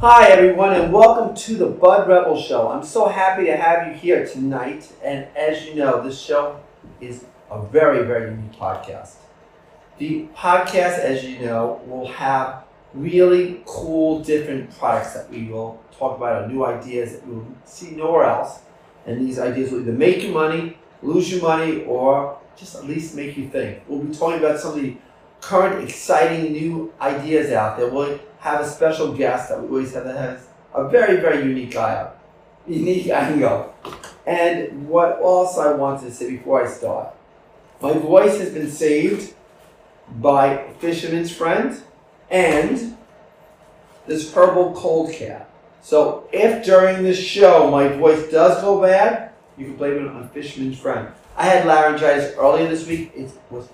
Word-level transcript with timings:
Hi, 0.00 0.28
everyone, 0.28 0.72
and 0.72 0.92
welcome 0.92 1.34
to 1.34 1.56
the 1.56 1.66
Bud 1.66 2.08
Rebel 2.08 2.40
Show. 2.40 2.68
I'm 2.68 2.84
so 2.84 3.08
happy 3.08 3.46
to 3.46 3.56
have 3.56 3.88
you 3.88 3.94
here 3.94 4.24
tonight. 4.24 4.88
And 5.02 5.26
as 5.36 5.66
you 5.66 5.74
know, 5.74 6.00
this 6.00 6.20
show 6.20 6.60
is 7.00 7.24
a 7.50 7.60
very, 7.60 8.06
very 8.06 8.30
unique 8.30 8.52
podcast. 8.52 9.14
The 9.98 10.28
podcast, 10.36 11.00
as 11.00 11.24
you 11.24 11.40
know, 11.40 11.82
will 11.88 12.06
have 12.06 12.62
really 12.94 13.64
cool, 13.66 14.20
different 14.20 14.70
products 14.78 15.14
that 15.14 15.28
we 15.28 15.48
will 15.48 15.82
talk 15.98 16.18
about, 16.18 16.44
or 16.44 16.48
new 16.48 16.64
ideas 16.64 17.14
that 17.14 17.26
will 17.26 17.44
see 17.64 17.96
nowhere 17.96 18.26
else. 18.26 18.60
And 19.06 19.20
these 19.20 19.40
ideas 19.40 19.72
will 19.72 19.80
either 19.80 19.92
make 19.92 20.22
you 20.22 20.30
money, 20.30 20.78
lose 21.02 21.32
you 21.32 21.42
money, 21.42 21.84
or 21.84 22.38
just 22.56 22.76
at 22.76 22.84
least 22.84 23.16
make 23.16 23.36
you 23.36 23.48
think. 23.48 23.82
We'll 23.88 24.04
be 24.04 24.14
talking 24.14 24.38
about 24.38 24.60
some 24.60 24.76
of 24.76 24.80
the 24.80 24.96
current, 25.40 25.82
exciting 25.82 26.52
new 26.52 26.92
ideas 27.00 27.50
out 27.50 27.76
there. 27.76 27.88
We'll 27.88 28.20
have 28.44 28.60
a 28.60 28.68
special 28.68 29.10
guest 29.10 29.48
that 29.48 29.58
we 29.58 29.68
always 29.68 29.94
have 29.94 30.04
that 30.04 30.18
has 30.18 30.46
a 30.74 30.86
very, 30.86 31.16
very 31.16 31.42
unique 31.48 31.74
eye, 31.76 32.10
unique 32.68 33.08
angle. 33.08 33.74
And 34.26 34.86
what 34.86 35.18
else 35.22 35.56
I 35.56 35.72
wanted 35.72 36.08
to 36.08 36.12
say 36.12 36.30
before 36.30 36.62
I 36.62 36.68
start, 36.68 37.14
my 37.80 37.94
voice 37.94 38.38
has 38.40 38.50
been 38.50 38.70
saved 38.70 39.32
by 40.20 40.62
Fisherman's 40.78 41.34
Friend 41.34 41.74
and 42.28 42.98
this 44.06 44.34
herbal 44.34 44.74
cold 44.74 45.10
care. 45.10 45.46
So 45.80 46.28
if 46.30 46.66
during 46.66 47.02
this 47.02 47.18
show 47.18 47.70
my 47.70 47.88
voice 47.88 48.30
does 48.30 48.60
go 48.60 48.82
bad, 48.82 49.32
you 49.56 49.68
can 49.68 49.76
blame 49.76 50.04
it 50.04 50.08
on 50.08 50.28
Fisherman's 50.28 50.78
Friend. 50.78 51.08
I 51.34 51.46
had 51.46 51.66
laryngitis 51.66 52.36
earlier 52.36 52.68
this 52.68 52.86
week. 52.86 53.10
It 53.16 53.30
was 53.48 53.70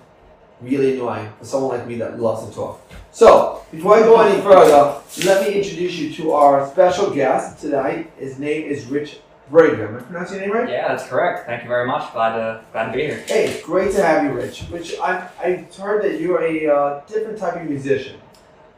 really 0.61 0.95
annoying 0.95 1.31
for 1.39 1.45
someone 1.45 1.77
like 1.77 1.87
me 1.87 1.95
that 1.95 2.19
loves 2.19 2.47
to 2.47 2.55
talk. 2.55 2.81
So, 3.11 3.63
before 3.71 3.95
I 3.95 3.99
go 4.01 4.21
any 4.21 4.41
further, 4.41 5.01
let 5.25 5.47
me 5.47 5.55
introduce 5.55 5.95
you 5.95 6.13
to 6.15 6.31
our 6.31 6.67
special 6.69 7.11
guest 7.11 7.59
tonight. 7.59 8.11
His 8.17 8.39
name 8.39 8.63
is 8.63 8.85
Rich 8.85 9.19
Brega. 9.51 9.87
Am 9.87 9.97
I 9.97 9.99
pronouncing 9.99 10.37
your 10.37 10.47
name 10.47 10.55
right? 10.55 10.69
Yeah, 10.69 10.87
that's 10.87 11.07
correct. 11.07 11.45
Thank 11.45 11.63
you 11.63 11.67
very 11.67 11.85
much. 11.87 12.11
Glad 12.13 12.35
to 12.35 12.63
glad 12.71 12.87
to 12.87 12.93
be 12.93 13.01
here. 13.01 13.23
Hey, 13.27 13.47
it's 13.47 13.65
great 13.65 13.91
to 13.93 14.03
have 14.03 14.23
you, 14.23 14.31
Rich. 14.31 14.63
Rich, 14.71 14.95
I, 15.01 15.27
I've 15.43 15.75
heard 15.75 16.03
that 16.03 16.21
you're 16.21 16.41
a 16.41 16.67
uh, 16.67 17.01
different 17.05 17.37
type 17.37 17.55
of 17.57 17.69
musician. 17.69 18.19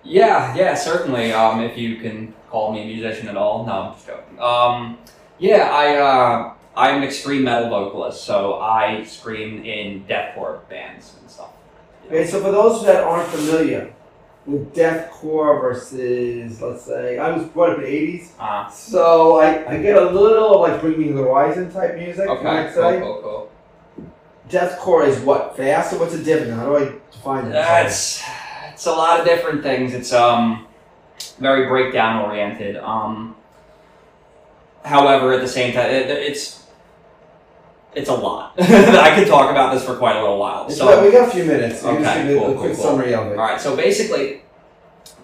Yeah, 0.03 0.55
yeah, 0.55 0.73
certainly. 0.73 1.31
Um, 1.31 1.61
if 1.61 1.77
you 1.77 1.97
can 1.97 2.33
call 2.49 2.71
me 2.71 2.83
a 2.83 2.85
musician 2.85 3.27
at 3.27 3.37
all. 3.37 3.65
No, 3.65 3.71
I'm 3.73 3.93
just 3.93 4.05
joking. 4.05 4.39
Um, 4.39 4.97
yeah, 5.39 5.69
I 5.71 5.95
uh, 5.95 6.53
I'm 6.75 6.97
an 6.97 7.03
extreme 7.03 7.43
metal 7.43 7.69
vocalist, 7.69 8.23
so 8.23 8.59
I 8.59 9.03
scream 9.03 9.63
in 9.65 10.05
deathcore 10.05 10.67
bands 10.69 11.15
and 11.19 11.29
stuff. 11.29 11.49
Okay, 12.07 12.27
so 12.27 12.41
for 12.41 12.51
those 12.51 12.83
that 12.85 13.03
aren't 13.03 13.27
familiar 13.29 13.93
with 14.45 14.75
deathcore 14.75 15.61
versus, 15.61 16.61
let's 16.61 16.83
say, 16.83 17.17
I 17.17 17.31
was 17.35 17.47
brought 17.47 17.71
up 17.71 17.77
in 17.77 17.83
the 17.85 17.89
80s, 17.89 18.29
Uh, 18.39 18.69
so 18.69 19.39
I, 19.39 19.71
I 19.71 19.81
get 19.81 19.95
a 19.95 20.09
little 20.09 20.55
of 20.63 20.69
like 20.69 20.81
Bring 20.81 20.99
Me 20.99 21.11
the 21.11 21.21
Horizon 21.23 21.71
type 21.71 21.95
music, 21.95 22.27
okay, 22.27 22.69
cool, 22.73 22.83
say. 22.83 22.99
cool, 22.99 23.21
cool. 23.21 23.51
Deathcore 24.49 25.07
is 25.07 25.19
what? 25.21 25.55
Fast 25.55 25.93
or 25.93 25.99
what's 25.99 26.15
the 26.15 26.23
difference? 26.23 26.53
How 26.53 26.65
do 26.65 26.75
I 26.77 26.91
define 27.11 27.45
it? 27.45 27.51
That's 27.51 28.21
it's 28.73 28.85
a 28.85 28.91
lot 28.91 29.19
of 29.19 29.25
different 29.25 29.63
things. 29.63 29.93
It's 29.93 30.11
um 30.11 30.67
very 31.39 31.67
breakdown 31.67 32.25
oriented. 32.25 32.75
Um, 32.75 33.35
however, 34.83 35.31
at 35.33 35.39
the 35.41 35.47
same 35.47 35.73
time, 35.73 35.89
it, 35.89 36.09
it's 36.09 36.62
it's 37.95 38.09
a 38.09 38.13
lot. 38.13 38.53
I 38.59 39.15
could 39.15 39.27
talk 39.27 39.51
about 39.51 39.73
this 39.73 39.83
for 39.83 39.95
quite 39.95 40.15
a 40.15 40.21
little 40.21 40.39
while. 40.39 40.69
So 40.69 41.03
we 41.03 41.11
got 41.11 41.29
a 41.29 41.31
few 41.31 41.45
minutes. 41.45 41.83
Okay, 41.83 42.03
just 42.03 42.27
give 42.27 42.37
a, 42.37 42.39
cool, 42.39 42.53
a 42.53 42.57
quick 42.57 42.73
cool, 42.73 42.75
cool. 42.75 42.83
summary 42.83 43.13
of 43.13 43.27
it. 43.27 43.37
All 43.37 43.45
right, 43.45 43.59
so 43.61 43.75
basically, 43.75 44.41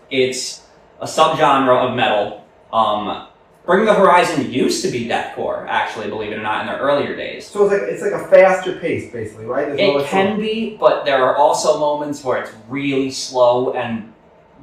it's 0.09 0.65
a 0.99 1.05
subgenre 1.05 1.89
of 1.89 1.95
metal. 1.95 2.45
Um, 2.71 3.27
Bring 3.65 3.85
the 3.85 3.93
Horizon 3.93 4.51
used 4.51 4.83
to 4.83 4.89
be 4.89 5.07
deathcore, 5.07 5.67
actually, 5.67 6.09
believe 6.09 6.31
it 6.31 6.39
or 6.39 6.41
not, 6.41 6.61
in 6.61 6.67
their 6.67 6.79
earlier 6.79 7.15
days. 7.15 7.45
So 7.45 7.65
it's 7.65 7.71
like 7.71 7.81
it's 7.83 8.01
like 8.01 8.13
a 8.13 8.27
faster 8.27 8.79
pace, 8.79 9.11
basically, 9.11 9.45
right? 9.45 9.67
There's 9.67 10.03
It 10.03 10.07
can 10.07 10.39
be, 10.39 10.75
but 10.75 11.05
there 11.05 11.23
are 11.23 11.35
also 11.35 11.79
moments 11.79 12.23
where 12.23 12.41
it's 12.41 12.51
really 12.67 13.11
slow, 13.11 13.73
and 13.73 14.11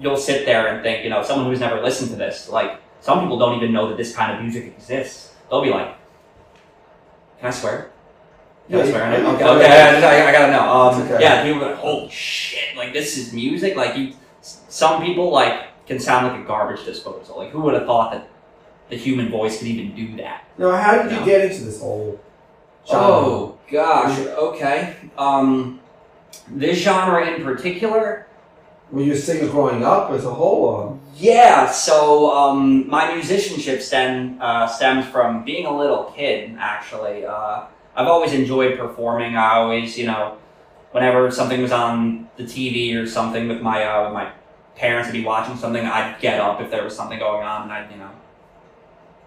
you'll 0.00 0.16
sit 0.16 0.44
there 0.44 0.66
and 0.66 0.82
think, 0.82 1.04
you 1.04 1.10
know, 1.10 1.22
someone 1.22 1.48
who's 1.48 1.60
never 1.60 1.80
listened 1.80 2.10
to 2.10 2.16
this, 2.16 2.48
like 2.48 2.80
some 3.00 3.20
people 3.20 3.38
don't 3.38 3.56
even 3.56 3.72
know 3.72 3.88
that 3.88 3.96
this 3.96 4.12
kind 4.12 4.32
of 4.32 4.42
music 4.42 4.64
exists. 4.76 5.32
They'll 5.48 5.62
be 5.62 5.70
like, 5.70 5.94
"Can 7.38 7.46
I 7.46 7.50
swear?" 7.50 7.92
Can 8.68 8.76
I 8.80 8.84
Yeah, 8.84 8.90
swear? 8.90 9.10
yeah, 9.22 9.28
okay, 9.30 9.44
yeah. 9.44 9.50
okay, 9.50 9.66
I, 9.66 9.92
just- 9.92 10.04
I, 10.04 10.28
I 10.28 10.32
gotta 10.32 10.52
know. 10.52 10.72
Um, 10.72 11.02
okay. 11.02 11.22
Yeah, 11.22 11.42
people 11.44 11.64
are 11.64 11.70
like, 11.70 11.78
"Holy 11.78 12.10
shit! 12.10 12.76
Like 12.76 12.92
this 12.92 13.16
is 13.16 13.32
music." 13.32 13.76
Like 13.76 13.96
you, 13.96 14.12
some 14.40 15.02
people 15.02 15.30
like 15.30 15.86
can 15.86 15.98
sound 16.00 16.26
like 16.26 16.40
a 16.40 16.44
garbage 16.46 16.84
disposal. 16.84 17.38
Like 17.38 17.50
who 17.50 17.60
would 17.62 17.74
have 17.74 17.86
thought 17.86 18.12
that 18.12 18.28
the 18.90 18.96
human 18.96 19.28
voice 19.30 19.58
could 19.58 19.68
even 19.68 19.94
do 19.94 20.16
that? 20.16 20.44
Now, 20.58 20.72
how 20.72 21.02
did 21.02 21.12
you 21.12 21.18
No. 21.20 21.24
get 21.24 21.50
into 21.50 21.64
this 21.64 21.80
whole? 21.80 22.18
genre? 22.88 23.06
Oh 23.06 23.58
gosh, 23.70 24.18
okay. 24.18 24.94
Um, 25.16 25.80
this 26.48 26.78
genre 26.78 27.24
in 27.26 27.44
particular, 27.44 28.26
were 28.90 29.02
you 29.02 29.12
a 29.12 29.16
singer 29.16 29.48
growing 29.48 29.84
up 29.84 30.10
as 30.10 30.24
a 30.24 30.30
whole? 30.34 30.64
Or? 30.64 30.98
yeah. 31.14 31.70
So 31.70 32.30
um, 32.36 32.88
my 32.88 33.14
musicianship 33.14 33.80
stem 33.80 34.38
uh, 34.40 34.66
stems 34.66 35.06
from 35.06 35.44
being 35.44 35.66
a 35.66 35.76
little 35.76 36.04
kid. 36.16 36.56
Actually, 36.58 37.24
uh, 37.26 37.62
I've 37.96 38.06
always 38.06 38.32
enjoyed 38.32 38.78
performing. 38.78 39.36
I 39.36 39.54
always, 39.54 39.98
you 39.98 40.06
know, 40.06 40.36
whenever 40.92 41.30
something 41.30 41.60
was 41.62 41.72
on 41.72 42.28
the 42.36 42.44
TV 42.44 42.94
or 42.94 43.06
something 43.06 43.48
with 43.48 43.60
my 43.62 43.84
uh, 43.84 44.04
with 44.04 44.12
my 44.12 44.30
parents 44.76 45.08
would 45.08 45.18
be 45.18 45.24
watching 45.24 45.56
something, 45.56 45.84
I'd 45.84 46.20
get 46.20 46.40
up 46.40 46.60
if 46.60 46.70
there 46.70 46.84
was 46.84 46.94
something 46.94 47.18
going 47.18 47.42
on, 47.42 47.62
and 47.62 47.72
I'd 47.72 47.90
you 47.90 47.96
know 47.96 48.10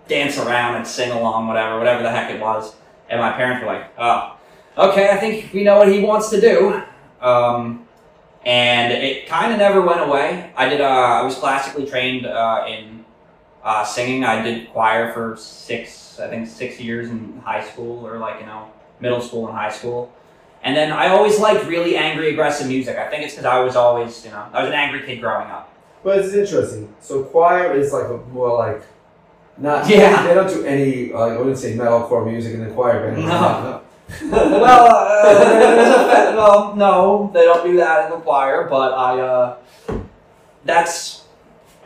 dance 0.07 0.37
around 0.37 0.75
and 0.75 0.87
sing 0.87 1.11
along, 1.11 1.47
whatever, 1.47 1.77
whatever 1.77 2.03
the 2.03 2.11
heck 2.11 2.31
it 2.31 2.41
was. 2.41 2.75
And 3.09 3.19
my 3.19 3.31
parents 3.31 3.63
were 3.63 3.73
like, 3.73 3.91
"Oh, 3.97 4.37
okay, 4.77 5.09
I 5.09 5.17
think 5.17 5.51
we 5.53 5.63
know 5.63 5.77
what 5.77 5.91
he 5.91 5.99
wants 5.99 6.29
to 6.29 6.39
do." 6.39 6.81
Um, 7.21 7.87
and 8.45 8.93
it 8.93 9.27
kind 9.27 9.51
of 9.51 9.59
never 9.59 9.81
went 9.81 10.01
away. 10.01 10.51
I 10.55 10.69
did. 10.69 10.81
Uh, 10.81 10.85
I 10.85 11.21
was 11.23 11.35
classically 11.35 11.85
trained 11.85 12.25
uh, 12.25 12.65
in 12.67 13.05
uh, 13.63 13.83
singing. 13.83 14.23
I 14.23 14.41
did 14.41 14.71
choir 14.71 15.11
for 15.11 15.35
six, 15.37 16.08
I 16.19 16.27
think, 16.29 16.47
six 16.47 16.79
years 16.79 17.09
in 17.09 17.41
high 17.43 17.63
school, 17.63 18.05
or 18.05 18.17
like 18.17 18.39
you 18.39 18.45
know, 18.45 18.71
middle 18.99 19.21
school 19.21 19.47
and 19.47 19.55
high 19.55 19.71
school. 19.71 20.13
And 20.61 20.75
then 20.75 20.91
I 20.91 21.07
always 21.09 21.39
liked 21.39 21.65
really 21.65 21.95
angry, 21.95 22.31
aggressive 22.31 22.67
music. 22.67 22.97
I 22.97 23.09
think 23.09 23.23
it's 23.23 23.33
because 23.33 23.45
I 23.45 23.59
was 23.59 23.75
always, 23.75 24.25
you 24.25 24.31
know, 24.31 24.45
I 24.51 24.61
was 24.61 24.67
an 24.69 24.75
angry 24.75 25.03
kid 25.03 25.21
growing 25.21 25.47
up. 25.47 25.73
But 26.03 26.19
it's 26.19 26.33
interesting. 26.33 26.93
So 26.99 27.23
choir 27.23 27.73
is 27.73 27.93
like 27.93 28.07
a 28.07 28.17
more 28.31 28.57
like 28.57 28.81
not. 29.57 29.89
Yeah. 29.89 30.27
They 30.27 30.33
don't 30.33 30.49
do 30.49 30.63
any 30.65 31.11
like 31.11 31.33
I 31.33 31.37
wouldn't 31.37 31.57
say 31.57 31.75
metalcore 31.75 32.29
music 32.29 32.53
in 32.55 32.65
the 32.65 32.73
choir 32.73 33.11
band. 33.11 33.25
No. 33.25 33.81
well, 34.23 34.95
uh, 34.95 35.33
there's 35.33 35.95
a 35.95 35.99
fa- 35.99 36.33
well, 36.35 36.75
no, 36.75 37.29
they 37.33 37.43
don't 37.43 37.65
do 37.65 37.77
that 37.77 38.05
in 38.05 38.11
the 38.11 38.17
choir. 38.17 38.67
But 38.67 38.93
I, 38.93 39.19
uh, 39.19 39.57
that's, 40.65 41.18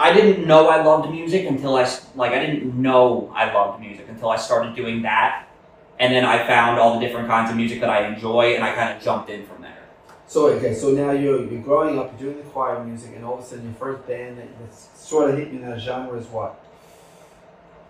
I 0.03 0.11
didn't 0.11 0.45
know 0.45 0.67
I 0.67 0.83
loved 0.83 1.09
music 1.09 1.47
until 1.47 1.77
I 1.77 1.89
like 2.13 2.33
I 2.33 2.45
didn't 2.45 2.75
know 2.75 3.31
I 3.33 3.53
loved 3.53 3.79
music 3.79 4.05
until 4.09 4.27
I 4.27 4.35
started 4.35 4.75
doing 4.75 5.01
that, 5.03 5.47
and 5.97 6.13
then 6.13 6.25
I 6.25 6.45
found 6.45 6.77
all 6.77 6.99
the 6.99 7.05
different 7.05 7.29
kinds 7.29 7.49
of 7.49 7.55
music 7.55 7.79
that 7.79 7.89
I 7.89 8.07
enjoy, 8.07 8.53
and 8.55 8.65
I 8.65 8.75
kind 8.75 8.97
of 8.97 9.01
jumped 9.01 9.29
in 9.29 9.45
from 9.45 9.61
there. 9.61 9.83
So 10.27 10.47
okay, 10.47 10.73
so 10.73 10.91
now 10.91 11.11
you're 11.11 11.45
you're 11.49 11.61
growing 11.61 11.97
up, 11.97 12.19
you're 12.19 12.33
doing 12.33 12.43
the 12.43 12.49
choir 12.51 12.83
music, 12.83 13.15
and 13.15 13.23
all 13.23 13.35
of 13.35 13.45
a 13.45 13.47
sudden 13.47 13.63
your 13.63 13.73
first 13.75 14.05
band 14.05 14.39
that 14.39 14.75
sort 14.75 15.29
of 15.29 15.37
hit 15.37 15.53
you 15.53 15.59
in 15.59 15.69
that 15.69 15.79
genre 15.79 16.19
is 16.19 16.27
what? 16.27 16.61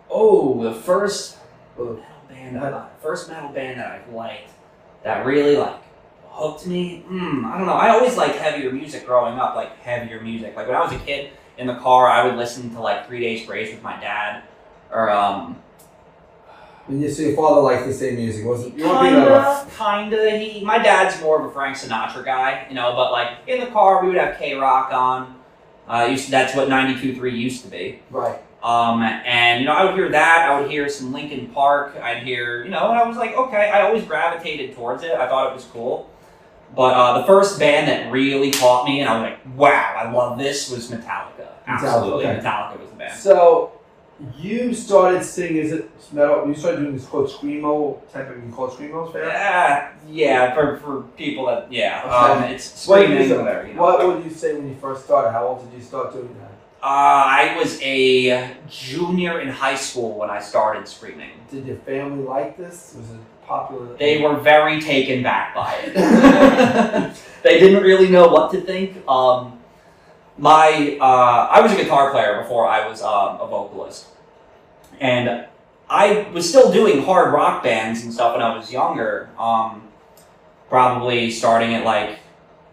Oh, 0.07 0.61
the 0.61 0.75
first 0.75 1.39
Well, 1.75 1.93
metal 1.93 2.05
band, 2.29 2.55
that 2.57 2.75
I, 2.75 2.89
first 3.01 3.27
metal 3.27 3.49
band 3.49 3.79
that 3.79 3.87
I 3.87 4.13
liked, 4.13 4.51
that 5.01 5.25
really 5.25 5.57
like 5.57 5.81
hooked 6.29 6.67
me. 6.67 7.03
Mm, 7.09 7.43
I 7.45 7.57
don't 7.57 7.65
know. 7.65 7.73
I 7.73 7.89
always 7.89 8.17
liked 8.17 8.35
heavier 8.35 8.71
music 8.71 9.07
growing 9.07 9.39
up, 9.39 9.55
like 9.55 9.79
heavier 9.79 10.21
music. 10.21 10.55
Like 10.55 10.67
when 10.67 10.75
I 10.75 10.81
was 10.81 10.93
a 10.93 10.99
kid 10.99 11.31
in 11.57 11.67
the 11.67 11.75
car, 11.75 12.07
I 12.07 12.25
would 12.25 12.35
listen 12.35 12.69
to 12.75 12.79
like 12.81 13.07
Three 13.07 13.19
Days 13.19 13.45
Grace 13.45 13.71
with 13.73 13.83
my 13.83 13.99
dad, 13.99 14.43
or 14.91 15.09
um, 15.09 15.61
And 16.87 17.01
you, 17.01 17.09
so 17.09 17.23
your 17.23 17.35
father 17.35 17.61
liked 17.61 17.85
the 17.85 17.93
same 17.93 18.15
music, 18.15 18.45
wasn't? 18.45 18.77
You 18.77 18.85
weren't 18.85 19.15
a- 19.15 19.65
kinda, 19.77 20.09
kinda. 20.19 20.37
He, 20.37 20.63
my 20.65 20.77
dad's 20.79 21.21
more 21.21 21.39
of 21.39 21.45
a 21.45 21.51
Frank 21.51 21.77
Sinatra 21.77 22.25
guy, 22.25 22.65
you 22.69 22.75
know. 22.75 22.93
But 22.95 23.11
like 23.11 23.29
in 23.47 23.59
the 23.59 23.67
car, 23.67 24.01
we 24.01 24.07
would 24.09 24.17
have 24.17 24.37
K 24.37 24.55
Rock 24.55 24.91
on. 24.91 25.39
Uh, 25.87 26.07
used 26.09 26.25
to, 26.25 26.31
that's 26.31 26.55
what 26.55 26.69
92.3 26.69 27.31
used 27.37 27.63
to 27.65 27.69
be. 27.69 27.99
right. 28.09 28.39
Um, 28.63 29.01
and 29.03 29.59
you 29.59 29.67
know, 29.67 29.73
I 29.73 29.83
would 29.83 29.95
hear 29.95 30.07
that. 30.07 30.47
I 30.49 30.57
would 30.61 30.71
hear 30.71 30.87
some 30.87 31.11
Linkin 31.11 31.47
Park. 31.49 31.97
I'd 32.01 32.23
hear, 32.23 32.63
you 32.63 32.69
know, 32.69 32.91
and 32.91 32.97
I 32.97 33.05
was 33.05 33.17
like, 33.17 33.35
okay. 33.35 33.69
I 33.69 33.81
always 33.81 34.05
gravitated 34.05 34.73
towards 34.73 35.03
it. 35.03 35.11
I 35.11 35.27
thought 35.27 35.51
it 35.51 35.53
was 35.53 35.65
cool. 35.65 36.09
But 36.75 36.93
uh, 36.95 37.19
the 37.21 37.27
first 37.27 37.59
band 37.59 37.87
that 37.87 38.11
really 38.11 38.51
caught 38.51 38.85
me, 38.85 38.99
and 39.01 39.09
I 39.09 39.13
was 39.21 39.29
like, 39.31 39.57
wow, 39.57 39.95
I 39.97 40.11
love 40.11 40.37
this, 40.39 40.69
was 40.71 40.89
Metallica. 40.89 41.47
Absolutely, 41.67 42.25
okay. 42.25 42.39
Metallica 42.39 42.79
was 42.79 42.89
the 42.89 42.95
band. 42.95 43.19
So 43.19 43.73
you 44.37 44.73
started 44.73 45.23
singing. 45.23 45.57
Is 45.57 45.71
it 45.71 45.89
metal? 46.13 46.47
You 46.47 46.55
started 46.55 46.81
doing 46.81 46.93
this 46.95 47.05
called 47.05 47.29
screamo 47.29 47.99
type 48.11 48.29
of. 48.29 48.43
You 48.43 48.51
call 48.51 48.67
it 48.67 48.73
screamo, 48.73 49.11
fair? 49.11 49.27
Yeah, 49.27 49.91
yeah, 50.09 50.53
for, 50.53 50.77
for 50.77 51.01
people 51.17 51.45
that, 51.47 51.71
yeah, 51.71 52.01
Okay. 52.05 52.45
um, 52.45 52.51
it's 52.51 52.87
What 52.87 53.03
screaming, 53.05 53.29
whatever, 53.37 53.67
you 53.67 53.73
know. 53.73 53.81
What 53.81 54.07
would 54.07 54.23
you 54.23 54.31
say 54.31 54.53
when 54.55 54.69
you 54.69 54.75
first 54.75 55.05
started? 55.05 55.31
How 55.31 55.47
old 55.47 55.69
did 55.69 55.77
you 55.77 55.83
start 55.83 56.13
doing 56.13 56.35
that? 56.39 56.51
I 56.85 57.55
was 57.57 57.81
a 57.81 58.57
junior 58.69 59.39
in 59.39 59.47
high 59.47 59.75
school 59.75 60.17
when 60.17 60.29
I 60.29 60.41
started 60.41 60.87
screaming. 60.87 61.29
Did 61.49 61.65
your 61.65 61.77
family 61.77 62.23
like 62.25 62.57
this? 62.57 62.95
Was 62.97 63.09
it 63.11 63.19
popular? 63.47 63.95
They 63.97 64.21
were 64.21 64.37
very 64.37 64.81
taken 64.81 65.23
back 65.23 65.55
by 65.55 65.75
it. 65.83 67.13
they 67.43 67.59
didn't 67.59 67.83
really 67.83 68.09
know 68.09 68.27
what 68.27 68.51
to 68.51 68.61
think. 68.61 69.07
Um, 69.07 69.59
my 70.37 70.97
uh, 70.99 71.47
I 71.51 71.61
was 71.61 71.71
a 71.71 71.75
guitar 71.75 72.11
player 72.11 72.41
before 72.41 72.67
I 72.67 72.87
was 72.87 73.01
um, 73.01 73.39
a 73.39 73.47
vocalist, 73.47 74.07
and 74.99 75.45
I 75.89 76.27
was 76.33 76.47
still 76.49 76.71
doing 76.71 77.03
hard 77.03 77.33
rock 77.33 77.63
bands 77.63 78.03
and 78.03 78.11
stuff 78.11 78.33
when 78.33 78.41
I 78.41 78.55
was 78.55 78.71
younger. 78.71 79.29
Um, 79.37 79.83
probably 80.69 81.29
starting 81.29 81.75
at 81.75 81.85
like 81.85 82.17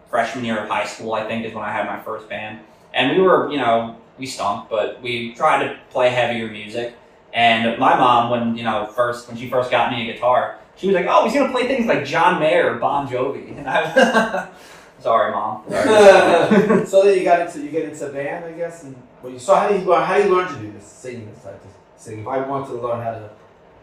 freshman 0.09 0.43
year 0.43 0.57
of 0.57 0.67
high 0.67 0.85
school, 0.85 1.13
I 1.13 1.23
think, 1.25 1.45
is 1.45 1.53
when 1.53 1.63
I 1.63 1.71
had 1.71 1.85
my 1.85 1.99
first 1.99 2.27
band. 2.27 2.59
And 2.93 3.15
we 3.15 3.21
were, 3.21 3.49
you 3.51 3.57
know, 3.57 3.97
we 4.17 4.25
stunk, 4.25 4.69
but 4.69 5.01
we 5.01 5.33
tried 5.35 5.63
to 5.63 5.79
play 5.91 6.09
heavier 6.09 6.47
music. 6.49 6.95
And 7.33 7.79
my 7.79 7.95
mom, 7.95 8.29
when 8.29 8.57
you 8.57 8.63
know, 8.63 8.87
first 8.87 9.27
when 9.27 9.37
she 9.37 9.49
first 9.49 9.71
got 9.71 9.91
me 9.91 10.09
a 10.09 10.13
guitar, 10.13 10.59
she 10.75 10.87
was 10.87 10.95
like, 10.95 11.05
"Oh, 11.09 11.25
he's 11.25 11.33
gonna 11.33 11.51
play 11.51 11.67
things 11.67 11.85
like 11.87 12.05
John 12.05 12.39
Mayer 12.39 12.73
or 12.73 12.79
Bon 12.79 13.07
Jovi." 13.07 13.57
And 13.57 13.67
I, 13.69 14.47
sorry, 14.99 15.31
mom. 15.31 15.63
Sorry. 15.69 16.85
so 16.91 17.03
then 17.03 17.17
you 17.17 17.23
got 17.23 17.41
into 17.41 17.61
you 17.61 17.69
get 17.69 17.85
into 17.89 18.07
band, 18.09 18.45
I 18.45 18.51
guess, 18.53 18.83
and 18.83 18.95
well, 19.21 19.31
you 19.33 19.39
so 19.39 19.55
how 19.55 19.67
do 19.69 19.75
you 19.77 19.93
how 19.93 20.17
do 20.17 20.23
you 20.23 20.35
learn 20.35 20.47
to 20.53 20.59
do 20.59 20.71
this 20.71 20.85
singing 20.85 21.29
this 21.33 21.43
type 21.43 21.63
of 21.63 21.69
singing? 21.97 22.21
If 22.21 22.27
I 22.27 22.39
want 22.47 22.67
to 22.67 22.73
learn 22.73 23.01
how 23.01 23.11
to 23.11 23.29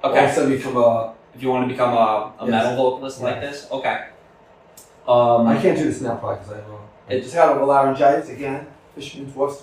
okay. 0.05 0.27
also 0.27 0.49
become 0.49 0.77
a 0.77 1.15
If 1.35 1.43
you 1.43 1.51
want 1.51 1.69
to 1.69 1.73
become 1.73 1.93
a, 1.95 2.33
a 2.41 2.47
Yes. 2.47 2.51
metal 2.51 2.77
vocalist 2.77 3.21
like 3.21 3.41
this, 3.41 3.69
okay. 3.71 4.07
Um, 5.07 5.47
I 5.47 5.61
can't 5.61 5.77
do 5.79 5.85
this 5.85 6.01
now 6.01 6.17
probably 6.17 6.39
because 6.39 6.53
I 6.53 6.57
have 6.57 6.71
a, 6.71 6.79
I 7.09 7.13
It- 7.15 7.23
just 7.23 7.35
had 7.35 7.49
a 7.57 7.65
laryngitis 7.65 8.29
again. 8.31 8.67
Fisherman's 8.95 9.35
wharf. 9.35 9.63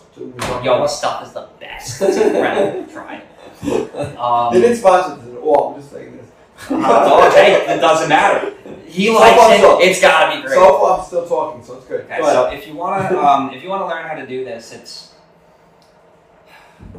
yo, 0.64 0.82
this 0.84 0.98
stuff 0.98 1.24
is 1.28 1.34
the 1.34 1.46
best. 1.60 2.02
It's 2.02 2.16
incredible. 2.18 2.86
Try 2.92 3.22
it. 3.62 4.18
Um, 4.18 4.54
they 4.54 4.62
didn't 4.62 4.78
sponsor 4.78 5.18
this 5.22 5.36
at 5.36 5.42
all. 5.42 5.74
I'm 5.74 5.82
just 5.82 5.92
saying 5.92 6.16
this. 6.18 6.25
Oh, 6.72 7.32
hey, 7.36 7.66
it 7.76 7.80
doesn't 7.80 8.10
matter. 8.10 8.54
He 8.88 9.08
So 9.08 9.14
likes 9.16 9.36
far, 9.38 9.58
so- 9.58 9.80
it. 9.80 9.84
It's 9.90 10.02
gotta 10.02 10.36
be 10.36 10.42
great. 10.42 10.54
So 10.54 10.80
far, 10.80 11.00
I'm 11.00 11.06
still 11.06 11.28
talking, 11.28 11.64
so 11.64 11.76
it's 11.78 11.86
good. 11.86 12.02
Okay, 12.06 12.18
Go 12.20 12.26
so 12.32 12.52
if 12.52 12.68
you 12.68 12.76
wanna 12.76 13.18
um, 13.18 13.50
if 13.54 13.62
you 13.64 13.70
wanna 13.70 13.88
learn 13.88 14.06
how 14.08 14.16
to 14.16 14.26
do 14.26 14.46
this, 14.46 14.72
it's 14.74 15.12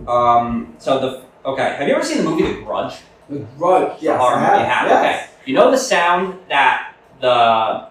um, 0.06 0.75
so 0.79 0.99
the 0.99 1.49
okay. 1.49 1.76
Have 1.79 1.88
you 1.88 1.94
ever 1.94 2.05
seen 2.05 2.19
the 2.19 2.25
movie 2.31 2.43
The 2.53 2.62
Grudge? 2.62 2.94
The 3.29 3.38
Grudge, 3.58 4.00
yes, 4.03 4.20
Horror 4.20 4.37
I 4.37 4.53
movie, 4.53 4.64
have. 4.64 4.87
you 4.88 4.94
have? 4.94 5.05
yes. 5.05 5.25
Okay. 5.29 5.32
You 5.47 5.55
know 5.55 5.70
the 5.70 5.76
sound 5.79 6.38
that 6.49 6.94
the 7.20 7.88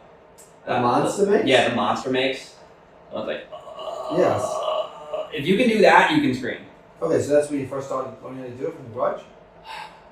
The 0.66 0.80
monster 0.80 1.26
makes? 1.26 1.46
Yeah, 1.46 1.70
the 1.70 1.76
monster 1.76 2.10
makes. 2.10 2.56
I 3.12 3.16
was 3.16 3.28
like, 3.28 3.48
Yes. 4.18 4.62
If 5.34 5.46
you 5.48 5.58
can 5.58 5.68
do 5.70 5.82
that, 5.82 6.12
you 6.12 6.22
can 6.22 6.34
scream. 6.34 6.60
Okay, 7.02 7.22
so 7.22 7.34
that's 7.34 7.50
when 7.50 7.60
you 7.60 7.68
first 7.68 7.88
started 7.88 8.12
learning 8.24 8.40
how 8.40 8.46
to 8.46 8.52
do 8.52 8.68
it 8.68 8.76
from 8.76 8.84
The 8.86 8.90
Grudge? 8.92 9.22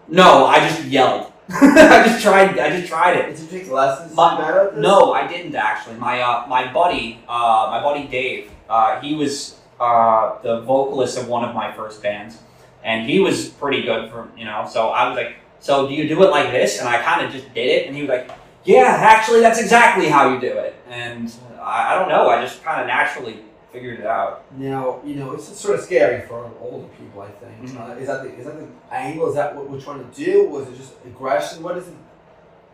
No, 0.08 0.46
I 0.46 0.60
just 0.68 0.84
yelled. 0.86 1.32
I 1.50 2.04
just 2.08 2.24
tried. 2.24 2.58
I 2.58 2.70
just 2.70 2.88
tried 2.88 3.18
it. 3.18 3.36
Did 3.36 3.40
you 3.40 3.60
take 3.60 3.70
lessons 3.72 4.16
My- 4.16 4.38
to 4.38 4.44
at 4.44 4.76
this? 4.76 4.82
No, 4.82 5.14
I 5.14 5.28
didn't 5.28 5.56
actually. 5.56 5.96
My 5.96 6.22
uh, 6.22 6.46
my 6.48 6.72
buddy, 6.72 7.20
uh, 7.28 7.68
my 7.70 7.82
buddy 7.82 8.08
Dave, 8.08 8.50
uh, 8.70 9.02
he 9.02 9.16
was 9.16 9.60
uh, 9.80 10.42
the 10.42 10.62
vocalist 10.62 11.18
of 11.18 11.28
one 11.28 11.44
of 11.44 11.54
my 11.54 11.72
first 11.74 12.02
bands, 12.02 12.38
and 12.84 13.10
he 13.10 13.20
was 13.20 13.50
pretty 13.50 13.82
good 13.82 14.10
for 14.10 14.30
you 14.38 14.46
know. 14.46 14.66
So 14.72 14.90
I 14.90 15.08
was 15.10 15.18
like, 15.18 15.36
"So 15.60 15.88
do 15.88 15.94
you 15.94 16.08
do 16.08 16.24
it 16.24 16.30
like 16.30 16.52
this?" 16.52 16.80
And 16.80 16.88
I 16.88 17.02
kind 17.02 17.26
of 17.26 17.32
just 17.32 17.54
did 17.54 17.68
it, 17.68 17.88
and 17.88 17.96
he 17.96 18.04
was 18.04 18.10
like, 18.10 18.32
"Yeah, 18.64 18.96
actually, 19.00 19.42
that's 19.42 19.60
exactly 19.60 20.08
how 20.08 20.34
you 20.34 20.40
do 20.40 20.48
it." 20.48 20.76
And 20.90 21.34
I, 21.62 21.94
I 21.94 22.00
don't 22.00 22.08
know, 22.10 22.30
I 22.30 22.42
just 22.42 22.64
kind 22.64 22.80
of 22.80 22.88
naturally 22.88 23.40
figured 23.74 24.00
it 24.00 24.06
out. 24.06 24.46
Now, 24.56 25.02
you 25.04 25.16
know, 25.16 25.34
it's 25.34 25.46
sort 25.60 25.78
of 25.80 25.84
scary 25.84 26.22
for 26.28 26.50
older 26.62 26.88
people, 26.98 27.22
I 27.24 27.30
think. 27.32 27.72
Mhm. 27.72 27.90
Uh, 27.90 28.00
is, 28.00 28.08
that 28.08 28.24
the, 28.24 28.34
is 28.38 28.46
that 28.46 28.56
the 28.60 28.68
angle? 28.96 29.28
Is 29.28 29.36
that 29.36 29.56
what 29.56 29.70
we're 29.70 29.82
trying 29.82 30.08
to 30.08 30.16
do? 30.26 30.48
Was 30.48 30.68
it 30.68 30.78
just 30.78 30.94
aggression? 31.06 31.64
What 31.64 31.76
is 31.78 31.88
it? 31.88 31.96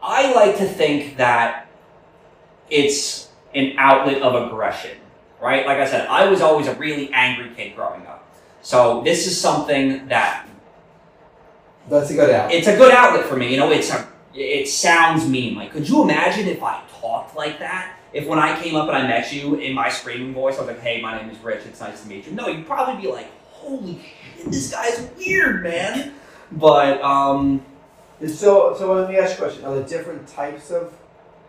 I 0.04 0.34
like 0.34 0.58
to 0.58 0.66
think 0.66 1.18
that 1.18 1.68
it's 2.70 3.30
an 3.56 3.74
outlet 3.78 4.22
of 4.22 4.48
aggression, 4.48 4.98
right? 5.42 5.66
Like 5.66 5.78
I 5.80 5.86
said, 5.88 6.06
I 6.08 6.30
was 6.30 6.42
always 6.42 6.68
a 6.68 6.76
really 6.76 7.12
angry 7.14 7.50
kid 7.56 7.76
growing 7.76 8.06
up. 8.06 8.26
So 8.62 9.02
this 9.04 9.26
is 9.26 9.40
something 9.40 10.08
that 10.10 10.46
That's 11.90 12.10
a 12.12 12.14
good 12.14 12.30
out. 12.30 12.52
it's 12.52 12.68
a 12.68 12.76
good 12.78 12.94
outlet 12.94 13.26
for 13.26 13.38
me. 13.38 13.52
You 13.52 13.58
know, 13.58 13.72
it's 13.72 13.90
a 13.92 14.06
it 14.36 14.68
sounds 14.68 15.28
mean. 15.28 15.56
Like, 15.56 15.72
could 15.72 15.88
you 15.90 16.04
imagine 16.04 16.48
if 16.48 16.62
I 16.62 16.82
talked 17.02 17.36
like 17.36 17.60
that? 17.60 17.96
If 18.12 18.28
when 18.28 18.40
I 18.40 18.60
came 18.62 18.76
up 18.76 18.88
and 18.88 18.98
I 18.98 19.08
met 19.08 19.32
you 19.32 19.56
in 19.56 19.74
my 19.74 19.90
screaming 19.90 20.34
voice, 20.34 20.58
I 20.58 20.62
was 20.62 20.68
like, 20.68 20.82
"Hey, 20.82 21.02
my 21.02 21.20
name 21.20 21.30
is 21.30 21.38
Rich. 21.40 21.66
It's 21.66 21.80
nice 21.80 22.02
to 22.02 22.08
meet 22.08 22.26
you." 22.26 22.34
No, 22.34 22.48
you'd 22.48 22.66
probably 22.66 23.02
be 23.02 23.12
like, 23.12 23.28
"Holy 23.52 24.00
shit, 24.36 24.52
this 24.52 24.72
guy's 24.72 25.10
weird, 25.18 25.64
man." 25.64 26.14
But 26.52 27.02
um, 27.02 27.64
so, 28.28 28.76
so 28.78 28.94
let 28.94 29.10
me 29.10 29.18
ask 29.18 29.38
you 29.38 29.46
a 29.46 29.48
question. 29.48 29.66
Are 29.66 29.76
there 29.76 29.88
different 29.88 30.28
types 30.28 30.72
of 30.72 30.94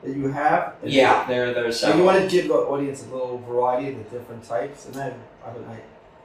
that 0.03 0.15
you 0.15 0.29
have? 0.29 0.75
yeah, 0.85 1.27
there 1.27 1.55
there's 1.55 1.81
So 1.81 1.97
you 1.97 2.05
want 2.05 2.23
to 2.23 2.29
give 2.29 2.49
the 2.49 2.55
audience 2.55 3.05
a 3.07 3.11
little 3.11 3.39
variety 3.39 3.89
of 3.89 3.97
the 3.97 4.19
different 4.19 4.45
types, 4.45 4.87
and 4.87 4.95
then 4.95 5.15
I 5.45 5.53
would 5.53 5.67
like. 5.67 5.85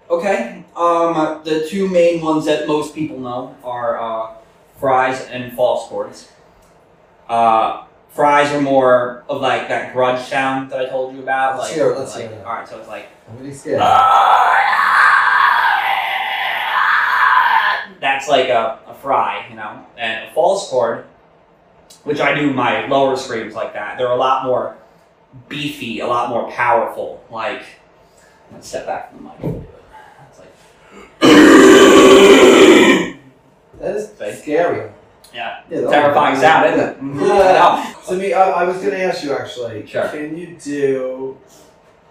Okay. 0.10 0.64
Um, 0.76 1.42
the 1.44 1.68
two 1.68 1.88
main 1.88 2.22
ones 2.22 2.46
that 2.46 2.68
most 2.68 2.94
people 2.94 3.20
know 3.20 3.56
are 3.64 4.00
uh, 4.00 4.34
fries 4.80 5.26
and 5.28 5.54
false 5.54 5.90
chords. 5.90 6.32
Uh, 7.28 7.85
fries 8.16 8.52
are 8.54 8.62
more 8.62 9.24
of 9.28 9.42
like 9.42 9.68
that 9.68 9.94
grudge 9.94 10.26
sound 10.26 10.72
that 10.72 10.80
I 10.80 10.86
told 10.88 11.14
you 11.14 11.22
about. 11.22 11.58
Let's 11.58 11.70
like, 11.70 11.76
hear 11.76 11.92
it, 11.92 12.00
let's 12.00 12.16
like, 12.16 12.30
hear 12.30 12.40
it. 12.40 12.46
All 12.46 12.54
right, 12.54 12.68
so 12.68 12.80
it's 12.80 12.88
like 12.88 13.10
I'm 13.30 13.38
really 13.38 13.54
scared. 13.54 13.82
that's 18.00 18.30
like 18.30 18.48
a, 18.50 18.80
a 18.88 18.94
fry, 18.96 19.46
you 19.50 19.56
know, 19.56 19.86
and 19.98 20.30
a 20.30 20.34
false 20.34 20.70
chord, 20.70 21.06
which 22.06 22.22
I 22.22 22.34
do 22.34 22.54
my 22.54 22.88
lower 22.88 23.18
screams 23.18 23.54
like 23.54 23.74
that. 23.74 23.98
They're 23.98 24.08
a 24.08 24.16
lot 24.16 24.46
more 24.46 24.78
beefy, 25.50 26.00
a 26.00 26.08
lot 26.08 26.30
more 26.30 26.50
powerful. 26.52 27.22
Like, 27.30 27.64
let's 28.52 28.68
step 28.68 28.86
back 28.86 29.10
from 29.10 29.24
the 29.24 29.30
mic. 29.30 29.44
and 29.44 29.54
do 29.54 29.60
it. 29.60 29.70
It's 30.30 30.40
like. 30.40 30.54
that 33.80 34.30
is 34.30 34.42
scary. 34.42 34.90
Yeah. 35.36 35.62
Yeah, 35.70 35.90
Terrifying 35.90 36.36
sound, 36.40 36.66
isn't 36.74 36.90
it? 36.90 37.28
Yeah. 37.28 37.94
So 38.06 38.16
me, 38.16 38.34
I, 38.34 38.50
I 38.52 38.64
was 38.64 38.78
gonna 38.82 38.98
ask 38.98 39.24
you 39.24 39.34
actually. 39.34 39.86
Sure. 39.88 40.08
Can 40.10 40.38
you 40.38 40.56
do 40.62 41.38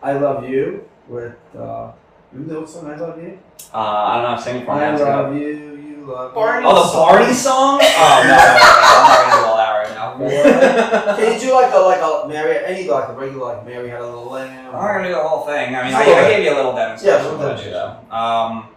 "I 0.03 0.13
Love 0.15 0.49
You" 0.49 0.85
with? 1.09 1.33
Uh, 1.57 1.93
you 2.33 2.41
know 2.41 2.61
what 2.61 2.69
song 2.69 2.91
"I 2.91 2.97
Love 2.97 3.17
You"? 3.23 3.39
Uh, 3.73 3.79
I 3.79 4.23
don't 4.23 4.37
know. 4.37 4.43
Sing 4.43 4.57
it 4.57 4.67
for 4.67 4.75
me. 4.75 4.83
I 4.83 4.91
Let's 4.91 5.03
go. 5.03 5.09
love 5.09 5.37
you, 5.37 5.47
you 5.49 6.05
love 6.07 6.35
Barney 6.35 6.67
me. 6.67 6.73
Oh, 6.73 6.87
the 6.87 6.93
Barney 6.99 7.33
song? 7.33 7.79
Oh 7.81 8.23
no, 8.25 8.29
no, 8.29 8.37
no, 8.37 8.43
I'm 8.91 9.07
not 9.07 9.19
gonna 9.23 9.41
do 9.41 9.47
all 9.47 9.57
that 9.57 9.73
right 9.81 9.95
now. 9.95 11.17
Can 11.17 11.33
you 11.35 11.39
do 11.41 11.55
like 11.55 11.73
a 11.73 11.79
like 11.79 12.01
a 12.03 12.29
Mary? 12.29 12.59
Any 12.67 12.89
like 12.91 13.09
a 13.09 13.13
regular 13.13 13.55
like 13.55 13.65
Mary 13.65 13.89
had 13.89 14.01
a 14.01 14.05
little 14.07 14.27
lamb? 14.31 14.67
I'm 14.67 14.73
not 14.73 14.93
gonna 14.95 15.09
do 15.09 15.15
the 15.15 15.23
whole 15.23 15.47
thing. 15.47 15.75
I 15.77 15.85
mean, 15.85 15.95
I, 15.95 16.03
I 16.03 16.29
gave 16.29 16.45
you 16.45 16.53
a 16.55 16.57
little 16.57 16.75
demonstration. 16.75 17.21
Yeah, 17.25 17.31
a 17.31 17.31
little 17.31 17.47
of 17.51 17.59
it, 17.61 17.71
though. 17.71 17.91
Um, 18.15 18.69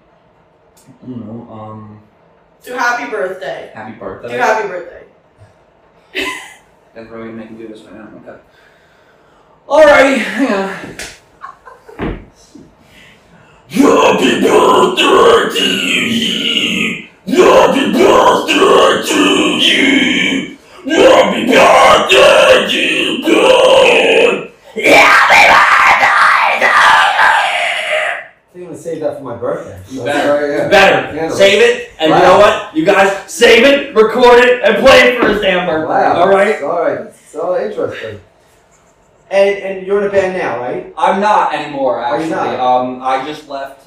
I 0.88 1.06
don't 1.06 1.26
know. 1.26 1.52
Um, 1.54 2.00
Do 2.68 2.74
happy 2.74 3.10
birthday. 3.10 3.72
happy 3.74 3.98
birthday. 3.98 4.28
Do 4.28 4.38
birthday. 4.38 4.54
happy 4.54 4.68
birthday. 4.68 5.04
That's 6.94 7.10
really 7.10 7.32
making 7.32 7.58
do 7.58 7.66
this 7.70 7.82
right 7.84 7.96
now. 7.96 8.10
Okay. 8.18 8.40
Alrighty, 9.70 10.18
hang 10.18 10.54
on. 10.54 10.70
Happy 13.70 14.42
birthday 14.42 15.50
to 15.58 15.66
you. 16.12 17.08
Happy 17.26 17.84
birthday 17.94 19.02
to 19.08 19.22
you. 19.64 20.58
Happy 20.92 21.42
birthday 21.46 22.68
to 22.68 22.84
God. 23.22 24.52
Happy 24.76 25.48
I 28.50 28.60
think 28.60 28.66
I'm 28.66 28.66
gonna 28.66 28.78
save 28.78 29.00
that 29.00 29.14
for 29.17 29.17
my 29.28 29.36
birthday. 29.36 29.80
You 29.90 30.04
better. 30.04 30.34
right, 30.34 30.50
yeah. 30.58 30.64
You 30.66 30.70
better 30.70 31.16
Yeah. 31.16 31.30
save 31.30 31.62
it, 31.62 31.92
and 32.00 32.12
Wow. 32.12 32.18
you 32.18 32.24
know 32.24 32.38
what? 32.40 32.76
You 32.76 32.86
guys 32.86 33.12
save 33.32 33.64
it, 33.66 33.96
record 33.96 34.40
it, 34.44 34.64
and 34.64 34.78
play 34.78 35.00
it 35.00 35.20
for 35.22 35.28
his 35.28 35.42
damn 35.42 35.68
birthday. 35.68 35.88
Wow. 35.88 36.22
All 36.22 36.30
right. 36.30 36.64
All 36.64 36.82
right. 36.82 37.00
So 37.30 37.58
interesting. 37.60 38.22
And 39.30 39.58
and 39.58 39.86
you're 39.86 40.02
in 40.02 40.08
a 40.08 40.10
band 40.12 40.38
now, 40.38 40.60
right? 40.60 40.94
I'm 40.98 41.20
not 41.20 41.54
anymore. 41.54 42.02
Actually, 42.02 42.30
not? 42.30 42.60
um, 42.60 43.02
I 43.04 43.26
just 43.26 43.50
left 43.50 43.86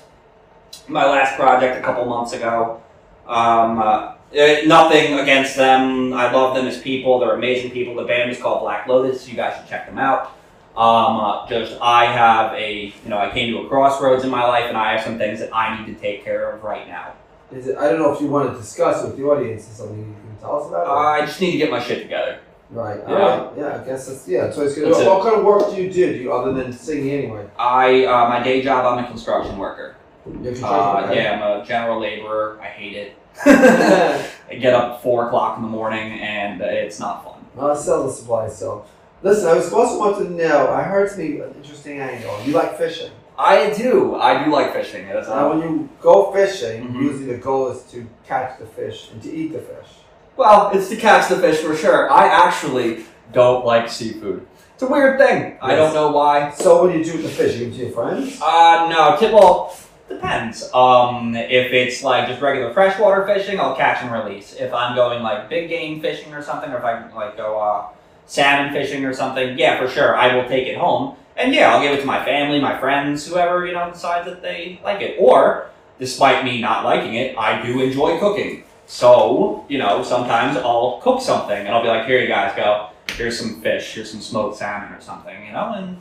my 0.87 1.07
last 1.07 1.37
project 1.37 1.79
a 1.79 1.83
couple 1.83 2.05
months 2.05 2.33
ago. 2.35 2.83
Um, 3.27 3.79
uh, 3.81 4.13
eh, 4.35 4.63
nothing 4.67 5.19
against 5.19 5.57
them. 5.57 6.13
I 6.13 6.31
love 6.31 6.55
them 6.55 6.67
as 6.67 6.79
people. 6.79 7.19
They're 7.21 7.35
amazing 7.37 7.71
people. 7.71 7.95
The 7.95 8.05
band 8.05 8.31
is 8.31 8.39
called 8.39 8.61
Black 8.61 8.87
Lotus. 8.87 9.27
You 9.29 9.35
guys 9.37 9.57
should 9.57 9.69
check 9.69 9.87
them 9.87 9.99
out. 9.99 10.33
Um, 10.81 11.21
uh, 11.21 11.47
just 11.47 11.77
I 11.83 12.07
have 12.07 12.55
a 12.55 12.87
you 12.87 13.09
know 13.11 13.19
I 13.19 13.31
came 13.31 13.53
to 13.53 13.59
a 13.67 13.69
crossroads 13.69 14.25
in 14.25 14.31
my 14.31 14.45
life, 14.47 14.65
and 14.67 14.77
I 14.79 14.93
have 14.93 15.05
some 15.05 15.19
things 15.19 15.39
that 15.41 15.55
I 15.55 15.79
need 15.79 15.95
to 15.95 16.01
take 16.01 16.25
care 16.25 16.51
of 16.51 16.63
right 16.63 16.89
now. 16.89 17.13
Is 17.53 17.67
it? 17.67 17.77
I 17.77 17.91
don't 17.91 17.99
know 17.99 18.15
if 18.15 18.21
you 18.21 18.29
want 18.29 18.51
to 18.53 18.59
discuss 18.59 19.05
with 19.05 19.17
the 19.19 19.25
audience. 19.25 19.69
Is 19.69 19.77
something 19.77 19.99
you 19.99 20.05
can 20.05 20.37
tell 20.41 20.63
us 20.63 20.69
about? 20.69 20.87
I 20.89 21.27
just 21.27 21.39
need 21.41 21.53
to 21.53 21.59
get 21.59 21.71
my 21.71 21.83
shit 21.83 22.01
together. 22.03 22.39
right. 22.71 22.99
yeah. 23.07 23.15
Right. 23.15 23.51
Yeah. 23.59 23.81
I 23.83 23.85
guess 23.85 24.07
that's 24.07 24.27
yeah. 24.27 24.51
So 24.51 24.63
it's 24.63 24.75
good. 24.75 24.91
What, 24.91 25.05
what 25.07 25.23
kind 25.25 25.37
of 25.37 25.45
work 25.45 25.75
do 25.75 25.83
you 25.83 25.93
do? 25.93 26.13
Do 26.15 26.19
you 26.19 26.33
other 26.33 26.55
than 26.55 26.73
singing 26.73 27.11
anyway? 27.11 27.47
I 27.59 28.07
uh, 28.07 28.29
my 28.31 28.43
day 28.43 28.63
job. 28.63 28.87
I'm 28.87 29.05
a 29.05 29.09
construction 29.09 29.59
worker. 29.59 29.97
In 30.25 30.41
Uh, 30.41 30.45
construction, 30.45 31.17
yeah, 31.17 31.33
I'm 31.43 31.61
a 31.61 31.67
general 31.67 32.01
laborer. 32.01 32.59
I 32.63 32.67
hate 32.69 32.97
it. 32.97 33.17
I 33.45 34.55
get 34.55 34.73
up 34.75 34.95
at 34.95 35.03
four 35.03 35.27
o'clock 35.27 35.57
in 35.59 35.63
the 35.63 35.69
morning, 35.69 36.21
and 36.21 36.61
it's 36.63 36.99
not 37.01 37.25
fun. 37.25 37.45
well, 37.55 37.71
I 37.71 37.77
sell 37.77 38.07
the 38.07 38.13
supplies, 38.13 38.57
so. 38.59 38.85
Listen, 39.23 39.49
I 39.49 39.55
was 39.55 39.73
also 39.73 39.99
want 39.99 40.17
to 40.19 40.31
know, 40.31 40.71
I 40.73 40.83
heard 40.83 41.09
something, 41.11 41.41
an 41.41 41.53
interesting 41.55 41.99
angle. 42.01 42.41
You 42.45 42.55
like 42.55 42.79
fishing. 42.79 43.11
I 43.39 43.71
do. 43.71 44.17
I 44.17 44.45
do 44.45 44.51
like 44.51 44.73
fishing. 44.73 45.07
It's, 45.07 45.29
Now, 45.29 45.51
when 45.51 45.61
you 45.61 45.89
go 46.01 46.31
fishing, 46.33 46.89
Mhm. 46.89 47.03
usually 47.03 47.25
the 47.27 47.39
goal 47.39 47.69
is 47.69 47.83
to 47.93 48.07
catch 48.27 48.59
the 48.59 48.67
fish 48.67 49.11
and 49.13 49.23
to 49.23 49.31
eat 49.31 49.53
the 49.53 49.59
fish. 49.59 49.89
Well, 50.37 50.71
it's 50.73 50.89
to 50.89 50.97
catch 50.97 51.29
the 51.29 51.37
fish 51.37 51.59
for 51.59 51.75
sure. 51.75 52.11
I 52.11 52.27
actually 52.27 53.05
don't 53.33 53.65
like 53.65 53.89
seafood. 53.89 54.47
It's 54.75 54.83
a 54.83 54.87
weird 54.87 55.19
thing. 55.19 55.59
I 55.61 55.75
don't 55.75 55.93
know 55.93 56.11
why. 56.11 56.51
So, 56.53 56.83
what 56.83 56.93
do 56.93 56.99
you 56.99 57.05
do 57.05 57.13
with 57.13 57.23
the 57.25 57.29
fish? 57.29 57.57
You 57.57 57.67
give 57.67 57.75
it 57.75 57.77
to 57.79 57.83
your 57.85 57.93
friends? 57.93 58.41
Uh, 58.43 58.89
no, 58.91 59.19
well, 59.35 59.77
depends. 60.09 60.71
Um, 60.75 61.35
if 61.37 61.73
it's 61.73 62.03
like 62.03 62.29
just 62.29 62.41
regular 62.41 62.73
freshwater 62.73 63.27
fishing, 63.27 63.61
I'll 63.61 63.77
catch 63.77 64.03
and 64.03 64.11
release. 64.13 64.55
If 64.59 64.73
I'm 64.73 64.95
going 64.97 65.23
like 65.23 65.49
big 65.51 65.69
game 65.69 66.01
fishing 66.01 66.33
or 66.33 66.43
something, 66.43 66.71
or 66.73 66.79
if 66.79 66.85
I 66.85 67.03
like 67.15 67.37
go 67.37 67.59
uh, 67.59 67.83
salmon 68.31 68.73
fishing 68.73 69.05
or 69.05 69.13
something, 69.13 69.59
yeah, 69.59 69.77
for 69.77 69.89
sure, 69.89 70.17
I 70.17 70.37
will 70.37 70.49
take 70.49 70.69
it 70.69 70.79
home. 70.79 71.17
And 71.37 71.53
yeah, 71.53 71.75
I'll 71.75 71.83
give 71.83 71.99
it 71.99 72.01
to 72.01 72.07
my 72.07 72.25
family, 72.25 72.61
my 72.61 72.79
friends, 72.79 73.27
whoever 73.27 73.67
you 73.67 73.73
know 73.73 73.91
decides 73.91 74.27
that 74.27 74.41
they 74.41 74.81
like 74.85 75.01
it. 75.01 75.17
Or, 75.19 75.69
despite 75.99 76.45
me 76.45 76.61
not 76.61 76.85
liking 76.85 77.15
it, 77.15 77.37
I 77.37 77.61
do 77.61 77.81
enjoy 77.81 78.21
cooking. 78.21 78.63
So, 78.87 79.65
you 79.69 79.79
know, 79.79 80.05
sometimes 80.05 80.57
I'll 80.57 81.01
cook 81.03 81.21
something 81.21 81.57
and 81.57 81.69
I'll 81.69 81.83
be 81.83 81.89
like, 81.89 82.07
here 82.07 82.21
you 82.21 82.29
guys 82.29 82.55
go. 82.57 82.91
Here's 83.17 83.39
some 83.39 83.61
fish, 83.61 83.95
here's 83.95 84.11
some 84.13 84.21
smoked 84.21 84.59
salmon 84.59 84.93
or 84.93 85.01
something, 85.01 85.45
you 85.45 85.53
know, 85.53 85.73
and 85.73 85.99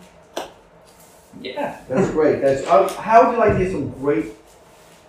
yeah. 1.41 1.81
That's 1.89 2.12
great. 2.12 2.41
That's 2.41 2.65
uh, 2.67 2.88
how 3.01 3.25
would 3.25 3.33
you 3.33 3.39
like 3.39 3.53
to 3.53 3.63
get 3.63 3.71
some 3.71 3.89
great, 3.89 4.27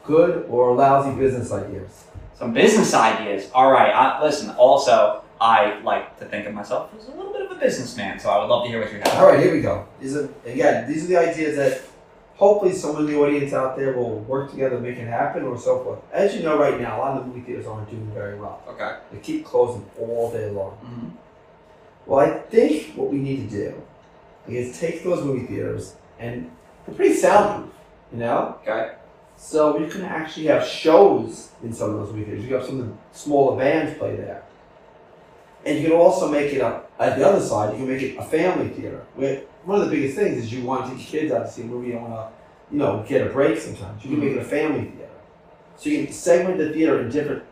good 0.05 0.47
or 0.49 0.75
lousy 0.75 1.19
business 1.19 1.53
ideas? 1.53 2.05
Some 2.39 2.55
business 2.55 2.95
ideas. 2.95 3.51
All 3.53 3.71
right. 3.71 3.91
I, 3.91 4.23
listen. 4.23 4.51
Also, 4.51 5.23
I 5.41 5.81
like 5.81 6.19
to 6.19 6.27
think 6.27 6.47
of 6.47 6.55
myself 6.55 6.91
as 6.99 7.09
a 7.09 7.13
little 7.13 7.33
bit 7.33 7.43
of 7.43 7.51
a 7.53 7.55
businessman, 7.61 8.19
so 8.21 8.29
I 8.31 8.39
would 8.41 8.49
love 8.49 8.65
to 8.65 8.69
hear 8.69 8.81
what 8.81 8.93
you 8.93 8.99
have. 8.99 9.15
All 9.15 9.27
right, 9.27 9.41
here 9.41 9.55
we 9.55 9.63
go. 9.63 9.87
These 10.01 10.17
are 10.17 10.29
again, 10.45 10.87
these 10.91 11.05
are 11.05 11.09
the 11.09 11.17
ideas 11.17 11.57
that 11.57 11.83
hopefully 12.37 12.73
someone 12.75 13.07
in 13.07 13.13
the 13.13 13.19
audience 13.19 13.53
out 13.53 13.77
there 13.77 13.95
will 13.95 14.19
work 14.21 14.51
together 14.51 14.77
to 14.77 14.83
make 14.83 14.97
it 14.99 15.07
happen, 15.07 15.45
or 15.45 15.59
so 15.59 15.83
forth. 15.83 16.01
As 16.13 16.35
you 16.35 16.43
know, 16.43 16.59
right 16.59 16.79
now, 16.81 16.97
a 16.97 17.01
lot 17.01 17.17
of 17.17 17.23
the 17.23 17.29
movie 17.29 17.41
theaters 17.41 17.67
aren't 17.67 17.89
doing 17.91 18.11
very 18.13 18.39
well. 18.39 18.63
Okay. 18.69 18.99
They 19.13 19.19
keep 19.19 19.45
closing 19.47 19.85
all 19.99 20.31
day 20.31 20.51
long. 20.51 20.73
hmm 20.73 21.09
Well, 22.07 22.21
I 22.21 22.39
think 22.39 22.95
what 22.97 23.11
we 23.11 23.19
need 23.19 23.49
to 23.51 23.57
do 23.57 23.83
is 24.49 24.79
take 24.79 25.05
those 25.05 25.25
movie 25.25 25.47
theaters 25.47 25.95
and 26.19 26.51
they're 26.87 26.95
pretty 26.95 27.15
soundproof, 27.15 27.75
you 28.13 28.19
know. 28.19 28.59
Okay. 28.63 28.93
So 29.37 29.79
you 29.79 29.87
can 29.87 30.03
actually 30.03 30.47
have 30.47 30.67
shows 30.67 31.51
in 31.63 31.73
some 31.73 31.91
of 31.91 31.97
those 32.01 32.13
movie 32.13 32.25
theaters. 32.25 32.43
You 32.43 32.49
can 32.49 32.59
have 32.59 32.67
some 32.67 32.81
of 32.81 32.87
the 32.89 32.95
smaller 33.13 33.57
bands 33.57 33.97
play 33.99 34.17
there. 34.17 34.43
And 35.65 35.79
you 35.79 35.89
can 35.89 35.97
also 35.97 36.31
make 36.31 36.53
it 36.53 36.61
a, 36.61 36.83
at 36.99 37.19
the 37.19 37.29
other 37.29 37.41
side, 37.41 37.73
you 37.73 37.85
can 37.85 37.89
make 37.89 38.03
it 38.03 38.17
a 38.17 38.23
family 38.23 38.69
theater. 38.71 39.05
Where 39.15 39.43
one 39.65 39.81
of 39.81 39.89
the 39.89 39.95
biggest 39.95 40.17
things 40.17 40.39
is 40.39 40.53
you 40.53 40.65
want 40.65 40.87
to 40.87 40.97
take 40.97 41.13
your 41.13 41.23
kids 41.23 41.33
out 41.33 41.47
to 41.47 41.53
see 41.53 41.63
a 41.63 41.67
movie 41.67 41.93
and 41.93 42.03
want 42.03 42.15
to, 42.15 42.29
you 42.73 42.79
know, 42.79 43.05
get 43.07 43.27
a 43.27 43.31
break 43.31 43.59
sometimes. 43.59 44.03
You 44.05 44.11
can 44.11 44.21
make 44.21 44.33
it 44.33 44.39
a 44.39 44.45
family 44.45 44.85
theater. 44.85 45.11
So 45.77 45.91
you 45.91 46.05
can 46.05 46.13
segment 46.13 46.59
the 46.59 46.73
theater 46.73 47.01
in 47.01 47.11
different 47.11 47.43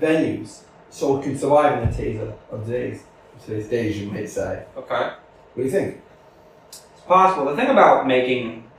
venues 0.00 0.60
so 0.90 1.18
it 1.18 1.24
can 1.24 1.36
survive 1.38 1.82
in 1.82 1.90
the 1.90 1.96
days 1.96 2.20
of, 2.20 2.34
of 2.50 2.66
today's, 2.66 3.02
today's 3.44 3.68
days, 3.68 3.98
you 3.98 4.10
might 4.10 4.28
say. 4.28 4.64
Okay. 4.76 4.94
What 4.94 5.56
do 5.56 5.62
you 5.62 5.70
think? 5.70 6.00
It's 6.68 7.02
possible. 7.06 7.46
The 7.46 7.56
thing 7.56 7.70
about 7.70 8.06
making 8.06 8.70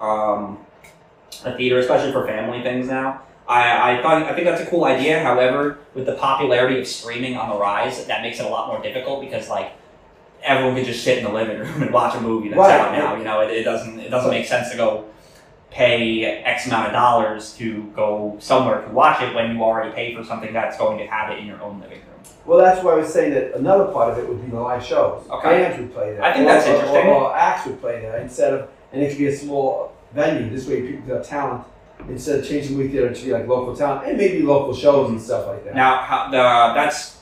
um, 0.00 0.58
a 1.44 1.56
theater, 1.56 1.78
especially 1.78 2.12
for 2.12 2.26
family 2.26 2.62
things 2.62 2.88
now, 2.88 3.22
I, 3.48 3.98
I 3.98 4.02
thought 4.02 4.22
I 4.24 4.34
think 4.34 4.44
that's 4.46 4.60
a 4.60 4.66
cool 4.66 4.84
idea. 4.84 5.20
However, 5.22 5.78
with 5.94 6.06
the 6.06 6.14
popularity 6.14 6.78
of 6.80 6.86
streaming 6.86 7.36
on 7.36 7.48
the 7.48 7.56
rise, 7.56 8.04
that 8.06 8.20
makes 8.22 8.38
it 8.40 8.44
a 8.46 8.48
lot 8.48 8.68
more 8.68 8.82
difficult 8.82 9.22
because 9.22 9.48
like 9.48 9.72
everyone 10.42 10.74
can 10.76 10.84
just 10.84 11.02
sit 11.02 11.18
in 11.18 11.24
the 11.24 11.32
living 11.32 11.58
room 11.58 11.82
and 11.82 11.92
watch 11.92 12.14
a 12.14 12.20
movie 12.20 12.48
that's 12.50 12.58
Right. 12.58 12.78
out 12.80 12.92
now. 12.92 13.16
You 13.16 13.24
know, 13.24 13.40
it, 13.40 13.50
it 13.50 13.64
doesn't 13.64 13.98
it 14.00 14.10
doesn't 14.10 14.30
make 14.30 14.46
sense 14.46 14.70
to 14.70 14.76
go 14.76 15.06
pay 15.70 16.24
X 16.24 16.66
amount 16.66 16.86
of 16.88 16.92
dollars 16.92 17.54
to 17.54 17.84
go 17.96 18.36
somewhere 18.40 18.82
to 18.82 18.88
watch 18.90 19.22
it 19.22 19.34
when 19.34 19.54
you 19.56 19.62
already 19.62 19.92
pay 19.92 20.14
for 20.14 20.24
something 20.24 20.52
that's 20.52 20.76
going 20.78 20.98
to 20.98 21.06
have 21.06 21.30
it 21.32 21.38
in 21.38 21.46
your 21.46 21.60
own 21.62 21.80
living 21.80 21.98
room. 21.98 22.04
Well, 22.46 22.58
that's 22.58 22.82
why 22.82 22.92
I 22.92 22.96
was 22.96 23.12
saying 23.12 23.34
that 23.34 23.54
another 23.54 23.86
part 23.92 24.12
of 24.12 24.18
it 24.18 24.28
would 24.28 24.42
be 24.42 24.50
the 24.50 24.58
live 24.60 24.82
shows. 24.84 25.26
Okay. 25.28 25.48
Bands 25.62 25.78
would 25.78 25.92
play 25.92 26.12
there. 26.14 26.22
I 26.22 26.32
think 26.32 26.46
Or- 26.46 26.48
that's 26.52 26.66
interesting. 26.66 27.06
Or, 27.08 27.24
or 27.24 27.36
acts 27.36 27.66
would 27.66 27.80
play 27.80 28.00
there 28.00 28.16
instead 28.18 28.54
of, 28.54 28.68
and 28.92 29.02
it 29.02 29.10
could 29.10 29.18
be 29.18 29.26
a 29.26 29.36
small 29.36 29.92
venue. 30.14 30.48
This 30.48 30.66
way, 30.66 30.80
people 30.82 31.14
got 31.16 31.24
talent 31.24 31.64
instead 32.08 32.40
of 32.40 32.46
changing 32.46 32.76
movie 32.76 32.90
theater 32.90 33.12
to 33.12 33.24
be 33.24 33.32
like 33.32 33.46
local 33.46 33.74
talent 33.76 34.08
and 34.08 34.16
maybe 34.16 34.42
local 34.42 34.74
shows 34.74 35.10
and 35.10 35.20
stuff 35.20 35.46
like 35.46 35.64
that. 35.64 35.74
Now, 35.74 36.02
how, 36.02 36.30
the, 36.30 36.38
that's 36.74 37.18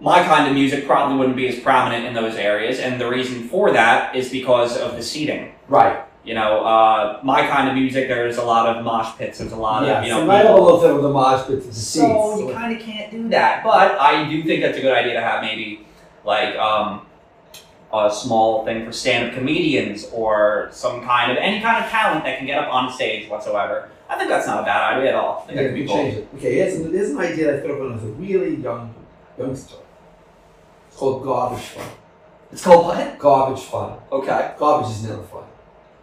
my 0.00 0.22
kind 0.22 0.48
of 0.48 0.54
music 0.54 0.86
probably 0.86 1.16
wouldn't 1.18 1.36
be 1.36 1.48
as 1.48 1.58
prominent 1.60 2.04
in 2.04 2.14
those 2.14 2.34
areas, 2.34 2.78
and 2.78 3.00
the 3.00 3.08
reason 3.08 3.48
for 3.48 3.72
that 3.72 4.14
is 4.14 4.28
because 4.28 4.76
of 4.76 4.96
the 4.96 5.02
seating. 5.02 5.54
right. 5.68 6.04
You 6.24 6.32
know, 6.32 6.64
uh, 6.64 7.20
my 7.22 7.46
kind 7.46 7.68
of 7.68 7.74
music, 7.74 8.08
there's 8.08 8.38
a 8.38 8.42
lot 8.42 8.74
of 8.74 8.82
mosh 8.82 9.14
pits. 9.18 9.40
There's 9.40 9.52
a 9.52 9.56
lot 9.56 9.84
yeah. 9.84 9.98
of 9.98 10.04
you 10.04 10.10
know. 10.10 10.20
so 10.20 10.26
might 10.26 10.36
have 10.38 10.46
a 10.46 10.48
people- 10.54 10.64
little 10.64 10.80
bit 10.80 10.90
of 10.92 11.02
the 11.02 11.10
mosh 11.10 11.46
pits 11.46 11.66
the 11.66 11.74
seats. 11.74 12.06
so 12.06 12.48
you 12.48 12.54
kind 12.54 12.74
of 12.74 12.82
can't 12.82 13.10
do 13.10 13.28
that, 13.28 13.62
but 13.62 14.00
I 14.00 14.26
do 14.30 14.42
think 14.42 14.62
that's 14.62 14.78
a 14.78 14.80
good 14.80 14.94
idea 14.94 15.12
to 15.12 15.20
have 15.20 15.42
maybe 15.42 15.86
like 16.24 16.56
um, 16.56 17.04
a 17.94 18.12
small 18.12 18.64
thing 18.64 18.84
for 18.84 18.92
stand-up 18.92 19.34
comedians 19.34 20.06
or 20.12 20.68
some 20.72 21.02
kind 21.02 21.30
of 21.32 21.38
any 21.38 21.60
kind 21.60 21.84
of 21.84 21.90
talent 21.90 22.24
that 22.24 22.38
can 22.38 22.46
get 22.46 22.58
up 22.58 22.72
on 22.72 22.92
stage 22.92 23.28
whatsoever. 23.28 23.90
I 24.08 24.16
think 24.18 24.28
that's 24.28 24.46
not 24.46 24.60
a 24.62 24.64
bad 24.64 24.94
idea 24.94 25.10
at 25.10 25.14
all. 25.14 25.42
I 25.42 25.46
think 25.46 25.56
yeah, 25.56 25.62
that 25.62 25.68
could 25.70 25.74
be 25.76 25.86
cool. 25.86 25.96
change 25.96 26.14
it. 26.16 26.28
Okay, 26.36 26.54
here's 26.56 26.74
an, 26.74 26.92
here's 26.92 27.10
an 27.10 27.18
idea 27.18 27.46
that 27.46 27.54
I 27.56 27.60
thought 27.60 27.70
of 27.70 27.78
when 27.80 27.90
I 27.92 27.94
was 27.94 28.04
a 28.04 28.06
really 28.08 28.56
young 28.56 28.94
youngster. 29.38 29.76
It's 30.88 30.96
called 30.96 31.22
garbage 31.24 31.64
fun. 31.64 31.88
It's 32.52 32.62
called 32.62 32.86
what? 32.86 33.18
Garbage 33.18 33.62
fun. 33.64 33.98
Okay. 34.12 34.54
Garbage 34.58 34.90
is 34.90 35.02
never 35.04 35.22
fun. 35.22 35.44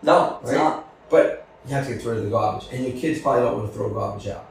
No, 0.02 0.40
it's 0.42 0.52
Right? 0.52 0.58
not. 0.58 0.90
But 1.10 1.46
you 1.66 1.74
have 1.76 1.88
to 1.88 1.94
get 1.96 2.04
rid 2.06 2.18
of 2.18 2.24
the 2.26 2.30
garbage, 2.30 2.68
and 2.72 2.84
your 2.86 2.98
kids 2.98 3.22
probably 3.22 3.42
don't 3.44 3.58
want 3.60 3.72
to 3.72 3.78
throw 3.78 3.90
garbage 3.94 4.28
out. 4.28 4.46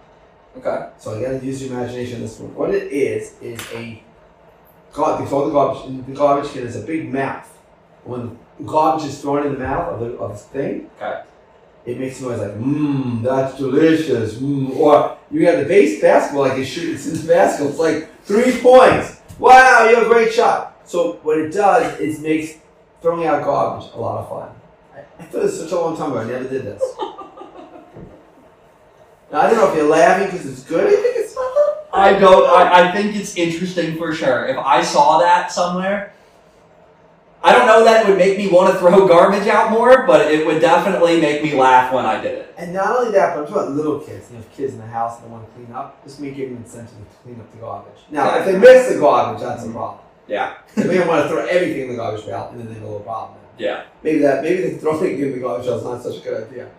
Okay. 0.56 0.88
So 0.98 1.18
you 1.18 1.26
gotta 1.26 1.44
use 1.44 1.62
your 1.62 1.72
imagination 1.76 2.16
on 2.16 2.22
this 2.22 2.38
one. 2.38 2.54
What 2.54 2.70
it 2.74 2.90
is 2.92 3.34
is 3.42 3.60
a 3.74 4.02
gar- 4.92 5.18
they 5.20 5.26
throw 5.26 5.46
the 5.46 5.52
garbage 5.52 6.06
the 6.06 6.12
garbage 6.12 6.52
can 6.52 6.62
is 6.62 6.76
a 6.76 6.80
big 6.86 7.12
mouth. 7.12 7.46
When 8.04 8.38
garbage 8.66 9.06
is 9.06 9.20
thrown 9.20 9.46
in 9.46 9.52
the 9.54 9.58
mouth 9.58 9.88
of 9.94 10.00
the 10.00 10.16
of 10.18 10.32
the 10.32 10.38
thing, 10.38 10.90
Okay. 11.00 11.22
it 11.86 11.98
makes 11.98 12.20
a 12.20 12.24
noise 12.24 12.38
like 12.40 12.52
mmm, 12.52 13.22
that's 13.22 13.56
delicious. 13.58 14.36
Mmm. 14.36 14.76
Or 14.76 15.16
you 15.30 15.46
have 15.46 15.58
the 15.58 15.64
base 15.66 16.00
basketball 16.00 16.48
like 16.48 16.58
you 16.58 16.64
shoot 16.64 16.94
it's 16.94 17.06
in 17.06 17.14
the 17.26 17.32
basketball. 17.32 17.70
It's 17.70 17.78
like 17.78 18.24
three 18.24 18.60
points. 18.60 19.20
Wow, 19.38 19.88
you're 19.90 20.04
a 20.04 20.08
great 20.08 20.32
shot. 20.32 20.80
So 20.84 21.14
what 21.22 21.38
it 21.38 21.52
does 21.52 21.98
is 22.00 22.20
makes 22.20 22.58
throwing 23.00 23.26
out 23.26 23.42
garbage 23.44 23.88
a 23.94 23.98
lot 23.98 24.18
of 24.20 24.28
fun. 24.28 24.48
I, 24.94 25.22
I 25.22 25.26
thought 25.26 25.42
this 25.42 25.58
such 25.60 25.72
a 25.72 25.76
long 25.76 25.96
time 25.96 26.10
ago. 26.10 26.20
I 26.20 26.24
never 26.24 26.48
did 26.48 26.64
this. 26.64 26.82
now 29.32 29.40
I 29.40 29.50
don't 29.50 29.56
know 29.56 29.70
if 29.70 29.76
you're 29.76 29.88
laughing 29.88 30.26
because 30.26 30.46
it's 30.46 30.62
good. 30.64 30.86
I 30.86 30.90
think 30.90 31.16
it's 31.16 31.34
not. 31.34 31.76
I 31.92 32.18
don't. 32.18 32.48
I, 32.48 32.88
I 32.88 32.92
think 32.92 33.16
it's 33.16 33.36
interesting 33.36 33.96
for 33.96 34.14
sure. 34.14 34.46
If 34.46 34.58
I 34.58 34.82
saw 34.82 35.18
that 35.18 35.52
somewhere, 35.52 36.12
I 37.42 37.52
don't 37.52 37.66
know 37.66 37.84
that 37.84 38.04
it 38.04 38.08
would 38.08 38.18
make 38.18 38.36
me 38.36 38.48
want 38.48 38.72
to 38.72 38.78
throw 38.78 39.08
garbage 39.08 39.48
out 39.48 39.70
more, 39.70 40.06
but 40.06 40.30
it 40.30 40.46
would 40.46 40.60
definitely 40.60 41.20
make 41.20 41.42
me 41.42 41.54
laugh 41.54 41.92
when 41.92 42.04
I 42.04 42.20
did 42.20 42.34
it. 42.34 42.54
And 42.58 42.74
not 42.74 42.94
only 42.94 43.12
that, 43.12 43.34
but 43.34 43.40
I'm 43.40 43.46
talking 43.46 43.62
about 43.62 43.72
little 43.72 44.00
kids. 44.00 44.30
You 44.30 44.36
have 44.36 44.52
kids 44.52 44.74
in 44.74 44.80
the 44.80 44.86
house 44.86 45.18
and 45.18 45.26
they 45.26 45.32
want 45.32 45.46
to 45.46 45.54
clean 45.54 45.72
up. 45.72 46.04
This 46.04 46.18
may 46.18 46.32
give 46.32 46.50
them 46.50 46.58
incentive 46.58 46.98
to 46.98 47.16
clean 47.22 47.40
up 47.40 47.50
the 47.52 47.58
garbage. 47.58 47.98
Now, 48.10 48.36
if 48.38 48.44
they 48.44 48.58
miss 48.58 48.92
the 48.92 49.00
garbage, 49.00 49.40
that's 49.40 49.62
a 49.62 49.66
mm-hmm. 49.66 49.74
problem. 49.74 50.04
Yeah. 50.28 50.58
They 50.76 50.86
may 50.86 51.06
want 51.06 51.24
to 51.24 51.28
throw 51.28 51.46
everything 51.46 51.82
in 51.82 51.88
the 51.88 51.96
garbage 51.96 52.24
pail, 52.26 52.48
and 52.50 52.60
then 52.60 52.68
they 52.68 52.74
have 52.74 52.82
a 52.82 52.86
little 52.86 53.00
problem. 53.00 53.38
Yeah. 53.58 53.84
Maybe 54.02 54.18
that, 54.18 54.42
maybe 54.42 54.76
throwing 54.76 55.14
it 55.14 55.20
in 55.20 55.32
the 55.32 55.38
garbage 55.38 55.66
pail 55.66 55.78
is 55.78 55.84
not 55.84 56.02
such 56.02 56.18
a 56.18 56.20
good 56.20 56.46
idea. 56.46 56.70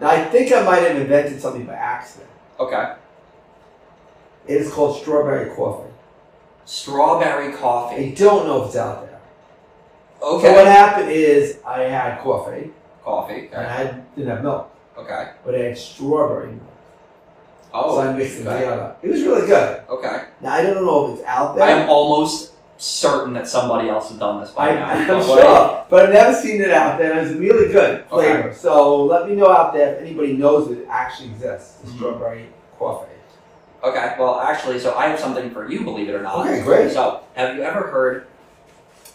Now, 0.00 0.10
I 0.10 0.24
think 0.24 0.52
I 0.52 0.62
might 0.62 0.82
have 0.82 0.96
invented 0.96 1.40
something 1.40 1.64
by 1.66 1.74
accident. 1.74 2.30
Okay. 2.60 2.94
It 4.46 4.56
is 4.62 4.72
called 4.72 5.00
strawberry 5.00 5.54
coffee. 5.54 5.90
Strawberry 6.64 7.52
coffee. 7.54 7.96
I 8.12 8.14
don't 8.14 8.46
know 8.46 8.62
if 8.62 8.68
it's 8.68 8.76
out 8.76 9.06
there. 9.06 9.20
Okay. 10.22 10.46
So 10.46 10.52
what 10.54 10.66
happened 10.66 11.10
is 11.10 11.58
I 11.66 11.80
had 11.82 12.20
coffee, 12.20 12.70
Coffee. 13.04 13.32
Okay. 13.34 13.48
and 13.52 13.66
I 13.66 13.72
had, 13.72 14.14
didn't 14.16 14.30
have 14.30 14.42
milk, 14.42 14.70
Okay. 14.96 15.30
but 15.44 15.54
I 15.54 15.58
had 15.58 15.78
strawberry 15.78 16.48
milk. 16.48 16.62
Oh. 17.72 17.96
so 17.96 18.08
I 18.08 18.12
mixed 18.16 18.34
it 18.36 18.44
together. 18.44 18.96
It 19.02 19.08
was 19.08 19.22
really 19.22 19.46
good. 19.46 19.82
Okay. 19.88 20.24
Now 20.40 20.52
I 20.54 20.62
don't 20.62 20.84
know 20.86 21.12
if 21.12 21.18
it's 21.20 21.28
out 21.28 21.54
there. 21.54 21.64
I 21.64 21.70
am 21.70 21.88
almost 21.90 22.52
certain 22.78 23.34
that 23.34 23.46
somebody 23.48 23.88
else 23.88 24.08
has 24.08 24.18
done 24.18 24.40
this 24.40 24.50
by 24.52 24.70
I, 24.70 24.74
now. 24.74 24.86
I'm 24.86 25.06
but 25.08 25.24
sure, 25.24 25.84
but 25.90 26.06
I've 26.06 26.12
never 26.14 26.32
seen 26.34 26.60
it 26.62 26.70
out 26.70 26.98
there. 26.98 27.12
and 27.12 27.28
It's 27.28 27.36
really 27.38 27.72
good 27.72 28.04
flavor. 28.06 28.54
So 28.54 29.04
let 29.04 29.28
me 29.28 29.34
know 29.34 29.50
out 29.50 29.72
there 29.74 29.94
if 29.96 30.00
anybody 30.00 30.32
knows 30.34 30.70
it 30.70 30.86
actually 30.88 31.30
exists. 31.30 31.78
Mhm. 31.84 31.96
strawberry 31.96 32.46
coffee. 32.78 33.06
Okay. 33.82 34.14
Well, 34.18 34.40
actually, 34.40 34.78
so 34.78 34.94
I 34.96 35.06
have 35.08 35.18
something 35.20 35.50
for 35.50 35.68
you. 35.70 35.82
Believe 35.84 36.08
it 36.08 36.14
or 36.14 36.22
not. 36.22 36.46
Okay, 36.46 36.62
great. 36.62 36.90
So, 36.92 37.20
have 37.34 37.54
you 37.56 37.62
ever 37.62 37.82
heard 37.88 38.26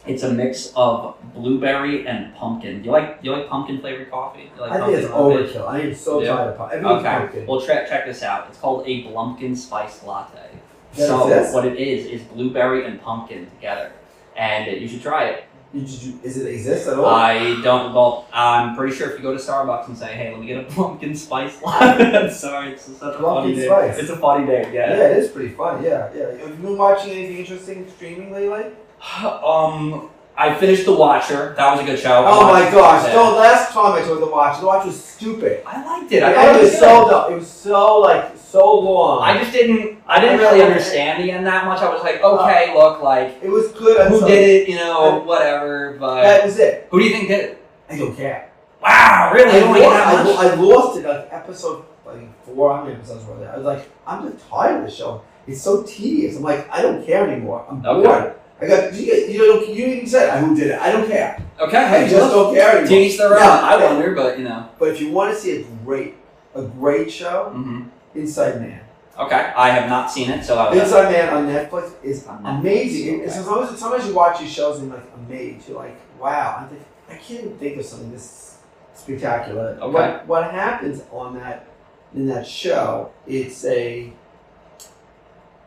It's 0.06 0.24
a 0.24 0.34
mix 0.34 0.74
of 0.76 1.16
blueberry 1.34 2.06
and 2.06 2.36
pumpkin. 2.36 2.80
Do 2.80 2.86
you 2.88 2.92
like 2.92 3.22
do 3.22 3.30
you 3.30 3.36
like 3.38 3.48
pumpkin 3.48 3.80
flavored 3.80 4.12
coffee? 4.12 4.52
You 4.54 4.62
like 4.62 4.74
I 4.74 4.86
think 4.86 4.98
it's 4.98 5.08
overkill. 5.08 5.66
I 5.66 5.80
am 5.80 5.96
so 5.96 6.22
Yeah. 6.22 6.36
tired 6.36 6.50
of 6.50 6.58
pumpkin. 6.58 6.86
Okay. 6.86 7.04
pumpkin. 7.20 7.48
Well, 7.48 7.62
check 7.62 7.88
check 7.88 8.06
this 8.06 8.22
out. 8.22 8.48
It's 8.50 8.60
called 8.60 8.84
a 8.86 9.04
Blumpkin 9.06 9.56
Spice 9.56 10.04
Latte. 10.04 10.53
That 10.96 11.08
so 11.08 11.28
exists? 11.28 11.54
what 11.54 11.66
it 11.66 11.78
is 11.78 12.06
is 12.06 12.22
blueberry 12.22 12.86
and 12.86 13.02
pumpkin 13.02 13.50
together, 13.56 13.92
and 14.36 14.80
you 14.82 14.88
should 14.88 15.02
try 15.02 15.26
it. 15.26 15.44
You- 15.74 16.20
Is 16.22 16.38
it 16.38 16.48
exist 16.54 16.88
at 16.88 17.00
all? 17.00 17.06
I 17.08 17.60
don't. 17.64 17.96
Well, 17.96 18.28
I'm 18.32 18.76
pretty 18.76 18.96
sure 18.96 19.10
if 19.10 19.18
you 19.18 19.24
go 19.24 19.36
to 19.36 19.40
Starbucks 19.40 19.88
and 19.88 19.98
say, 19.98 20.14
"Hey, 20.14 20.30
let 20.30 20.40
me 20.40 20.46
get 20.46 20.60
a 20.60 20.64
pumpkin 20.76 21.16
spice 21.16 21.60
latte," 21.64 22.16
I'm 22.16 22.30
sorry, 22.46 22.74
it's 22.74 22.84
such 22.84 22.96
a 23.16 23.20
funny 23.20 23.24
Pumpkin 23.24 23.56
name. 23.56 23.66
spice. 23.70 23.98
It's 23.98 24.10
a 24.12 24.18
funny 24.18 24.46
name. 24.46 24.72
yeah. 24.72 24.90
Yeah. 24.96 25.08
it 25.10 25.18
is 25.18 25.30
pretty 25.32 25.50
fun. 25.50 25.84
Yeah, 25.84 26.10
yeah. 26.16 26.30
Have 26.30 26.50
you 26.50 26.56
been 26.58 26.78
watching 26.78 27.12
anything 27.14 27.38
interesting 27.40 27.90
streaming 27.90 28.32
lately? 28.32 28.66
Um, 29.24 30.10
I 30.38 30.54
finished 30.56 30.86
The 30.86 30.94
Watcher. 30.94 31.54
That 31.58 31.72
was 31.72 31.82
a 31.82 31.86
good 31.86 32.00
show. 32.00 32.24
Oh 32.26 32.52
my 32.54 32.70
gosh! 32.72 33.08
Yeah. 33.08 33.14
No, 33.16 33.36
last 33.38 33.72
time 33.72 33.94
I 33.94 34.04
saw 34.04 34.20
the 34.20 34.26
watch, 34.28 34.60
the 34.60 34.66
watch 34.68 34.86
was 34.86 35.04
stupid. 35.04 35.64
I 35.66 35.84
liked 35.86 36.12
it. 36.12 36.24
I 36.24 36.34
thought 36.34 36.56
it 36.56 36.62
was 36.62 36.72
was 36.72 36.80
so 36.80 37.10
dumb. 37.10 37.34
It 37.34 37.36
was 37.38 37.48
so 37.48 38.00
like 38.00 38.38
so 38.54 38.80
long. 38.80 39.24
I 39.24 39.38
just 39.40 39.52
didn't. 39.52 40.02
I 40.08 40.22
didn't 40.22 40.38
really 40.40 40.62
understand 40.62 41.24
the 41.24 41.32
end 41.32 41.46
that 41.48 41.66
much. 41.66 41.82
I 41.82 41.90
was 41.92 42.04
like, 42.04 42.22
okay, 42.22 42.74
look, 42.76 43.02
like 43.02 43.40
it 43.42 43.50
was 43.50 43.72
good. 43.72 44.08
who 44.10 44.20
did 44.26 44.44
it? 44.50 44.70
You 44.70 44.76
know, 44.76 45.20
whatever. 45.26 45.98
But 46.00 46.22
That 46.22 46.46
was 46.46 46.60
it. 46.60 46.88
who 46.92 47.00
do 47.00 47.06
you 47.06 47.12
think 47.12 47.28
did 47.30 47.40
it? 47.46 47.66
I 47.90 47.98
don't 47.98 48.16
care. 48.16 48.52
Wow, 48.82 49.32
really? 49.34 49.52
I, 49.52 49.56
You 49.58 49.62
don't 49.64 49.72
like 49.74 50.26
lost, 50.26 50.40
I? 50.40 50.50
I 50.52 50.56
lost 50.56 51.00
it 51.00 51.06
like 51.08 51.28
episode 51.32 51.86
like 52.06 52.46
four 52.46 52.76
hundred 52.76 52.98
episodes 52.98 53.26
there? 53.40 53.52
I 53.52 53.58
was 53.58 53.66
like, 53.66 53.90
I'm 54.06 54.32
just 54.32 54.48
tired 54.50 54.80
of 54.84 54.86
the 54.90 54.92
show. 54.92 55.22
It's 55.48 55.62
so 55.62 55.84
tedious. 55.84 56.38
I'm 56.38 56.44
like, 56.44 56.70
I 56.70 56.82
don't 56.82 57.06
care 57.06 57.28
anymore. 57.28 57.66
I'm 57.70 57.84
Okay. 57.86 58.08
bored. 58.08 58.36
I 58.62 58.68
got 58.68 58.94
you. 58.94 59.14
You 59.14 59.38
don't. 59.40 59.68
You 59.76 59.86
even 59.88 60.08
said 60.08 60.40
who 60.44 60.56
did 60.56 60.68
it. 60.72 60.80
I 60.80 60.92
don't 60.92 61.08
care. 61.10 61.42
Okay, 61.60 61.78
I 61.78 61.88
hey, 61.88 62.10
just 62.10 62.22
look, 62.22 62.32
don't 62.32 62.54
care 62.56 62.70
anymore. 62.78 62.88
to 62.88 62.96
each 63.04 63.18
their 63.18 63.34
own. 63.34 63.42
I 63.42 63.84
wonder, 63.84 64.14
but 64.14 64.38
you 64.38 64.46
know. 64.46 64.70
But 64.80 64.90
if 64.90 65.02
you 65.02 65.12
want 65.12 65.34
to 65.34 65.40
see 65.40 65.62
a 65.62 65.64
great, 65.84 66.16
a 66.56 66.62
great 66.62 67.12
show, 67.12 67.50
hmm 67.52 67.84
Inside 68.16 68.62
Man. 68.62 68.82
Okay, 69.18 69.54
I 69.56 69.70
have 69.70 69.90
not 69.90 70.10
seen 70.10 70.30
it, 70.32 70.44
so 70.44 70.58
I 70.58 70.70
was. 70.70 70.80
Inside 70.82 71.12
Man 71.12 71.34
on 71.34 71.48
Netflix 71.48 71.92
is 72.04 72.26
amazing. 72.44 73.16
okay. 73.16 73.24
It's 73.26 73.36
sometimes, 73.36 73.80
sometimes 73.80 74.08
you 74.08 74.16
watch 74.16 74.40
these 74.40 74.52
shows 74.52 74.80
and 74.80 74.90
like 74.90 75.04
amazed. 75.16 75.70
You're 75.70 75.78
like, 75.78 76.00
wow. 76.20 76.58
I 76.60 76.68
think 76.68 76.82
I 77.10 77.16
can't 77.16 77.46
even 77.46 77.58
think 77.58 77.78
of 77.78 77.86
something 77.86 78.12
this 78.12 78.58
spectacular. 78.94 79.78
Okay. 79.82 79.92
What 79.92 80.28
what 80.28 80.52
happens 80.52 81.04
on 81.12 81.36
that 81.36 81.68
in 82.16 82.26
that 82.28 82.48
show? 82.48 83.12
It's 83.28 83.64
a 83.66 84.12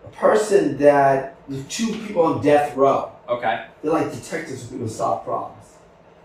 a 0.05 0.09
person 0.09 0.77
that 0.79 1.37
there's 1.49 1.67
two 1.69 1.93
people 1.93 2.23
on 2.23 2.43
death 2.43 2.77
row. 2.77 3.13
Okay. 3.29 3.67
They're 3.83 3.93
like 3.93 4.13
detectives 4.13 4.71
who 4.71 4.89
solve 4.89 5.25
problems. 5.25 5.56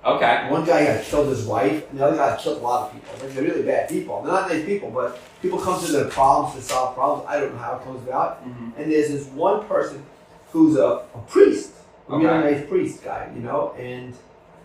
Okay. 0.04 0.48
One 0.50 0.66
guy 0.66 0.86
got 0.86 1.04
killed 1.04 1.28
his 1.30 1.46
wife, 1.46 1.90
and 1.92 2.00
the 2.00 2.06
other 2.08 2.18
guy 2.18 2.36
killed 2.42 2.58
a 2.60 2.62
lot 2.62 2.88
of 2.88 2.94
people. 2.94 3.14
Like, 3.20 3.34
they're 3.36 3.44
really 3.44 3.62
bad 3.64 3.88
people. 3.88 4.22
They're 4.24 4.32
not 4.34 4.50
nice 4.50 4.66
people, 4.66 4.90
but 4.90 5.20
people 5.42 5.60
come 5.60 5.84
to 5.86 5.92
their 5.92 6.06
problems 6.06 6.56
to 6.56 6.62
solve 6.62 6.96
problems. 6.96 7.28
I 7.30 7.40
don't 7.40 7.52
know 7.54 7.60
how 7.60 7.76
it 7.78 7.84
comes 7.84 8.02
about. 8.08 8.38
hmm 8.40 8.70
And 8.78 8.92
there's 8.92 9.10
this 9.10 9.28
one 9.28 9.66
person 9.68 10.04
who's 10.52 10.76
a, 10.78 11.04
a 11.14 11.20
priest, 11.28 11.74
a 12.10 12.18
really 12.18 12.28
Okay. 12.28 12.52
nice 12.60 12.68
priest 12.68 13.04
guy, 13.04 13.30
you 13.36 13.42
know. 13.42 13.74
And 13.78 14.16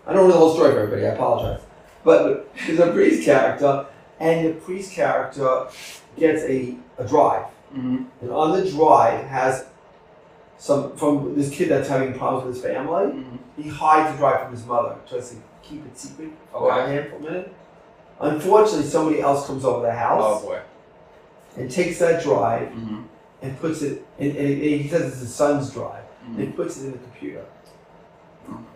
I 0.07 0.13
don't 0.13 0.27
know 0.27 0.33
the 0.33 0.39
whole 0.39 0.53
story 0.55 0.71
for 0.73 0.79
everybody. 0.79 1.05
I 1.05 1.09
apologize, 1.11 1.61
but 2.03 2.49
there's 2.65 2.79
a 2.79 2.91
priest 2.91 3.23
character, 3.23 3.85
and 4.19 4.47
the 4.47 4.53
priest 4.53 4.93
character 4.93 5.67
gets 6.17 6.41
a, 6.43 6.75
a 6.97 7.05
drive, 7.07 7.45
hmm 7.71 8.05
and 8.21 8.31
on 8.31 8.59
the 8.59 8.69
drive 8.71 9.23
has 9.27 9.65
some 10.57 10.95
from 10.97 11.35
this 11.35 11.49
kid 11.49 11.69
that's 11.69 11.87
having 11.89 12.13
problems 12.17 12.45
with 12.45 12.55
his 12.55 12.63
family. 12.63 13.11
hmm 13.11 13.35
He 13.61 13.69
hides 13.69 14.11
the 14.13 14.17
drive 14.17 14.41
from 14.43 14.51
his 14.51 14.65
mother, 14.65 14.95
tries 15.07 15.29
to 15.31 15.35
keep 15.63 15.85
it 15.85 15.97
secret 15.97 16.29
for 16.51 16.71
a 16.71 16.87
handful 16.87 17.19
minute. 17.19 17.53
Unfortunately, 18.19 18.85
somebody 18.87 19.21
else 19.21 19.45
comes 19.45 19.63
over 19.65 19.81
the 19.85 19.91
Oh 19.93 19.95
house 19.95 20.41
boy. 20.43 20.59
and 21.57 21.69
takes 21.69 21.99
that 21.99 22.23
drive 22.23 22.69
hmm 22.69 23.01
and 23.43 23.59
puts 23.59 23.83
it. 23.83 24.03
And, 24.17 24.35
and 24.35 24.47
he 24.63 24.87
says 24.87 25.11
it's 25.11 25.19
his 25.19 25.33
son's 25.35 25.71
drive. 25.71 26.03
hmm 26.25 26.39
and 26.41 26.55
puts 26.55 26.77
it 26.81 26.85
in 26.87 26.91
the 26.93 26.97
computer. 26.97 27.45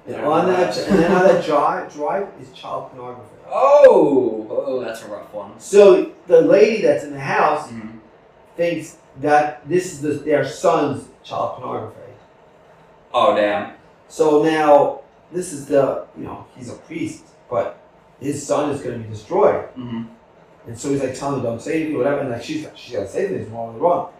And 0.07 0.15
on 0.25 0.47
that, 0.47 0.77
and 0.77 0.99
then 0.99 1.11
on 1.11 1.23
that 1.23 1.45
drive, 1.45 1.93
drive 1.93 2.27
is 2.41 2.51
child 2.51 2.91
pornography. 2.91 3.29
Oh, 3.47 4.47
oh, 4.49 4.79
that's 4.81 5.03
a 5.03 5.07
rough 5.07 5.31
one. 5.33 5.57
So 5.59 6.11
the 6.27 6.41
lady 6.41 6.81
that's 6.81 7.03
in 7.03 7.11
the 7.13 7.19
house 7.19 7.69
hmm 7.69 7.97
thinks 8.57 8.97
that 9.21 9.67
this 9.67 9.93
is 9.93 10.01
the, 10.01 10.09
their 10.13 10.45
son's 10.45 11.07
child 11.23 11.57
pornography. 11.57 11.97
Oh 13.13 13.35
damn. 13.35 13.73
So 14.07 14.43
now 14.43 15.01
this 15.31 15.53
is 15.53 15.65
the 15.67 16.05
you 16.17 16.23
know 16.23 16.45
he's 16.55 16.69
a 16.69 16.75
priest, 16.75 17.25
but 17.49 17.79
his 18.19 18.45
son 18.45 18.69
is 18.71 18.81
going 18.81 19.01
to 19.01 19.07
be 19.07 19.13
destroyed, 19.13 19.65
hmm 19.75 20.03
and 20.67 20.77
so 20.77 20.91
he's 20.91 21.01
like 21.01 21.15
telling 21.15 21.41
her 21.41 21.47
don't 21.47 21.61
say 21.61 21.77
anything, 21.81 21.97
whatever, 21.97 22.19
and 22.19 22.29
like 22.29 22.43
she's 22.43 22.67
she's 22.75 22.95
got 22.95 23.01
to 23.01 23.07
say 23.07 23.27
things 23.27 23.49
wrong 23.49 23.77
wrong. 23.79 24.11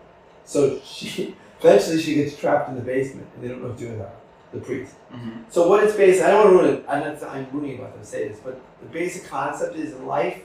So 0.46 0.80
she 0.84 1.36
eventually 1.60 2.02
she 2.02 2.16
gets 2.16 2.36
trapped 2.36 2.70
in 2.70 2.76
the 2.76 2.82
basement, 2.82 3.28
and 3.36 3.44
they 3.44 3.48
don't 3.48 3.62
know 3.62 3.70
what 3.70 3.78
to 3.78 3.84
do 3.84 3.92
with 3.92 4.00
her, 4.00 4.12
the 4.54 4.60
priest. 4.60 4.96
hmm 5.12 5.44
So 5.50 5.68
what 5.68 5.84
it's 5.84 5.96
based, 5.96 6.24
I 6.24 6.32
don't 6.32 6.46
want 6.46 6.58
to 6.60 6.64
ruin 6.64 6.76
it. 6.80 6.86
I'm 6.88 7.00
not. 7.02 7.24
I'm 7.24 7.48
ruining 7.52 7.80
about 7.80 7.98
to 8.00 8.06
say 8.06 8.28
this, 8.28 8.40
but 8.40 8.60
the 8.82 8.88
basic 8.88 9.26
concept 9.30 9.76
is 9.76 9.94
in 9.94 10.08
life, 10.08 10.44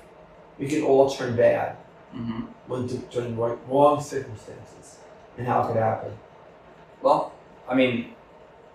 we 0.59 0.69
can 0.69 0.83
all 0.83 1.09
turn 1.11 1.37
bad 1.37 1.77
hmm 2.13 2.43
when 2.67 2.89
to 2.89 2.97
right, 3.37 3.59
wrong 3.69 4.03
circumstances, 4.03 4.99
and 5.39 5.47
how 5.47 5.63
it 5.63 5.69
could 5.69 5.77
happen. 5.77 6.13
Well, 7.03 7.33
I 7.69 7.75
mean, 7.75 8.13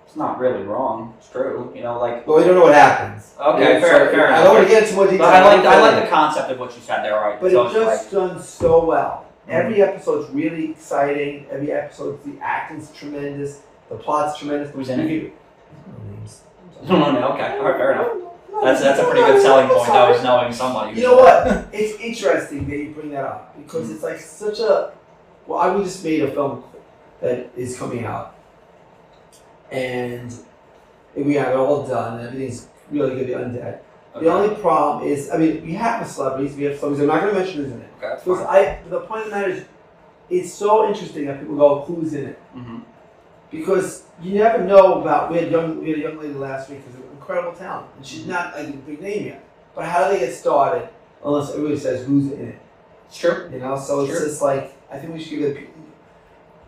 it's 0.06 0.16
not 0.16 0.40
really 0.40 0.64
wrong. 0.64 1.14
It's 1.18 1.30
true. 1.30 1.72
You 1.76 1.84
know, 1.84 2.00
like. 2.00 2.26
But 2.26 2.38
we 2.38 2.44
don't 2.44 2.56
know 2.56 2.64
what 2.64 2.74
happens. 2.74 3.34
Okay, 3.40 3.80
fair, 3.82 4.10
fair 4.12 4.28
I 4.28 4.30
enough. 4.30 4.44
don't 4.46 4.56
want 4.56 4.68
to 4.68 4.74
get 4.74 4.84
into 4.84 4.96
more 4.96 5.06
detail. 5.06 5.20
But 5.20 5.34
I 5.36 5.56
like 5.56 5.66
I 5.66 5.80
like 5.82 6.04
the 6.04 6.10
concept 6.10 6.52
of 6.52 6.60
what 6.60 6.76
you 6.76 6.82
said 6.82 7.04
there. 7.04 7.16
All 7.20 7.30
right. 7.30 7.40
But 7.42 7.52
so 7.52 7.66
it's 7.66 7.74
just 7.74 8.12
done 8.12 8.42
so 8.42 8.86
well. 8.86 9.26
Mhm. 9.48 9.54
Every 9.54 9.82
episode's 9.82 10.30
really 10.32 10.72
exciting. 10.72 11.48
Every 11.52 11.72
episode's 11.72 12.24
the 12.26 12.38
acting's 12.42 12.92
tremendous. 12.92 13.62
The 13.90 13.96
plot's 13.96 14.38
tremendous. 14.38 14.72
Who's 14.72 14.90
in 14.90 15.00
it? 15.00 15.34
No. 16.84 16.98
No, 16.98 17.12
no, 17.12 17.28
okay. 17.34 17.58
All 17.60 17.64
right, 17.66 17.78
fair 17.78 17.92
enough. 17.92 18.18
That's 18.64 18.82
that's 18.82 19.00
a 19.00 19.04
pretty 19.04 19.22
good 19.22 19.40
selling 19.44 19.68
point. 19.68 19.88
though, 19.88 20.10
was 20.12 20.24
knowing 20.24 20.52
somebody. 20.52 20.98
You 21.00 21.04
know 21.08 21.18
what? 21.18 21.68
It's 21.72 22.00
interesting 22.02 22.68
that 22.68 22.76
you 22.76 22.90
bring 22.90 23.12
that 23.12 23.24
up 23.24 23.56
because 23.64 23.92
it's 23.92 24.02
like 24.02 24.18
such 24.20 24.58
a. 24.60 24.92
Well, 25.46 25.60
I 25.60 25.76
we 25.76 25.84
just 25.84 26.04
made 26.04 26.22
a 26.24 26.32
film 26.32 26.64
that 27.22 27.50
is 27.56 27.78
coming 27.78 28.06
out, 28.06 28.36
and 29.72 30.34
we 31.16 31.36
have 31.36 31.50
it 31.50 31.56
all 31.56 31.88
done, 31.88 32.20
and 32.20 32.28
everything's 32.28 32.68
really 32.90 33.16
good. 33.16 33.28
The 33.28 33.34
undead. 33.34 33.80
Okay. 34.16 34.26
The 34.26 34.32
only 34.32 34.56
problem 34.56 35.08
is, 35.08 35.30
I 35.30 35.38
mean, 35.38 35.64
we 35.64 35.74
have 35.74 36.06
the 36.06 36.12
celebrities, 36.12 36.56
we 36.58 36.64
have 36.64 36.78
celebrities. 36.78 37.02
I'm 37.02 37.08
not 37.08 37.22
going 37.22 37.34
to 37.34 37.40
mention 37.40 37.64
who's 37.64 37.72
in 37.72 37.82
it 37.82 37.90
Okay, 37.98 38.16
because. 38.24 38.46
I. 38.46 38.80
The 38.90 39.00
point 39.02 39.22
of 39.24 39.30
the 39.30 39.36
matter 39.36 39.52
is, 39.52 39.66
it's 40.30 40.52
so 40.54 40.88
interesting 40.88 41.26
that 41.28 41.40
people 41.40 41.56
go, 41.56 41.82
"Who's 41.82 42.14
in 42.14 42.28
it?" 42.28 42.40
hmm 42.54 42.80
Because 43.50 44.04
you 44.22 44.36
never 44.36 44.64
know 44.64 45.02
about. 45.02 45.32
We 45.32 45.38
had 45.38 45.52
young, 45.52 45.82
we 45.82 45.90
had 45.90 46.00
a 46.00 46.02
young 46.02 46.18
lady 46.20 46.34
last 46.34 46.70
week 46.70 46.82
who's 46.86 46.96
an 46.96 47.04
incredible 47.14 47.54
talent, 47.54 47.88
and 47.98 48.06
she's 48.06 48.26
not 48.26 48.56
like 48.56 48.68
a 48.68 48.72
big 48.74 49.02
name 49.02 49.28
yet. 49.28 49.46
But 49.76 49.86
how 49.86 50.08
do 50.08 50.14
they 50.14 50.20
get 50.26 50.34
started 50.34 50.90
unless 51.24 51.52
everybody 51.52 51.78
says 51.78 52.06
who's 52.06 52.32
in 52.32 52.50
it? 52.50 52.60
True. 53.14 53.50
You 53.52 53.60
know, 53.60 53.78
so 53.78 54.02
it's 54.06 54.20
just 54.20 54.42
like 54.42 54.74
I 54.92 54.98
think 54.98 55.14
we 55.14 55.20
should 55.22 55.40
give 55.40 55.56
it. 55.58 55.70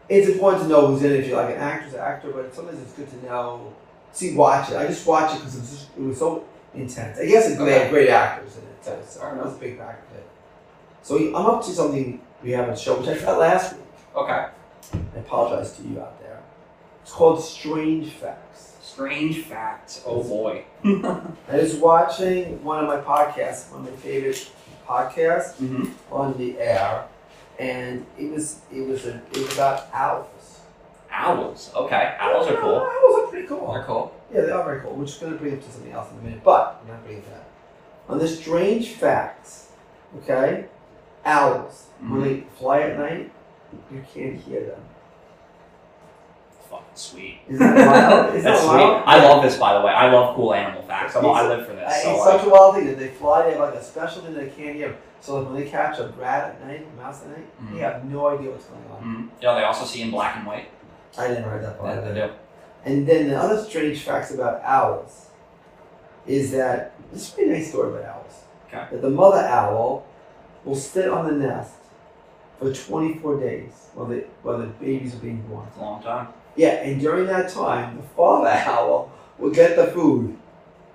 It's 0.10 0.28
important 0.28 0.64
to 0.64 0.70
know 0.70 0.88
who's 0.88 1.04
in 1.04 1.12
it 1.12 1.22
if 1.22 1.28
you're 1.28 1.42
like 1.42 1.56
an 1.56 1.62
actress, 1.62 1.94
actor, 1.96 2.32
but 2.32 2.54
sometimes 2.54 2.82
it's 2.82 2.94
good 2.94 3.10
to 3.10 3.26
know. 3.26 3.74
See, 4.12 4.36
watch 4.36 4.70
it. 4.70 4.78
I 4.78 4.88
just 4.88 5.08
watch 5.08 5.34
it 5.34 5.40
because 5.40 5.56
it 5.56 5.60
was 5.62 5.88
it 5.98 6.02
was 6.02 6.20
so 6.20 6.46
intense. 6.74 7.20
I 7.20 7.26
guess 7.26 7.50
it's, 7.50 7.58
they 7.58 7.80
have 7.80 7.90
great 7.90 8.10
actors 8.10 8.58
in 8.58 8.64
it, 8.64 8.84
so 9.10 9.20
that 9.20 9.44
was 9.44 9.56
a 9.56 9.58
big 9.60 9.78
factor 9.78 10.04
of 10.12 10.18
it. 10.18 10.28
So 11.02 11.18
I'm 11.18 11.36
up 11.36 11.64
to 11.66 11.72
something 11.72 12.22
we 12.44 12.52
haven't 12.52 12.78
shown, 12.78 13.00
which 13.00 13.10
I 13.10 13.16
forgot 13.16 13.40
last 13.40 13.74
week. 13.74 13.86
Okay. 14.16 14.48
I 14.94 15.20
apologize 15.20 15.76
to 15.78 15.84
you 15.84 16.00
out 16.00 16.20
there. 16.22 16.40
It's 17.02 17.12
called 17.12 17.44
Strange 17.44 18.10
Facts. 18.10 18.76
Strange 18.82 19.40
facts. 19.46 20.04
Oh 20.06 20.22
boy. 20.24 20.66
I 20.84 21.58
was 21.58 21.76
watching 21.76 22.64
one 22.64 22.84
of 22.84 22.88
my 22.88 22.98
podcasts, 22.98 23.72
one 23.72 23.88
of 23.88 23.92
my 23.92 23.98
favorite 23.98 24.52
podcasts. 24.88 25.56
hmm 25.56 25.86
on 26.12 26.38
the 26.38 26.60
air, 26.60 27.06
and 27.60 28.06
it 28.18 28.32
was 28.32 28.60
it 28.72 28.82
was 28.88 29.06
a 29.06 29.16
it 29.32 29.38
was 29.38 29.54
about 29.54 29.88
owls. 29.94 30.60
Owls. 31.12 31.72
Okay. 31.76 32.16
Owls 32.20 32.48
are 32.48 32.58
cool. 32.58 32.76
Owls 32.92 33.20
are 33.24 33.28
pretty 33.28 33.48
cool. 33.48 33.72
They're 33.72 33.84
cool. 33.84 34.16
Yeah, 34.34 34.42
they 34.42 34.52
are 34.52 34.64
very 34.64 34.82
cool. 34.82 34.96
We're 34.96 35.06
just 35.06 35.22
going 35.22 35.32
to 35.34 35.38
bring 35.38 35.54
it 35.54 35.64
to 35.64 35.72
something 35.72 35.92
else 35.92 36.12
in 36.12 36.18
a 36.18 36.22
minute, 36.22 36.44
but 36.44 36.82
I'm 36.82 36.88
not 36.92 37.04
bringing 37.06 37.24
that. 37.30 37.46
On 38.10 38.18
the 38.18 38.28
strange 38.28 38.90
facts, 38.90 39.70
okay, 40.18 40.66
owls 41.24 41.86
when 42.00 42.22
Mhm. 42.22 42.24
they 42.24 42.44
fly 42.58 42.82
at 42.82 42.98
night, 42.98 43.32
you 43.92 44.04
can't 44.14 44.36
hear 44.36 44.62
them. 44.66 44.82
Fucking 46.70 46.86
sweet. 46.96 47.40
Is 47.48 47.60
that 47.60 47.76
wild? 47.88 48.36
Is 48.36 48.44
That's 48.44 48.62
that 48.62 48.68
sweet. 48.70 49.04
I 49.06 49.24
love 49.24 49.44
this, 49.44 49.58
by 49.58 49.74
the 49.78 49.86
way. 49.86 49.92
I 49.94 50.12
love 50.12 50.36
cool 50.36 50.54
animal 50.54 50.82
facts. 50.84 51.16
I'm, 51.16 51.26
I 51.26 51.48
live 51.48 51.68
for 51.68 51.74
this. 51.74 52.04
So 52.04 52.10
it's 52.16 52.20
like, 52.26 52.40
such 52.40 52.48
a 52.48 52.50
wild 52.50 52.76
thing 52.76 52.88
that 52.88 52.98
they 52.98 53.10
fly. 53.10 53.44
They 53.44 53.52
have 53.52 53.60
like 53.60 53.76
a 53.76 53.84
special 53.84 54.24
thing 54.24 54.34
that 54.34 54.40
they 54.56 54.64
can't 54.64 54.76
hear. 54.76 54.96
So 55.24 55.38
like 55.40 55.46
when 55.52 55.56
they 55.64 55.70
catch 55.70 56.00
a 56.00 56.08
rat 56.20 56.50
at 56.50 56.68
night, 56.68 56.86
a 56.92 57.02
mouse 57.02 57.22
at 57.24 57.30
night, 57.30 57.48
Mhm. 57.62 57.74
they 57.76 57.80
have 57.80 58.04
no 58.04 58.28
idea 58.28 58.52
what's 58.52 58.66
going 58.66 58.84
on. 58.92 59.02
mhm. 59.02 59.42
you 59.42 59.48
know, 59.48 59.56
they 59.56 59.64
also 59.64 59.86
see 59.86 60.02
in 60.02 60.12
black 60.12 60.36
and 60.36 60.46
white. 60.46 60.68
I 61.18 61.28
didn't 61.30 61.50
read 61.50 61.64
that 61.64 61.80
part. 61.80 61.96
Yeah, 61.96 62.02
they 62.02 62.14
do. 62.14 62.30
And 62.84 63.08
then 63.08 63.30
the 63.30 63.38
other 63.40 63.64
strange 63.64 64.04
facts 64.04 64.34
about 64.34 64.62
owls 64.66 65.28
is 66.28 66.52
that 66.52 66.92
this 67.14 67.22
is 67.22 67.30
a 67.30 67.36
pretty 67.36 67.52
nice 67.52 67.70
story 67.70 67.94
about 67.94 68.04
owls. 68.16 68.36
Okay. 68.68 68.84
That 68.92 69.02
the 69.02 69.10
mother 69.10 69.40
owl 69.40 70.04
will 70.66 70.76
sit 70.76 71.08
on 71.10 71.26
the 71.28 71.48
nest 71.48 71.76
for 72.60 72.74
24 72.74 73.40
days 73.40 73.88
while 73.94 74.08
the 74.08 74.26
while 74.42 74.58
the 74.58 74.66
babies 74.66 75.14
are 75.16 75.20
being 75.20 75.42
born. 75.50 75.66
It's 75.70 75.78
a 75.78 75.82
long 75.82 76.02
time. 76.04 76.28
Yeah, 76.58 76.84
and 76.86 77.00
during 77.00 77.28
that 77.28 77.48
time, 77.50 77.96
the 77.98 78.04
father 78.18 78.50
owl 78.74 79.10
will 79.40 79.52
get 79.52 79.78
the 79.78 79.88
food 79.88 80.36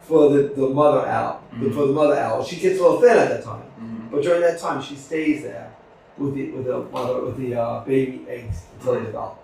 for 0.02 0.28
the, 0.30 0.42
the 0.54 0.68
mother 0.68 1.06
owl. 1.06 1.40
Mhm. 1.54 1.72
For 1.74 1.86
the 1.86 1.92
mother 1.94 2.14
owl, 2.18 2.42
she 2.44 2.56
gets 2.56 2.78
a 2.78 2.82
little 2.82 3.00
thin 3.00 3.16
at 3.16 3.28
that 3.30 3.44
time, 3.44 3.62
Mm-hmm. 3.80 3.97
But 4.11 4.23
during 4.23 4.40
that 4.42 4.59
time, 4.59 4.83
she 4.83 4.94
stays 4.97 5.42
there 5.42 5.73
with 6.16 6.35
the 6.35 6.51
with 6.51 6.66
the 6.66 6.81
mother 6.92 7.23
with 7.25 7.37
the 7.37 7.55
uh, 7.55 7.85
baby 7.85 8.25
eggs 8.29 8.62
until 8.79 8.94
they 8.94 9.07
develop. 9.07 9.38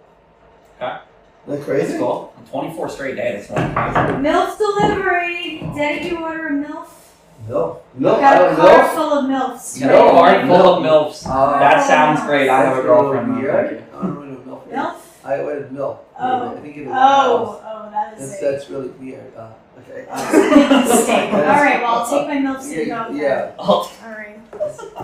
Okay. 0.81 0.99
Isn't 1.47 1.59
that 1.61 1.65
crazy? 1.67 1.87
That's 1.89 1.99
cool. 1.99 2.33
24 2.51 2.89
straight 2.89 3.17
days. 3.17 3.49
That's 3.49 3.61
a 3.61 3.75
long 3.75 3.95
time. 3.95 4.23
MILF 4.25 4.57
delivery. 4.59 5.61
Daddy, 5.77 6.09
do 6.09 6.15
you 6.17 6.23
order 6.25 6.47
a 6.49 6.51
MILF? 6.53 6.89
Milk. 7.49 7.85
Milk. 7.95 8.19
I 8.19 8.21
Got 8.23 8.37
a 8.37 8.47
don't 8.47 8.57
car 8.57 8.79
know. 8.79 8.89
full 8.95 9.13
of 9.19 9.25
MILFs. 9.27 9.81
You 9.81 9.87
got 9.87 10.31
a 10.33 10.37
ready. 10.37 10.49
full 10.49 10.75
of 10.75 10.83
MILFs. 10.83 11.27
Uh, 11.27 11.59
That 11.59 11.87
sounds 11.87 12.21
great. 12.23 12.49
I 12.49 12.63
have 12.65 12.79
a 12.79 12.83
girlfriend. 12.83 13.35
though. 13.37 13.41
weird. 13.41 13.69
Thank 13.69 13.81
you. 13.93 13.99
I 13.99 14.03
don't 14.03 14.15
know 14.15 14.35
what 14.37 14.47
milk. 14.47 14.67
is. 14.69 14.73
MILF? 14.75 15.27
I 15.27 15.39
ordered 15.41 15.73
milk. 15.73 16.09
Oh. 16.19 16.57
I 16.57 16.61
think 16.61 16.77
it 16.79 16.87
was 16.87 16.95
Oh, 16.97 17.63
oh, 17.65 17.91
that 17.91 18.15
is 18.19 18.29
That's, 18.31 18.41
that's 18.41 18.71
really 18.71 18.89
weird. 18.89 19.37
Uh, 19.37 19.53
okay. 19.81 20.07
mistake. 20.89 21.33
All 21.35 21.41
right, 21.43 21.83
well, 21.83 21.95
I'll 22.01 22.09
take 22.11 22.27
my 22.27 22.37
MILFs 22.37 22.65
and 22.79 22.87
yeah, 22.87 22.87
go. 22.87 23.05
for 23.05 23.13
it. 23.13 23.17
yeah. 23.21 23.53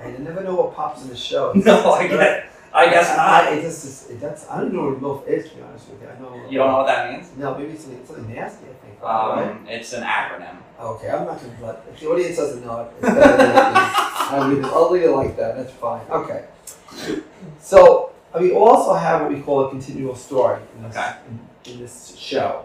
Right. 0.00 0.14
I 0.14 0.18
never 0.18 0.42
know 0.42 0.54
what 0.54 0.74
pops 0.74 1.02
in 1.02 1.08
the 1.08 1.16
show. 1.16 1.52
no, 1.54 1.92
I 1.92 2.06
get. 2.08 2.46
I 2.72 2.86
guess 2.88 3.10
I, 3.10 3.16
not. 3.16 3.52
it 3.52 3.62
just 3.62 3.84
is, 3.84 4.10
it, 4.10 4.20
that's 4.20 4.48
I 4.48 4.60
don't 4.60 4.72
know 4.72 4.88
what 4.90 5.00
milk 5.00 5.24
is 5.28 5.48
to 5.50 5.56
be 5.56 5.62
honest 5.62 5.88
with 5.90 6.00
you. 6.02 6.08
I 6.08 6.18
know. 6.20 6.48
You 6.48 6.58
don't 6.58 6.68
know 6.70 6.76
what 6.78 6.86
that 6.86 7.12
means? 7.12 7.28
No, 7.36 7.56
maybe 7.58 7.72
it's 7.72 7.82
something, 7.84 8.04
something 8.06 8.32
nasty. 8.34 8.64
I 8.66 8.86
think. 8.86 9.02
right? 9.02 9.50
Um, 9.50 9.66
it's 9.68 9.92
an 9.92 10.02
acronym. 10.02 10.56
Okay, 10.80 11.10
I'm 11.10 11.26
not 11.26 11.38
gonna 11.40 11.52
let 11.60 11.84
if 11.92 12.00
the 12.00 12.06
audience 12.08 12.36
doesn't 12.36 12.64
know 12.64 12.80
it. 12.82 12.92
It's 12.98 13.14
better 13.14 13.36
than 13.36 13.50
it 13.50 13.58
is. 13.58 13.94
I'll 14.30 14.48
leave 14.48 14.58
it. 14.58 14.64
I'll 14.66 14.90
leave 14.90 15.02
it 15.02 15.10
like 15.10 15.36
that. 15.36 15.56
That's 15.56 15.72
fine. 15.72 16.06
Okay. 16.10 16.44
So 17.60 18.12
we 18.38 18.52
also 18.52 18.94
have 18.94 19.22
what 19.22 19.32
we 19.32 19.40
call 19.40 19.66
a 19.66 19.70
continual 19.70 20.14
story 20.14 20.60
in 20.76 20.82
this, 20.84 20.96
Okay. 20.96 21.12
in, 21.64 21.72
in 21.72 21.80
this 21.80 22.16
show. 22.16 22.64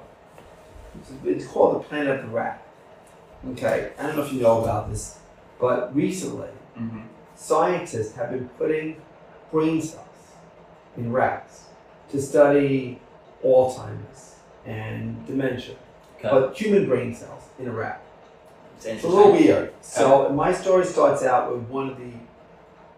It's, 0.99 1.11
it's 1.25 1.45
called 1.47 1.75
the 1.75 1.79
Planet 1.79 2.19
of 2.19 2.21
the 2.25 2.31
Rat. 2.35 2.61
Okay, 3.51 3.91
I 3.99 4.03
don't 4.03 4.15
know 4.15 4.23
if 4.23 4.31
you 4.33 4.41
know 4.41 4.63
about 4.63 4.89
this, 4.89 5.19
but 5.59 5.95
recently 5.95 6.49
Mm-hmm. 6.77 7.01
scientists 7.35 8.15
have 8.17 8.31
been 8.31 8.49
putting 8.57 9.01
brain 9.49 9.81
cells 9.81 10.01
in 10.97 11.09
rats 11.13 11.65
to 12.11 12.21
study 12.21 12.99
Alzheimer's 13.43 14.35
and 14.65 15.25
dementia, 15.25 15.75
Okay. 16.19 16.29
but 16.29 16.57
human 16.57 16.85
brain 16.85 17.15
cells 17.15 17.43
in 17.59 17.67
a 17.67 17.71
rat. 17.71 18.01
It's 18.83 19.03
a 19.05 19.07
little 19.07 19.31
weird. 19.31 19.71
So 19.81 20.27
my 20.29 20.51
story 20.53 20.83
starts 20.85 21.23
out 21.23 21.49
with 21.53 21.61
one 21.69 21.89
of 21.89 21.97
the 21.97 22.11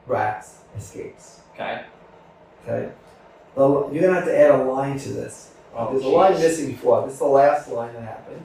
rats 0.07 0.61
escapes. 0.75 1.41
Okay. 1.53 1.83
Okay, 2.67 2.91
you're 3.55 4.01
gonna 4.01 4.13
have 4.15 4.25
to 4.25 4.35
add 4.37 4.51
a 4.59 4.63
line 4.63 4.97
to 4.99 5.09
this. 5.09 5.53
Oh, 5.75 5.91
There's 5.91 6.03
a 6.03 6.07
line 6.09 6.33
missing 6.33 6.67
before. 6.71 7.03
This 7.05 7.13
is 7.13 7.19
the 7.19 7.25
last 7.25 7.69
line 7.69 7.93
that 7.93 8.01
happened, 8.03 8.41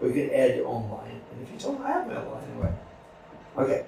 but 0.00 0.06
you 0.06 0.12
can 0.12 0.30
add 0.32 0.56
your 0.56 0.68
own 0.68 0.88
line. 0.88 1.20
And 1.32 1.42
if 1.42 1.50
you 1.52 1.58
don't, 1.58 1.82
I 1.82 1.88
have 1.90 2.06
my 2.06 2.14
line 2.14 2.44
anyway. 2.52 2.72
Okay, 3.58 3.84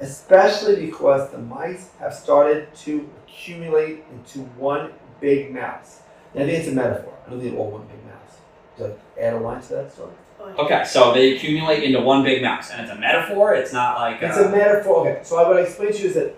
especially 0.00 0.86
because 0.86 1.30
the 1.30 1.38
mice 1.38 1.90
have 2.00 2.12
started 2.14 2.74
to 2.76 3.08
accumulate 3.26 4.04
into 4.12 4.40
one 4.58 4.92
big 5.20 5.52
mouse. 5.52 6.00
And 6.34 6.42
I 6.42 6.46
think 6.46 6.58
it's 6.60 6.68
a 6.68 6.72
metaphor. 6.72 7.12
I 7.26 7.30
don't 7.30 7.40
think 7.40 7.52
they're 7.52 7.60
all 7.60 7.70
one 7.70 7.86
big 7.86 8.04
mouse. 8.04 8.38
So 8.76 8.98
add 9.20 9.34
a 9.34 9.38
line 9.38 9.62
to 9.62 9.68
that 9.74 9.92
story. 9.92 10.12
Okay, 10.58 10.84
so 10.84 11.14
they 11.14 11.36
accumulate 11.36 11.84
into 11.84 12.00
one 12.00 12.22
big 12.22 12.42
mouse, 12.42 12.70
and 12.70 12.82
it's 12.82 12.90
a 12.90 12.98
metaphor. 12.98 13.54
It's 13.54 13.72
not 13.72 13.98
like 14.00 14.20
It's 14.20 14.36
uh, 14.36 14.48
a 14.48 14.50
metaphor. 14.50 15.08
Okay, 15.08 15.20
so 15.22 15.36
what 15.36 15.56
I 15.56 15.60
explain 15.60 15.92
to 15.92 15.98
you 16.02 16.08
is 16.08 16.14
that 16.16 16.34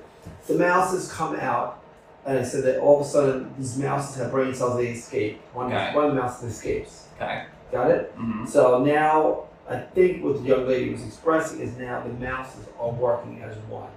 the 0.46 0.54
mouses 0.54 1.10
come 1.10 1.34
out, 1.36 1.82
and 2.24 2.38
I 2.38 2.42
said 2.42 2.62
that 2.64 2.78
all 2.78 3.00
of 3.00 3.06
a 3.06 3.08
sudden 3.08 3.52
these 3.58 3.76
mouses 3.78 4.16
have 4.16 4.30
brain 4.30 4.54
cells. 4.54 4.76
They 4.76 4.88
escape. 4.88 5.40
One, 5.54 5.72
Okay. 5.72 5.94
one 5.94 6.14
mouse 6.14 6.42
escapes. 6.42 7.06
okay. 7.16 7.46
Got 7.72 7.90
it? 7.90 8.12
hmm 8.16 8.44
So 8.46 8.84
now 8.84 9.44
I 9.68 9.78
think 9.78 10.22
what 10.22 10.36
the 10.42 10.48
young 10.48 10.66
lady 10.66 10.90
was 10.90 11.04
expressing 11.04 11.60
is 11.60 11.76
now 11.76 12.00
the 12.02 12.12
mouses 12.12 12.66
are 12.78 12.90
working 12.90 13.42
as 13.42 13.56
one. 13.68 13.90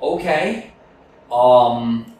Okay. 0.00 0.70
Um. 1.32 2.12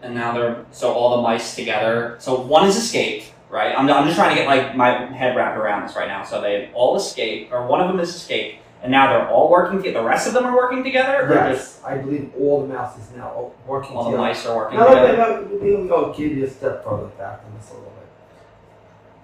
And 0.00 0.14
now 0.14 0.32
they're 0.32 0.64
so 0.70 0.92
all 0.92 1.16
the 1.16 1.22
mice 1.22 1.56
together. 1.56 2.16
So 2.20 2.40
one 2.40 2.64
has 2.64 2.76
escaped, 2.76 3.32
right? 3.50 3.74
I'm, 3.76 3.90
I'm 3.90 4.04
just 4.06 4.16
trying 4.16 4.30
to 4.30 4.36
get 4.36 4.46
like 4.46 4.76
my 4.76 5.06
head 5.12 5.36
wrapped 5.36 5.58
around 5.58 5.86
this 5.86 5.96
right 5.96 6.06
now. 6.06 6.22
So 6.22 6.40
they 6.40 6.70
all 6.72 6.96
escaped, 6.96 7.52
or 7.52 7.66
one 7.66 7.80
of 7.80 7.88
them 7.88 7.98
has 7.98 8.14
escaped, 8.14 8.62
and 8.80 8.92
now 8.92 9.12
they're 9.12 9.28
all 9.28 9.50
working 9.50 9.78
together. 9.78 9.98
The 10.00 10.06
rest 10.06 10.28
of 10.28 10.34
them 10.34 10.44
are 10.46 10.54
working 10.56 10.84
together, 10.84 11.28
Yes, 11.34 11.80
I 11.84 11.98
believe 11.98 12.32
all 12.38 12.62
the 12.62 12.68
mouses 12.72 13.10
now 13.16 13.24
are 13.30 13.50
working 13.68 13.96
all 13.96 14.04
the 14.04 14.10
together. 14.12 14.28
mice 14.28 14.46
are 14.46 14.56
working 14.56 14.78
No, 14.78 14.86
together? 14.88 15.16
let 15.18 15.50
me, 15.50 15.70
let 15.72 15.80
me 15.82 15.88
go 15.88 16.14
give 16.14 16.30
you 16.32 16.44
a 16.44 16.48
step 16.50 16.84
further 16.84 17.06
back 17.18 17.42
on 17.44 17.58
this 17.58 17.68
a 17.70 17.74
little 17.74 17.90
bit. 17.90 17.97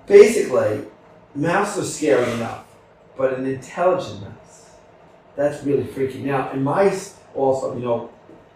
Basically, 0.07 0.83
mouse 1.35 1.79
are 1.79 1.85
scary 1.85 2.31
enough, 2.33 2.64
but 3.17 3.35
an 3.38 3.47
intelligent 3.47 4.21
mouse, 4.23 4.71
that's 5.37 5.64
really 5.64 5.85
freaky. 5.87 6.23
Now, 6.23 6.51
and 6.51 6.62
mice 6.64 7.17
also, 7.35 7.75
you 7.77 7.85
know, 7.85 8.11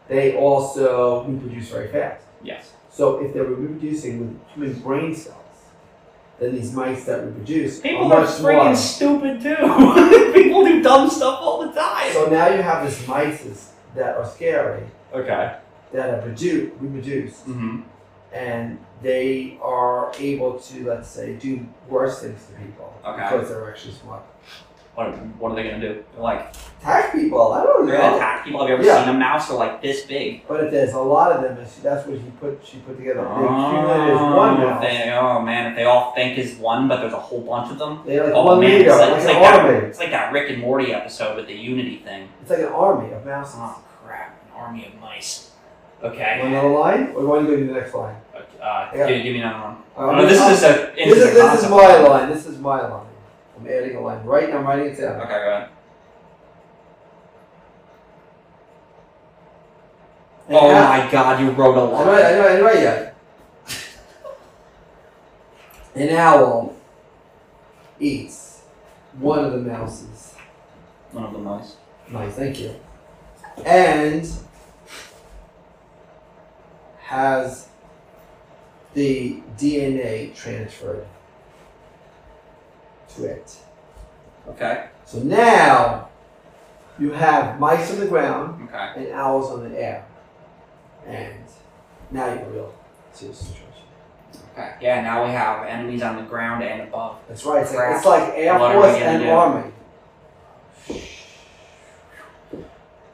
they 0.09 0.37
also 0.37 1.25
reproduce 1.25 1.71
very 1.71 1.89
fast. 1.89 2.25
Yes. 2.43 2.73
So 2.91 3.19
if 3.25 3.33
they 3.35 3.41
were 3.41 3.55
reproducing 3.55 4.21
with 4.21 4.41
human 4.55 4.81
brain 4.81 5.15
cells, 5.15 5.35
then 6.39 6.55
these 6.55 6.73
mice 6.73 7.05
that 7.07 7.25
reproduce 7.25 7.81
People 7.81 8.13
are 8.13 8.21
are 8.21 8.27
freaking 8.27 8.77
stupid 8.77 9.41
too. 9.43 10.33
People 10.33 10.65
do 10.65 10.83
dumb 10.83 11.11
stuff 11.11 11.39
all 11.41 11.67
the 11.67 11.73
time. 11.73 12.13
So 12.13 12.29
now 12.29 12.49
you 12.49 12.63
have 12.63 12.85
these 12.87 13.07
mice 13.09 13.73
that 13.95 14.17
are 14.17 14.27
scary 14.29 14.85
Okay. 15.13 15.57
that 15.93 16.11
are 16.15 16.23
produ- 16.29 16.71
reproduced. 16.81 17.47
Mm-hmm. 17.47 17.81
and 18.33 18.79
they 19.03 19.59
are 19.63 20.13
able 20.19 20.59
to, 20.59 20.85
let's 20.89 21.09
say, 21.09 21.35
do 21.37 21.67
worse 21.89 22.21
things 22.23 22.47
to 22.47 22.53
people 22.55 22.93
Okay. 23.07 23.23
because 23.31 23.49
they're 23.49 23.71
actually 23.71 23.95
smart. 23.95 24.23
What, 24.95 25.11
what 25.39 25.53
are 25.53 25.55
they 25.55 25.63
gonna 25.63 25.81
do? 25.81 26.05
They're 26.15 26.23
like 26.23 26.53
Attack 26.81 27.13
people, 27.13 27.53
I 27.53 27.63
don't 27.63 27.87
they're 27.87 27.97
gonna 27.99 28.11
know. 28.11 28.17
attack 28.17 28.45
people. 28.45 28.61
Have 28.61 28.69
you 28.69 28.75
ever 28.75 28.85
Yeah. 28.85 29.05
seen 29.05 29.15
a 29.15 29.19
mouse? 29.19 29.49
They're 29.49 29.57
like 29.57 29.81
this 29.81 30.05
big. 30.07 30.47
But 30.49 30.65
if 30.65 30.71
there's 30.73 30.93
a 30.95 30.99
lot 31.01 31.31
of 31.33 31.43
them, 31.43 31.57
that's 31.83 32.07
what 32.07 32.19
she 32.19 32.25
put. 32.41 32.61
She 32.65 32.79
put 32.79 32.97
together. 32.97 33.21
They 33.21 33.27
oh, 33.27 34.15
as 34.15 34.37
one 34.37 34.61
Oh, 34.61 34.67
mouse. 34.71 34.83
they- 34.83 35.11
oh 35.13 35.41
man, 35.41 35.71
if 35.71 35.77
they 35.77 35.85
all 35.85 36.13
think 36.17 36.37
is 36.39 36.57
one, 36.57 36.89
but 36.89 37.01
there's 37.01 37.13
a 37.13 37.17
whole 37.17 37.41
bunch 37.43 37.71
of 37.71 37.79
them. 37.79 38.01
They're 38.07 38.25
like 38.25 38.33
Oh 38.35 38.45
one 38.45 38.61
man, 38.61 38.71
leader, 38.71 38.91
it's 38.91 38.99
like, 38.99 39.09
like, 39.11 39.17
it's 39.19 39.27
like 39.27 39.39
that. 39.43 39.61
army. 39.61 39.87
It's 39.87 39.99
like 40.01 40.11
that 40.11 40.33
Rick 40.33 40.51
and 40.51 40.61
Morty 40.61 40.93
episode 40.93 41.37
with 41.37 41.47
the 41.47 41.55
Unity 41.55 41.99
thing. 41.99 42.29
It's 42.43 42.51
like 42.51 42.61
an 42.61 42.67
army 42.67 43.13
of 43.13 43.25
mouses. 43.25 43.55
Oh 43.57 43.81
crap, 44.05 44.37
an 44.53 44.61
army 44.61 44.87
of 44.87 45.01
mice. 45.01 45.51
Want 46.03 46.15
Okay. 46.15 46.41
another 46.43 46.69
line, 46.71 47.13
or 47.17 47.25
want 47.27 47.47
to 47.47 47.53
go 47.53 47.57
to 47.61 47.65
the 47.67 47.73
next 47.73 47.93
line? 47.95 48.15
Uh, 48.61 48.91
Yeah. 48.95 49.07
give, 49.09 49.23
give 49.23 49.33
me 49.35 49.41
another 49.41 49.61
one. 49.61 49.77
Uh, 49.97 50.17
no, 50.17 50.27
this 50.27 50.41
is 50.41 50.63
a 50.65 50.93
This 50.97 51.17
is 51.17 51.35
this 51.35 51.63
is 51.65 51.71
my 51.71 51.97
line. 52.01 52.29
This 52.31 52.47
is 52.47 52.59
my 52.59 52.81
line. 52.89 53.07
I'm 53.59 53.67
adding 53.67 53.97
a 53.97 54.01
line 54.01 54.25
right 54.25 54.49
now. 54.51 54.59
I'm 54.59 54.67
writing 54.67 54.87
it 54.87 54.99
down. 55.01 55.21
Okay, 55.21 55.29
go 55.29 55.49
ahead. 55.51 55.69
And 60.49 60.57
Oh 60.57 60.71
my 60.73 61.09
god, 61.11 61.41
you 61.41 61.51
wrote 61.51 61.77
a 61.77 61.95
I 61.95 62.05
know, 62.05 62.11
I 62.11 62.23
line. 62.23 62.61
know, 62.63 62.69
I 62.69 62.75
know. 62.75 63.05
An 65.95 66.09
owl 66.17 66.77
eats 67.99 68.63
one 69.19 69.45
of 69.45 69.53
the 69.53 69.59
mouses. 69.59 70.35
One 71.13 71.25
of 71.25 71.33
the 71.33 71.39
mice. 71.39 71.77
Nice, 72.11 72.35
thank 72.35 72.61
you. 72.61 72.75
And 73.67 74.29
has 77.01 77.68
the 78.99 79.41
DNA 79.57 80.35
transferred 80.35 81.07
to 83.15 83.25
it. 83.27 83.57
Okay. 84.49 84.89
So 85.05 85.19
now 85.21 86.09
you 86.99 87.13
have 87.13 87.61
mice 87.61 87.93
on 87.93 88.01
the 88.01 88.07
ground 88.07 88.69
Okay. 88.69 89.05
and 89.05 89.13
owls 89.13 89.53
on 89.53 89.71
the 89.71 89.81
air. 89.81 90.05
And 91.07 91.45
now 92.11 92.27
you're 92.35 92.45
real 92.51 92.75
serious 93.13 93.39
situation. 93.39 93.65
Okay. 94.53 94.75
Yeah. 94.81 95.01
Now 95.03 95.25
we 95.25 95.31
have 95.31 95.65
enemies 95.65 96.03
on 96.03 96.17
the 96.17 96.23
ground 96.23 96.65
and 96.65 96.83
above. 96.89 97.19
That's 97.29 97.45
right. 97.45 97.63
It's 97.63 97.73
like, 97.73 97.95
it's 97.97 98.05
like 98.05 98.33
Air 98.35 98.59
What 98.59 98.73
are 98.73 98.77
we 98.79 98.83
Force 98.83 98.99
gonna 98.99 99.05
and 99.05 99.23
do? 99.23 99.31
Army. 99.31 99.73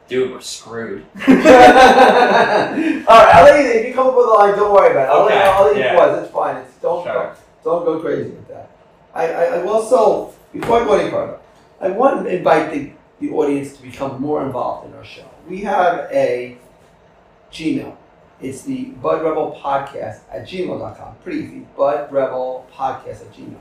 Dude, 0.09 0.31
we're 0.33 0.41
screwed. 0.41 1.05
All 1.17 1.35
right, 1.35 3.07
I'll 3.09 3.45
let 3.45 3.59
you, 3.65 3.71
if 3.81 3.87
you 3.89 3.95
come 3.95 4.09
up 4.09 4.17
with 4.17 4.27
a 4.27 4.31
line, 4.31 4.55
don't 4.55 4.73
worry 4.73 4.91
about 4.91 5.09
it. 5.09 5.11
I'll 5.13 5.25
Okay, 5.25 5.35
let 5.35 5.45
you, 5.45 5.51
I'll 5.51 5.65
let 5.67 5.77
you 5.77 5.83
yeah. 5.83 5.95
pause. 5.97 6.23
It's 6.25 6.33
fine. 6.33 6.57
It's, 6.57 6.75
don't, 6.77 7.05
Sure. 7.05 7.37
don't, 7.65 7.85
go 7.85 8.01
crazy 8.01 8.31
with 8.31 8.49
that. 8.49 8.71
I, 9.15 9.29
I, 9.33 9.45
I 9.45 9.63
will 9.63 9.71
also, 9.75 10.35
before 10.53 10.83
I 10.83 10.85
go 10.85 10.93
any 10.99 11.11
further, 11.11 11.39
I 11.81 11.89
want 11.89 12.25
to 12.27 12.37
invite 12.37 12.71
the, 12.73 12.91
the 13.21 13.31
audience 13.33 13.77
to 13.77 13.83
become 13.83 14.21
more 14.21 14.45
involved 14.45 14.89
in 14.89 14.95
our 14.95 15.05
show. 15.05 15.25
We 15.49 15.61
have 15.63 16.11
a 16.13 16.59
Gmail. 17.53 17.97
It's 18.43 18.63
the 18.63 18.87
Bud 18.87 19.23
Rebel 19.25 19.59
Podcast 19.63 20.21
at 20.31 20.47
gmail.com. 20.47 21.15
Pretty 21.23 21.39
easy. 21.45 21.67
Bud 21.77 22.13
Rebel 22.13 22.67
Podcast 22.75 23.21
at 23.23 23.33
gmail. 23.33 23.57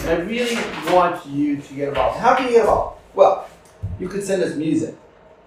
And 0.00 0.08
I 0.10 0.16
really 0.24 0.56
want 0.92 1.24
you 1.26 1.56
to 1.60 1.74
get 1.74 1.88
involved. 1.88 2.18
How 2.18 2.34
can 2.34 2.46
you 2.46 2.52
get 2.52 2.60
involved? 2.62 3.00
Well, 3.14 3.48
you 3.98 4.08
can 4.08 4.20
send 4.22 4.42
us 4.42 4.56
music. 4.56 4.94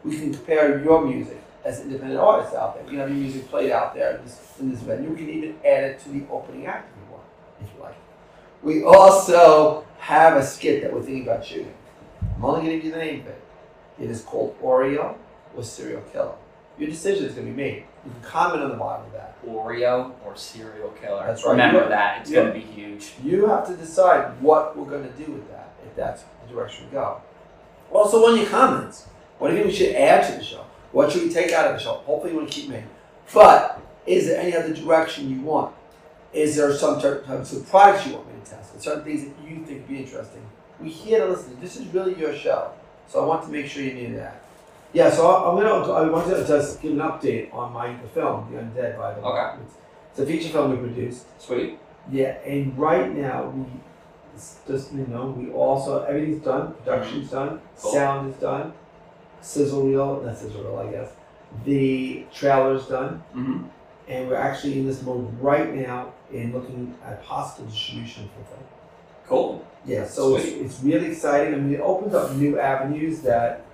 We 0.03 0.17
can 0.17 0.33
compare 0.33 0.83
your 0.83 1.05
music 1.05 1.41
as 1.63 1.81
independent 1.81 2.19
artists 2.19 2.55
out 2.55 2.75
there. 2.75 2.83
We 2.91 2.97
have 2.97 3.09
your 3.09 3.17
music 3.17 3.47
played 3.49 3.71
out 3.71 3.93
there 3.95 4.17
in 4.17 4.25
this, 4.25 4.53
in 4.59 4.71
this 4.71 4.81
venue. 4.81 5.09
We 5.09 5.15
can 5.15 5.29
even 5.29 5.55
add 5.65 5.83
it 5.85 5.99
to 6.01 6.09
the 6.09 6.23
opening 6.29 6.65
act 6.65 6.91
if 6.91 7.03
you 7.07 7.11
want, 7.13 7.23
if 7.61 7.67
you 7.75 7.81
like. 7.81 7.95
We 8.61 8.83
also 8.83 9.85
have 9.99 10.35
a 10.37 10.45
skit 10.45 10.81
that 10.83 10.93
we're 10.93 11.01
thinking 11.01 11.23
about 11.23 11.45
shooting. 11.45 11.73
I'm 12.35 12.43
only 12.43 12.61
going 12.67 12.71
to 12.71 12.75
give 12.77 12.85
you 12.85 12.91
the 12.91 12.97
name 12.97 13.21
of 13.21 13.27
it. 13.27 13.41
It 13.99 14.09
is 14.09 14.21
called 14.21 14.59
Oreo 14.61 15.15
or 15.55 15.63
Serial 15.63 16.01
Killer. 16.11 16.33
Your 16.77 16.89
decision 16.89 17.25
is 17.25 17.33
going 17.35 17.45
to 17.47 17.53
be 17.53 17.57
made. 17.57 17.83
You 18.05 18.11
can 18.11 18.21
comment 18.21 18.63
on 18.63 18.69
the 18.71 18.75
bottom 18.75 19.05
of 19.05 19.11
that. 19.13 19.37
Oreo 19.45 20.11
or 20.25 20.35
serial 20.35 20.89
killer. 21.01 21.23
That's 21.27 21.43
right. 21.43 21.51
Remember 21.51 21.81
Yeah. 21.81 21.87
that. 21.89 22.21
It's 22.21 22.31
going 22.31 22.47
to 22.47 22.53
be 22.53 22.61
huge. 22.61 23.13
You 23.23 23.45
have 23.47 23.67
to 23.67 23.75
decide 23.75 24.41
what 24.41 24.75
we're 24.75 24.89
going 24.89 25.03
to 25.03 25.25
do 25.25 25.31
with 25.31 25.49
that, 25.51 25.73
if 25.85 25.95
that's 25.95 26.23
the 26.47 26.53
direction 26.53 26.85
we 26.87 26.91
go. 26.93 27.21
Also, 27.91 28.25
on 28.25 28.37
your 28.37 28.47
comments, 28.47 29.05
what 29.43 29.49
do 29.49 29.57
you 29.57 29.63
think 29.63 29.73
we 29.73 29.77
should 29.77 29.95
add 29.97 30.25
to 30.31 30.37
the 30.37 30.43
show? 30.43 30.63
What 30.93 31.11
should 31.11 31.23
we 31.23 31.29
take 31.29 31.51
out 31.51 31.67
of 31.67 31.73
the 31.73 31.79
show? 31.83 31.95
Hopefully, 31.95 32.31
you 32.31 32.37
want 32.37 32.49
to 32.49 32.55
keep 32.61 32.69
making. 32.69 32.87
But 33.33 33.77
is 34.05 34.27
there 34.27 34.39
any 34.39 34.55
other 34.55 34.73
direction 34.73 35.29
you 35.29 35.41
want? 35.41 35.75
Is 36.31 36.55
there 36.55 36.73
some 36.73 37.01
type 37.01 37.25
types 37.25 37.51
of 37.51 37.67
products 37.69 38.07
you 38.07 38.13
want 38.13 38.27
me 38.27 38.35
to 38.41 38.49
test? 38.51 38.81
Certain 38.81 39.03
things 39.03 39.25
that 39.25 39.33
you 39.45 39.57
think 39.65 39.79
would 39.81 39.87
be 39.89 39.97
interesting? 39.97 40.41
We're 40.79 40.87
here 40.89 41.25
to 41.25 41.31
listen. 41.33 41.57
This 41.59 41.75
is 41.75 41.87
really 41.87 42.15
your 42.17 42.33
show, 42.33 42.71
so 43.09 43.21
I 43.21 43.25
want 43.25 43.43
to 43.43 43.49
make 43.49 43.67
sure 43.67 43.83
you 43.83 43.91
knew 43.93 44.15
that. 44.15 44.41
Yeah, 44.93 45.09
so 45.09 45.27
I- 45.29 45.49
I'm 45.49 45.57
gonna. 45.61 45.91
I 45.91 46.09
wanted 46.09 46.35
to 46.37 46.47
just 46.47 46.81
give 46.81 46.93
an 46.93 46.99
update 46.99 47.53
on 47.53 47.73
my 47.73 47.93
the 48.01 48.07
film, 48.07 48.47
The 48.49 48.59
Undead. 48.59 48.97
By 48.97 49.13
the 49.13 49.19
way, 49.19 49.27
Okay. 49.27 49.61
it's, 49.61 49.73
it's 50.11 50.19
a 50.19 50.25
feature 50.25 50.53
film 50.53 50.71
we 50.71 50.77
produced. 50.77 51.25
Sweet. 51.41 51.79
Yeah, 52.09 52.37
and 52.45 52.77
right 52.79 53.13
now 53.13 53.49
we 53.49 53.65
just 54.71 54.93
you 54.93 55.05
know 55.07 55.35
we 55.37 55.51
also 55.51 56.03
everything's 56.03 56.45
done, 56.45 56.75
production's 56.85 57.29
done, 57.29 57.59
Cool. 57.81 57.91
sound 57.91 58.33
is 58.33 58.39
done, 58.39 58.71
sizzle 59.43 59.83
reel, 59.83 60.21
not 60.21 60.37
sizzle 60.37 60.63
reel, 60.63 60.77
I 60.77 60.91
guess. 60.91 61.09
The 61.65 62.25
trailer's 62.33 62.87
done, 62.87 63.23
Mm-hmm. 63.35 63.63
and 64.07 64.27
we're 64.27 64.35
actually 64.35 64.79
in 64.79 64.87
this 64.87 65.01
mode 65.03 65.39
right 65.39 65.73
now 65.73 66.13
in 66.31 66.51
looking 66.53 66.95
at 67.05 67.23
possible 67.23 67.67
distribution 67.67 68.29
for 68.29 68.39
the 68.39 68.45
film. 68.45 68.63
Cool. 69.27 69.67
Yeah, 69.85 70.05
so 70.07 70.37
it's, 70.37 70.47
it's 70.47 70.81
really 70.81 71.07
exciting. 71.11 71.53
I 71.53 71.57
mean, 71.57 71.73
it 71.75 71.81
opens 71.81 72.13
up 72.13 72.31
new 72.35 72.59
avenues 72.59 73.19
that 73.21 73.65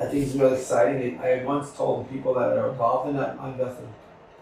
I 0.00 0.06
think 0.06 0.24
is 0.26 0.34
really 0.34 0.56
exciting. 0.56 1.02
And 1.16 1.20
I 1.20 1.44
once 1.44 1.72
told 1.72 2.06
the 2.06 2.12
people 2.12 2.34
that 2.34 2.56
are 2.56 2.70
involved 2.70 3.10
in 3.10 3.16
that 3.16 3.36
I 3.40 3.50
invested 3.50 3.86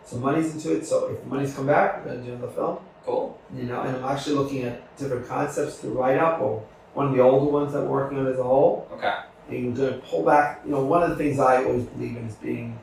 some 0.05 0.21
monies 0.21 0.55
into 0.55 0.77
it. 0.77 0.87
So 0.87 1.09
if 1.09 1.21
the 1.23 1.27
money's 1.29 1.55
come 1.55 1.67
back, 1.67 2.05
we're 2.05 2.13
gonna 2.13 2.25
do 2.25 2.33
another 2.35 2.53
film. 2.53 2.79
Cool. 3.05 3.39
You 3.55 3.65
know, 3.65 3.83
and 3.83 3.97
I'm 3.97 4.05
actually 4.05 4.37
looking 4.37 4.63
at 4.65 4.97
different 4.97 5.27
concepts 5.27 5.81
to 5.81 5.89
write 5.89 6.19
up, 6.19 6.41
or 6.41 6.63
one 6.95 7.09
of 7.09 7.15
the 7.15 7.21
older 7.21 7.51
ones 7.51 7.73
that 7.73 7.83
we're 7.83 7.89
working 7.89 8.19
on 8.19 8.27
as 8.29 8.39
a 8.39 8.43
whole. 8.43 8.87
Okay. 8.93 9.15
Going 9.51 9.75
to 9.77 10.01
pull 10.09 10.25
back. 10.25 10.61
You 10.65 10.71
know, 10.73 10.85
one 10.85 11.03
of 11.03 11.11
the 11.11 11.17
things 11.17 11.39
I 11.39 11.65
always 11.65 11.85
believe 11.85 12.17
in 12.17 12.27
is 12.27 12.35
being 12.37 12.79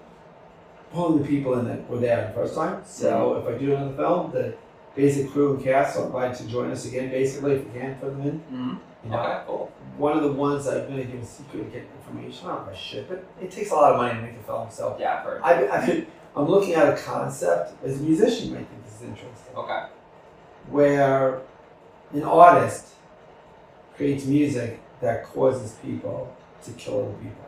pulling 0.94 1.22
the 1.22 1.28
people 1.28 1.58
in 1.60 1.66
that 1.68 1.90
were 1.90 2.00
there 2.00 2.28
the 2.28 2.34
first 2.34 2.56
time. 2.56 2.82
So 2.86 3.36
if 3.38 3.56
I 3.56 3.58
do 3.58 3.74
another 3.76 3.96
film, 3.96 4.32
the 4.32 4.56
basic 4.96 5.32
crew 5.32 5.56
and 5.56 5.64
cast 5.64 5.98
are 5.98 6.06
invited 6.06 6.38
to 6.38 6.48
join 6.48 6.72
us 6.72 6.86
again, 6.86 7.10
basically, 7.10 7.54
if 7.54 7.66
we 7.66 7.80
can 7.80 7.96
put 7.96 8.12
them 8.12 8.22
in. 8.22 8.40
Mm-hmm. 8.40 8.74
You 9.06 9.12
know, 9.12 9.20
Okay. 9.20 9.42
Cool. 9.48 9.72
one 9.98 10.18
of 10.18 10.24
the 10.24 10.32
ones 10.34 10.66
that 10.66 10.82
I'm 10.82 10.88
going 10.90 10.98
to 10.98 11.04
give 11.06 11.22
a 11.22 11.26
secret 11.26 11.64
to 11.64 11.70
get 11.80 11.88
information. 12.06 12.48
on, 12.50 12.68
I 12.70 12.76
should, 12.76 13.08
but 13.08 13.24
it 13.42 13.50
takes 13.50 13.72
a 13.72 13.76
lot 13.76 13.94
of 13.94 13.98
money 13.98 14.14
to 14.14 14.22
make 14.22 14.36
a 14.38 14.44
film. 14.44 14.68
So 14.70 14.98
Yeah. 15.00 15.24
I, 15.42 15.54
I, 15.68 16.06
I'm 16.36 16.48
looking 16.50 16.74
at 16.74 16.88
a 16.94 17.02
concept 17.02 17.74
as 17.84 18.00
a 18.00 18.04
musician. 18.04 18.50
You 18.50 18.56
might 18.56 18.68
think 18.68 18.84
this 18.84 18.96
is 18.96 19.02
interesting 19.04 19.56
Okay. 19.56 19.86
where 20.70 21.42
an 22.14 22.24
artist 22.24 22.88
creates 23.96 24.26
music 24.26 24.80
that 25.02 25.24
causes 25.26 25.74
people 25.82 26.36
to 26.64 26.72
kill 26.72 27.04
other 27.04 27.14
people. 27.14 27.46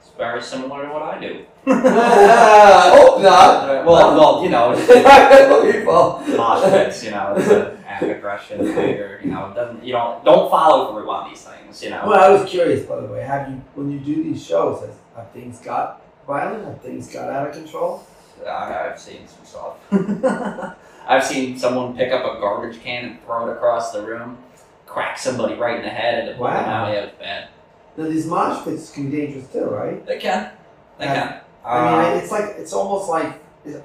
It's 0.00 0.10
very 0.16 0.42
similar 0.42 0.86
to 0.86 0.92
what 0.92 1.02
I 1.02 1.20
do. 1.20 1.44
I 1.66 2.90
hope 2.94 3.22
not. 3.22 3.68
Uh, 3.68 3.84
well, 3.86 4.16
well, 4.16 4.44
you 4.44 4.50
know, 4.50 4.74
Kill 4.86 5.72
people. 5.72 6.36
mosh 6.36 6.64
pits, 6.64 7.04
you 7.04 7.10
know, 7.10 7.34
it's 7.36 7.48
an 7.48 7.78
act 7.86 8.02
of 8.02 8.10
aggression, 8.10 8.60
anger, 8.78 9.20
you 9.22 9.30
know, 9.30 9.50
it 9.50 9.54
doesn't, 9.54 9.84
you 9.84 9.92
don't, 9.92 10.24
don't 10.24 10.50
follow 10.50 10.92
through 10.92 11.10
on 11.10 11.28
these 11.30 11.42
things, 11.42 11.82
you 11.82 11.90
know. 11.90 12.04
Well, 12.06 12.20
I 12.20 12.28
was 12.30 12.48
curious, 12.48 12.86
by 12.86 13.00
the 13.00 13.06
way. 13.06 13.22
Have 13.22 13.48
you, 13.50 13.60
when 13.74 13.90
you 13.90 13.98
do 13.98 14.22
these 14.22 14.44
shows, 14.44 14.80
has, 14.80 14.94
have 15.16 15.30
things 15.32 15.60
got 15.60 16.00
violent? 16.26 16.64
Have 16.64 16.80
things 16.80 17.12
got 17.12 17.28
out 17.30 17.48
of 17.48 17.54
control? 17.54 18.06
I, 18.46 18.90
I've 18.90 18.98
seen 19.00 19.26
some 19.26 19.44
stuff. 19.44 20.76
I've 21.06 21.24
seen 21.24 21.58
someone 21.58 21.96
pick 21.96 22.12
up 22.12 22.22
a 22.24 22.40
garbage 22.40 22.80
can 22.82 23.04
and 23.04 23.22
throw 23.22 23.48
it 23.48 23.52
across 23.54 23.92
the 23.92 24.02
room, 24.02 24.38
crack 24.88 25.18
somebody 25.18 25.54
right 25.54 25.76
in 25.76 25.82
the 25.82 25.88
head, 25.90 26.20
and 26.20 26.28
it 26.30 26.38
Wow. 26.38 26.48
wow. 26.48 26.90
yeah, 26.92 26.98
it 26.98 27.04
was 27.04 27.14
bad. 27.18 27.48
Now 27.96 28.04
these 28.08 28.26
mosh 28.26 28.64
pits 28.64 28.90
can 28.90 29.10
be 29.10 29.16
dangerous 29.18 29.46
too, 29.48 29.64
right? 29.64 30.04
They 30.06 30.18
can. 30.18 30.50
They 30.98 31.04
Yeah. 31.06 31.14
can. 31.14 31.40
I 31.64 31.84
mean, 31.84 32.12
Uh, 32.14 32.18
it's 32.22 32.32
like 32.32 32.54
it's 32.58 32.72
almost 32.72 33.08
like 33.10 33.32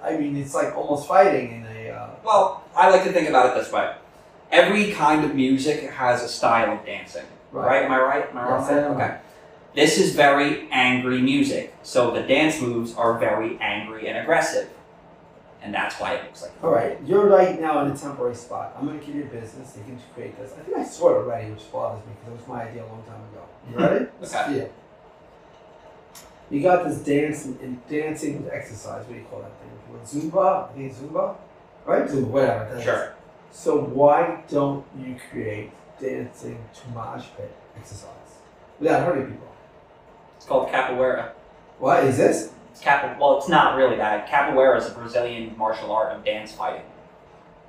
I 0.04 0.16
mean, 0.16 0.38
it's 0.38 0.56
like 0.56 0.76
almost 0.78 1.08
fighting 1.08 1.52
in 1.58 1.68
a. 1.78 1.90
Uh, 1.92 2.08
well, 2.24 2.64
I 2.76 2.90
like 2.90 3.04
to 3.04 3.12
think 3.12 3.28
about 3.28 3.48
it 3.48 3.60
this 3.62 3.72
way. 3.72 3.92
Every 4.52 4.92
kind 4.92 5.26
of 5.26 5.36
music 5.36 5.90
has 5.90 6.24
a 6.24 6.28
style 6.30 6.72
of 6.78 6.86
dancing. 6.86 7.26
Right? 7.52 7.84
Am 7.84 7.92
I 7.92 8.00
right? 8.00 8.30
Am 8.30 8.38
I 8.38 8.42
I. 8.44 8.74
Okay. 8.94 9.16
This 9.76 9.98
is 9.98 10.16
very 10.16 10.68
angry 10.72 11.20
music, 11.22 11.74
so 11.84 12.12
the 12.12 12.22
dance 12.22 12.62
moves 12.62 12.96
are 12.96 13.18
very 13.18 13.58
angry 13.60 14.08
and 14.08 14.18
aggressive, 14.20 14.70
and 15.64 15.74
that's 15.74 16.00
why 16.00 16.14
it 16.16 16.24
looks 16.26 16.42
like. 16.42 16.52
All 16.62 16.72
right, 16.72 16.98
you're 17.06 17.26
right 17.28 17.60
now 17.60 17.86
in 17.86 17.92
a 17.92 17.98
temporary 17.98 18.36
spot. 18.36 18.76
I'm 18.78 18.86
going 18.86 19.00
to 19.00 19.06
give 19.06 19.16
you 19.16 19.24
a 19.24 19.28
business. 19.28 19.76
You 19.78 19.84
can 19.86 20.00
create 20.14 20.38
this. 20.38 20.52
I 20.58 20.62
think 20.62 20.78
I 20.78 20.84
saw 20.84 21.10
it 21.10 21.14
already, 21.14 21.52
which 21.52 21.72
bothers 21.72 22.06
me 22.06 22.12
because 22.20 22.34
it 22.34 22.38
was 22.40 22.48
my 22.48 22.64
idea 22.64 22.84
a 22.84 22.88
long 22.88 23.04
time 23.04 23.22
ago. 23.32 23.44
You 23.72 23.78
ready? 23.78 24.06
Okay. 24.24 24.58
Yeah. 24.58 24.68
You 26.50 26.62
got 26.62 26.84
this 26.88 27.00
dance 27.00 27.46
and 27.46 27.88
dancing 27.88 28.48
exercise. 28.52 29.06
What 29.08 29.14
do 29.14 29.20
you 29.20 29.26
call 29.26 29.40
that 29.42 29.52
thing? 29.60 29.70
Zumba? 30.30 30.70
I 30.70 30.74
think 30.74 30.94
Zumba, 30.94 31.36
right? 31.86 32.06
Zumba, 32.08 32.26
whatever. 32.28 32.66
that 32.70 32.78
is. 32.78 32.84
Sure. 32.84 33.14
So 33.52 33.80
why 33.80 34.44
don't 34.50 34.86
you 35.00 35.16
create 35.32 35.72
dancing 36.00 36.60
to 36.74 36.90
mosh 36.90 37.26
pit 37.38 37.56
exercise 37.78 38.10
without 38.80 39.06
hurting 39.06 39.28
people? 39.32 39.48
It's 40.36 40.46
called 40.46 40.70
capoeira. 40.70 41.32
What 41.80 42.04
is 42.04 42.18
this? 42.18 42.52
It's 42.74 42.82
capo- 42.82 43.16
well, 43.20 43.38
it's 43.38 43.48
not 43.48 43.78
really 43.78 43.96
that. 43.98 44.28
Capoeira 44.28 44.78
is 44.78 44.88
a 44.88 44.92
Brazilian 44.92 45.56
martial 45.58 45.92
art 45.92 46.12
of 46.12 46.26
dance 46.26 46.52
fighting. 46.52 46.82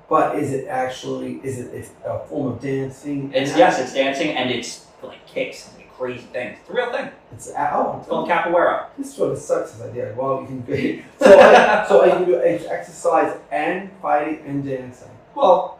But 0.09 0.35
is 0.35 0.51
it 0.51 0.67
actually? 0.67 1.35
Is 1.43 1.59
it? 1.59 1.73
It's 1.73 1.91
a 2.03 2.19
form 2.25 2.53
of 2.53 2.59
dancing. 2.61 3.31
It's 3.33 3.55
yes, 3.55 3.79
it's 3.79 3.93
dancing 3.93 4.31
and 4.31 4.49
it's 4.49 4.87
like 5.03 5.23
kicks 5.27 5.71
and 5.77 5.87
crazy 5.91 6.23
things. 6.33 6.57
It's 6.61 6.69
a 6.69 6.73
real 6.73 6.91
thing. 6.91 7.09
It's 7.31 7.51
uh, 7.51 7.69
oh, 7.73 7.97
It's 7.99 8.09
called 8.09 8.27
capoeira. 8.27 8.87
This 8.97 9.13
sort 9.15 9.31
of 9.31 9.37
sucks 9.37 9.75
as 9.75 9.81
idea. 9.83 10.13
Well, 10.17 10.41
you 10.41 10.47
can 10.47 10.63
create. 10.63 11.03
So, 11.19 11.39
I, 11.39 11.85
so 11.87 12.01
I 12.01 12.09
can 12.09 12.25
do 12.25 12.41
exercise 12.41 13.37
and 13.51 13.91
fighting 14.01 14.41
and 14.45 14.65
dancing. 14.65 15.09
Well, 15.35 15.79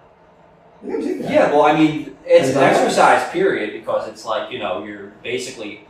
I 0.84 0.88
can 0.88 1.00
do 1.02 1.22
that. 1.24 1.32
yeah. 1.32 1.52
Well, 1.52 1.64
I 1.64 1.74
mean, 1.78 2.16
it's 2.26 2.56
an 2.56 2.64
exercise 2.64 3.28
period 3.32 3.74
because 3.74 4.08
it's 4.08 4.24
like 4.24 4.52
you 4.52 4.60
know 4.60 4.84
you're 4.84 5.08
basically 5.24 5.88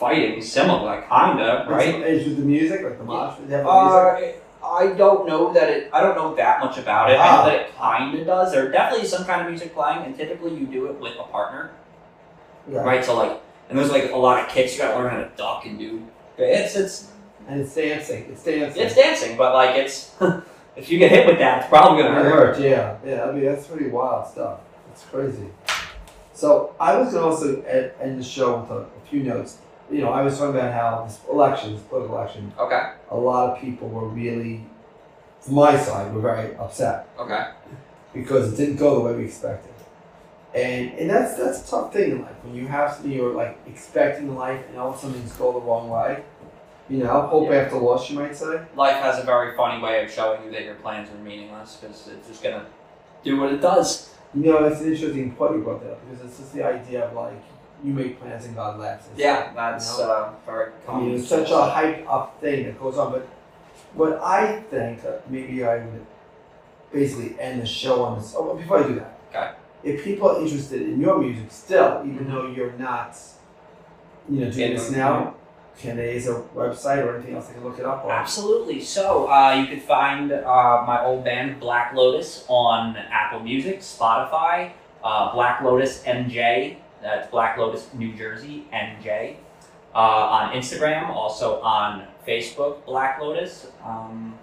fighting 0.00 0.40
similar, 0.42 0.82
like 0.84 1.08
kinda, 1.08 1.66
right? 1.68 1.94
Is 2.02 2.26
with 2.26 2.38
the 2.38 2.42
music, 2.44 2.82
like 2.82 2.98
the 2.98 3.04
mosh, 3.04 3.36
they 3.46 3.54
have 3.56 3.64
the 3.66 3.72
music. 4.18 4.42
Uh, 4.62 4.66
I 4.66 4.88
don't 4.92 5.26
know 5.28 5.52
that 5.52 5.68
it. 5.70 5.90
I 5.92 6.00
don't 6.00 6.16
know 6.16 6.34
that 6.34 6.60
much 6.64 6.78
about 6.78 7.10
it. 7.10 7.18
I 7.18 7.28
Ah. 7.28 7.36
know 7.44 7.50
that 7.50 7.60
it 7.60 7.76
kind 7.78 8.18
of 8.18 8.26
does. 8.26 8.52
There 8.52 8.68
definitely 8.70 9.04
is 9.04 9.10
some 9.12 9.24
kind 9.24 9.42
of 9.42 9.48
music 9.48 9.74
playing, 9.74 10.02
and 10.04 10.16
typically 10.16 10.54
you 10.54 10.66
do 10.66 10.86
it 10.86 10.98
with 11.00 11.12
a 11.18 11.22
partner, 11.24 11.70
Yeah. 12.70 12.80
right? 12.82 13.04
So 13.04 13.16
like, 13.16 13.40
and 13.68 13.78
there's 13.78 13.90
like 13.90 14.10
a 14.12 14.16
lot 14.16 14.40
of 14.40 14.48
kicks. 14.48 14.72
You 14.76 14.82
gotta 14.82 14.98
learn 14.98 15.10
how 15.10 15.18
to 15.18 15.30
duck 15.36 15.64
and 15.66 15.78
do. 15.78 16.02
It's 16.38 16.74
it's 16.76 17.08
And 17.48 17.60
it's 17.60 17.74
dancing. 17.74 18.26
It's 18.32 18.42
dancing. 18.44 18.82
it's 18.82 18.94
dancing, 18.94 19.36
but 19.36 19.54
like 19.54 19.76
it's 19.76 20.14
if 20.76 20.90
you 20.90 20.98
get 20.98 21.10
hit 21.10 21.26
with 21.26 21.38
that, 21.38 21.60
it's 21.62 21.68
probably 21.68 22.02
gonna 22.02 22.14
hurt. 22.22 22.56
hurt, 22.56 22.60
yeah. 22.60 22.96
Yeah, 23.04 23.24
I 23.24 23.32
mean, 23.32 23.44
that's 23.44 23.66
pretty 23.66 23.88
wild 23.88 24.26
stuff. 24.26 24.60
It's 24.92 25.04
crazy. 25.04 25.48
So 26.32 26.74
I 26.80 26.96
was 26.96 27.12
to 27.12 27.22
also 27.22 27.60
end, 27.62 27.90
end 28.00 28.18
the 28.20 28.24
show 28.24 28.58
with 28.60 28.70
a, 28.70 28.80
a 28.82 29.08
few 29.10 29.22
notes. 29.22 29.58
You 29.90 30.02
know, 30.02 30.10
I 30.10 30.22
was 30.22 30.38
talking 30.38 30.56
about 30.56 30.72
how 30.72 31.04
this 31.04 31.18
election, 31.30 31.74
this 31.74 31.82
political 31.82 32.16
election, 32.16 32.52
Okay. 32.58 32.92
a 33.10 33.16
lot 33.16 33.50
of 33.50 33.60
people 33.60 33.88
were 33.88 34.06
really, 34.08 34.64
from 35.40 35.54
my 35.54 35.76
side, 35.76 36.14
were 36.14 36.20
very 36.20 36.54
upset. 36.56 37.08
Okay. 37.18 37.44
because 38.12 38.52
it 38.52 38.56
didn't 38.56 38.76
go 38.76 38.94
the 38.96 39.00
way 39.06 39.14
we 39.16 39.24
expected. 39.24 39.72
And 40.52 40.90
and 40.98 41.08
that's 41.08 41.36
that's 41.36 41.66
a 41.66 41.70
tough 41.70 41.92
thing 41.92 42.10
in 42.12 42.22
life 42.22 42.34
when 42.42 42.56
you 42.56 42.66
have 42.66 42.92
something 42.92 43.12
you're 43.12 43.32
like 43.34 43.56
expecting 43.68 44.26
in 44.26 44.34
life 44.34 44.60
and 44.68 44.78
all 44.78 44.90
of 44.90 44.96
a 44.96 44.98
sudden 44.98 45.14
things 45.14 45.32
go 45.36 45.52
the 45.52 45.60
wrong 45.60 45.88
way. 45.88 46.24
You 46.88 46.98
know, 47.04 47.20
hope 47.22 47.48
Yeah. 47.50 47.58
after 47.58 47.76
loss, 47.76 48.10
you 48.10 48.18
might 48.18 48.34
say. 48.34 48.60
Life 48.74 48.96
has 48.96 49.20
a 49.20 49.22
very 49.22 49.56
funny 49.56 49.80
way 49.80 50.02
of 50.04 50.10
showing 50.10 50.42
you 50.44 50.50
that 50.50 50.64
your 50.64 50.74
plans 50.74 51.08
are 51.08 51.22
meaningless 51.22 51.76
because 51.80 52.08
it's 52.08 52.26
just 52.26 52.42
gonna 52.42 52.66
do 53.22 53.40
what 53.40 53.52
it 53.52 53.60
does. 53.60 54.12
You 54.34 54.42
know, 54.52 54.64
it's 54.64 54.80
an 54.80 54.92
interesting 54.92 55.30
point 55.36 55.54
you 55.54 55.62
brought 55.62 55.82
that 55.84 55.92
up 55.92 56.00
because 56.10 56.24
it's 56.26 56.38
just 56.38 56.52
the 56.52 56.64
idea 56.64 57.04
of 57.06 57.14
like 57.14 57.40
you 57.82 57.92
make 57.92 58.20
plans 58.20 58.46
and 58.46 58.54
God 58.54 58.78
laughs. 58.78 59.08
Yeah, 59.16 59.52
that's 59.54 59.98
you 59.98 60.04
know? 60.04 60.10
uh, 60.12 60.32
very 60.46 60.70
common. 60.86 61.14
it's 61.14 61.28
such 61.28 61.50
a 61.50 61.52
hyped 61.54 62.06
up 62.06 62.40
thing 62.40 62.64
that 62.66 62.78
goes 62.80 62.98
on. 62.98 63.12
But 63.12 63.26
what 63.94 64.20
I 64.22 64.60
think, 64.70 65.04
uh, 65.04 65.18
maybe 65.28 65.64
I 65.64 65.78
would 65.78 66.06
basically 66.92 67.38
end 67.40 67.62
the 67.62 67.66
show 67.66 68.02
on 68.04 68.18
this. 68.18 68.34
Oh, 68.36 68.54
before 68.54 68.84
I 68.84 68.86
do 68.86 68.94
that, 68.96 69.18
Okay. 69.30 69.50
if 69.82 70.04
people 70.04 70.30
are 70.30 70.40
interested 70.40 70.82
in 70.82 71.00
your 71.00 71.18
music 71.18 71.46
still, 71.50 72.02
even 72.04 72.28
though 72.30 72.46
you're 72.48 72.72
not, 72.72 73.16
you 74.28 74.44
know, 74.44 74.50
doing 74.50 74.70
In- 74.72 74.76
this 74.76 74.90
now, 74.90 75.34
can 75.78 75.96
they, 75.96 76.16
is 76.16 76.26
there 76.26 76.36
a 76.36 76.42
website 76.54 77.02
or 77.06 77.14
anything 77.16 77.34
else 77.36 77.46
they 77.46 77.54
can 77.54 77.64
look 77.64 77.78
it 77.78 77.86
up 77.86 78.04
on? 78.04 78.10
Absolutely. 78.10 78.82
So 78.82 79.30
uh, 79.30 79.54
you 79.54 79.66
could 79.66 79.82
find 79.82 80.30
uh, 80.30 80.84
my 80.86 81.02
old 81.02 81.24
band 81.24 81.58
Black 81.58 81.94
Lotus 81.94 82.44
on 82.48 82.96
Apple 82.96 83.40
Music, 83.40 83.78
Spotify, 83.80 84.72
uh, 85.02 85.32
Black 85.32 85.62
Lotus 85.62 86.02
MJ. 86.04 86.76
That's 87.02 87.30
Black 87.30 87.56
Lotus 87.56 87.88
New 87.94 88.12
Jersey 88.12 88.66
NJ. 88.72 89.36
Uh, 89.94 89.98
on 89.98 90.52
Instagram, 90.52 91.08
also 91.08 91.60
on 91.60 92.06
Facebook, 92.26 92.84
Black 92.84 93.20
Lotus. 93.20 93.68
Um, 93.84 94.38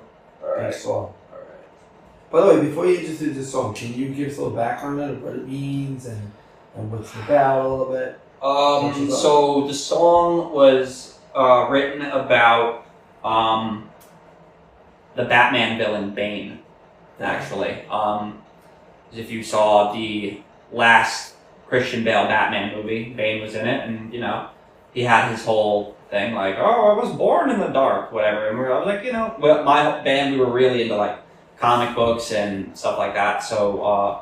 big 0.55 0.63
right. 0.65 0.73
song. 0.73 1.13
All 1.31 1.37
right. 1.37 2.31
By 2.31 2.41
the 2.41 2.47
way, 2.47 2.67
before 2.67 2.85
you 2.85 2.97
introduce 2.97 3.35
this 3.37 3.51
song, 3.51 3.73
can 3.73 3.93
you 3.93 4.09
give 4.09 4.29
us 4.29 4.37
a 4.37 4.41
little 4.41 4.55
background 4.57 4.99
on 5.01 5.09
it, 5.11 5.21
what 5.21 5.33
it 5.35 5.47
means, 5.47 6.05
and, 6.05 6.31
and 6.75 6.91
what's 6.91 7.15
it 7.15 7.23
about 7.25 7.65
a 7.65 7.67
little 7.69 7.93
bit? 7.93 8.19
Um, 8.41 9.09
so 9.11 9.67
the 9.67 9.73
song 9.73 10.53
was 10.53 11.17
uh, 11.35 11.67
written 11.69 12.01
about 12.03 12.85
um, 13.23 13.89
the 15.15 15.25
Batman 15.25 15.77
villain 15.77 16.13
Bane, 16.13 16.59
actually. 17.19 17.83
Um, 17.89 18.41
if 19.13 19.31
you 19.31 19.43
saw 19.43 19.91
the 19.91 20.41
last 20.71 21.33
Christian 21.69 22.03
Bale 22.03 22.25
Batman 22.25 22.75
movie, 22.75 23.13
Bane 23.13 23.41
was 23.41 23.55
in 23.55 23.67
it, 23.67 23.87
and 23.87 24.13
you 24.13 24.19
know 24.19 24.49
he 24.93 25.03
had 25.03 25.31
his 25.31 25.45
whole 25.45 25.95
thing 26.09 26.33
like, 26.33 26.55
"Oh, 26.57 26.91
I 26.91 26.93
was 27.05 27.15
born 27.15 27.49
in 27.51 27.59
the 27.59 27.67
dark," 27.67 28.11
whatever. 28.11 28.47
And 28.49 28.57
we 28.57 28.65
were, 28.65 28.73
I 28.73 28.79
was 28.79 28.87
like, 28.87 29.05
you 29.05 29.11
know, 29.13 29.35
well, 29.39 29.63
my 29.63 30.01
band 30.03 30.33
we 30.33 30.39
were 30.39 30.51
really 30.51 30.81
into 30.83 30.95
like 30.95 31.17
comic 31.57 31.95
books 31.95 32.31
and 32.31 32.77
stuff 32.77 32.97
like 32.97 33.13
that, 33.13 33.43
so. 33.43 33.81
Uh, 33.83 34.21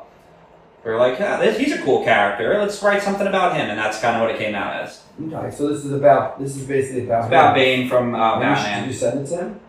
we 0.84 0.92
were 0.92 0.96
like, 0.98 1.18
yeah, 1.18 1.38
this, 1.38 1.58
he's 1.58 1.72
a 1.72 1.82
cool 1.82 2.04
character. 2.04 2.56
Let's 2.56 2.80
write 2.84 3.02
something 3.02 3.26
about 3.26 3.56
him, 3.56 3.68
and 3.68 3.76
that's 3.78 4.00
kind 4.00 4.14
of 4.16 4.22
what 4.22 4.30
it 4.30 4.38
came 4.38 4.54
out 4.54 4.76
as. 4.80 5.02
Okay, 5.20 5.50
so 5.54 5.68
this 5.68 5.84
is 5.84 5.92
about, 5.92 6.38
this 6.38 6.56
is 6.56 6.64
basically 6.66 7.04
about. 7.04 7.18
It's 7.24 7.28
about. 7.28 7.54
Bane 7.56 7.88
from 7.88 8.14
uh, 8.14 8.38
Did 8.38 8.48
you- 8.58 8.80
Did 8.80 8.86
you 8.86 8.92
send 8.92 9.20
it 9.20 9.26
to 9.30 9.36
him? 9.38 9.60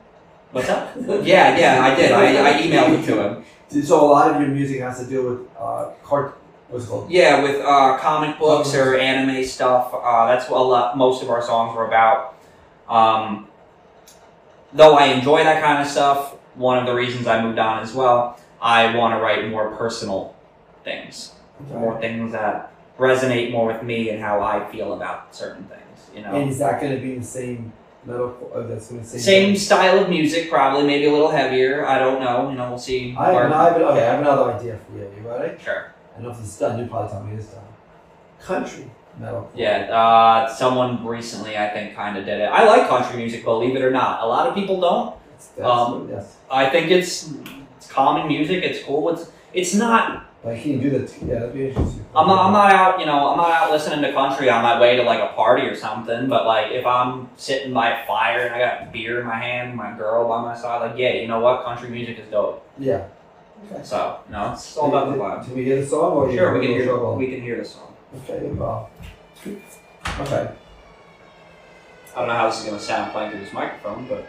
What's 0.51 0.69
up? 0.69 0.95
yeah, 1.25 1.57
yeah, 1.57 1.83
I 1.83 1.95
did. 1.95 2.11
I, 2.11 2.49
I 2.49 2.61
emailed 2.61 3.01
it 3.01 3.05
to 3.07 3.21
him. 3.23 3.43
So 3.83 3.99
a 4.01 4.09
lot 4.09 4.31
of 4.33 4.39
your 4.41 4.49
music 4.49 4.79
has 4.81 4.99
to 4.99 5.05
do 5.09 5.27
with 5.29 5.39
uh, 5.59 5.91
cart. 6.03 6.38
What's 6.69 6.85
it 6.85 6.87
called? 6.87 7.09
Yeah, 7.09 7.41
with 7.41 7.61
uh, 7.61 7.97
comic 7.97 8.37
books 8.37 8.75
or 8.75 8.95
anime 8.95 9.43
stuff. 9.43 9.91
Uh, 9.93 10.27
that's 10.27 10.49
what 10.49 10.61
a 10.61 10.63
lot, 10.63 10.97
most 10.97 11.23
of 11.23 11.29
our 11.29 11.41
songs 11.41 11.75
were 11.75 11.87
about. 11.87 12.35
Um, 12.87 13.47
though 14.73 14.95
I 14.95 15.05
enjoy 15.05 15.43
that 15.43 15.63
kind 15.63 15.81
of 15.81 15.87
stuff, 15.87 16.35
one 16.55 16.77
of 16.77 16.85
the 16.85 16.93
reasons 16.93 17.25
I 17.25 17.41
moved 17.41 17.57
on 17.57 17.81
as 17.81 17.93
well, 17.93 18.39
I 18.61 18.95
want 18.95 19.15
to 19.15 19.19
write 19.19 19.49
more 19.49 19.75
personal 19.75 20.35
things. 20.83 21.33
More 21.71 21.99
things 21.99 22.31
that 22.31 22.71
resonate 22.97 23.51
more 23.51 23.67
with 23.67 23.83
me 23.83 24.09
and 24.09 24.21
how 24.21 24.41
I 24.41 24.69
feel 24.71 24.93
about 24.93 25.35
certain 25.35 25.65
things. 25.65 26.15
You 26.15 26.21
know. 26.21 26.35
And 26.35 26.49
is 26.49 26.59
that 26.59 26.79
going 26.79 26.95
to 26.95 27.01
be 27.01 27.15
the 27.17 27.25
same 27.25 27.73
metal? 28.05 28.51
That's 28.67 28.89
going 28.89 29.01
to 29.01 29.07
same. 29.07 29.19
Same 29.19 29.55
style 29.57 29.99
of 29.99 30.09
music, 30.09 30.49
probably 30.49 30.85
maybe 30.87 31.05
a 31.05 31.11
little 31.11 31.29
heavier. 31.29 31.85
I 31.85 31.99
don't 31.99 32.21
know. 32.21 32.49
You 32.49 32.57
know, 32.57 32.69
we'll 32.69 32.79
see. 32.79 33.15
I 33.17 33.31
have, 33.31 33.45
an, 33.45 33.53
I, 33.53 33.63
have 33.65 33.81
okay, 33.81 34.07
I 34.07 34.11
have 34.11 34.19
another 34.21 34.53
idea 34.53 34.77
for 34.77 34.97
you. 34.97 35.11
You 35.17 35.27
ready? 35.27 35.61
Sure. 35.61 35.93
I 36.19 36.21
don't 36.21 36.31
know 36.31 36.35
if 36.37 36.41
this 36.43 36.53
is 36.53 36.59
done. 36.59 36.77
You 36.77 36.85
probably 36.85 37.09
tell 37.11 37.23
me 37.23 37.35
this 37.37 37.45
done. 37.45 37.63
Country 38.41 38.91
metal. 39.17 39.49
Yeah. 39.55 39.83
Uh, 39.89 40.53
someone 40.53 41.05
recently, 41.05 41.57
I 41.57 41.69
think, 41.69 41.95
kind 41.95 42.17
of 42.17 42.25
did 42.25 42.41
it. 42.41 42.45
I 42.45 42.65
like 42.65 42.89
country 42.89 43.15
music, 43.15 43.45
believe 43.45 43.77
it 43.77 43.81
or 43.81 43.91
not. 43.91 44.21
A 44.21 44.25
lot 44.25 44.45
of 44.45 44.53
people 44.53 44.81
don't. 44.81 45.15
That's, 45.31 45.47
that's, 45.47 45.69
Um, 45.69 46.09
yes. 46.09 46.35
I 46.51 46.69
think 46.69 46.91
it's 46.91 47.31
it's 47.77 47.89
calming 47.89 48.27
music. 48.27 48.65
It's 48.65 48.83
cool. 48.83 49.09
It's 49.11 49.31
it's 49.53 49.73
not. 49.73 50.25
Like 50.43 50.61
can 50.61 50.71
you 50.73 50.81
do 50.81 50.89
that? 50.99 51.13
Yeah, 51.21 51.35
that'd 51.39 51.53
be 51.53 51.69
interesting. 51.69 52.05
I'm 52.13 52.27
not. 52.27 52.47
I'm 52.47 52.51
not 52.51 52.73
out. 52.73 52.99
You 52.99 53.05
know, 53.05 53.29
I'm 53.29 53.37
not 53.37 53.51
out 53.51 53.71
listening 53.71 54.01
to 54.01 54.11
country 54.11 54.49
on 54.49 54.61
my 54.61 54.77
way 54.79 54.97
to 54.97 55.03
like 55.03 55.21
a 55.21 55.33
party 55.35 55.67
or 55.67 55.75
something. 55.75 56.27
But 56.27 56.45
like, 56.45 56.73
if 56.73 56.85
I'm 56.85 57.29
sitting 57.37 57.73
by 57.73 57.91
a 57.91 58.05
fire 58.05 58.45
and 58.47 58.55
I 58.55 58.59
got 58.59 58.91
beer 58.91 59.21
in 59.21 59.25
my 59.25 59.39
hand, 59.39 59.77
my 59.77 59.97
girl 59.97 60.27
by 60.27 60.41
my 60.41 60.57
side, 60.57 60.79
like, 60.81 60.97
yeah, 60.97 61.13
you 61.13 61.29
know 61.29 61.39
what? 61.39 61.63
Country 61.63 61.89
music 61.89 62.19
is 62.19 62.27
dope. 62.29 62.65
Yeah. 62.77 63.07
Okay. 63.65 63.83
So, 63.83 64.19
no, 64.29 64.53
it's 64.53 64.77
all 64.77 64.89
about 64.89 65.11
the 65.11 65.17
vibe. 65.17 65.43
Can 65.45 65.55
we 65.55 65.63
hear 65.65 65.81
the 65.81 65.85
song? 65.85 66.13
Or 66.13 66.31
Sure, 66.31 66.53
we 66.57 66.65
can 66.65 66.75
hear. 66.75 66.85
trouble? 66.85 67.15
We 67.15 67.27
can 67.27 67.41
hear 67.41 67.57
the 67.57 67.65
song. 67.65 67.93
Okay. 68.23 68.45
Well. 68.47 68.89
Okay. 69.45 70.51
I 72.15 72.19
don't 72.19 72.27
know 72.27 72.33
how 72.33 72.49
this 72.49 72.59
is 72.59 72.65
going 72.65 72.77
to 72.77 72.83
sound 72.83 73.11
playing 73.11 73.31
through 73.31 73.41
this 73.41 73.53
microphone, 73.53 74.07
but. 74.07 74.25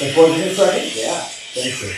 Like 0.00 0.16
minutes 0.16 0.56
second? 0.56 0.92
Yeah. 0.96 1.20
Thank 1.20 1.82
you. 1.82 1.88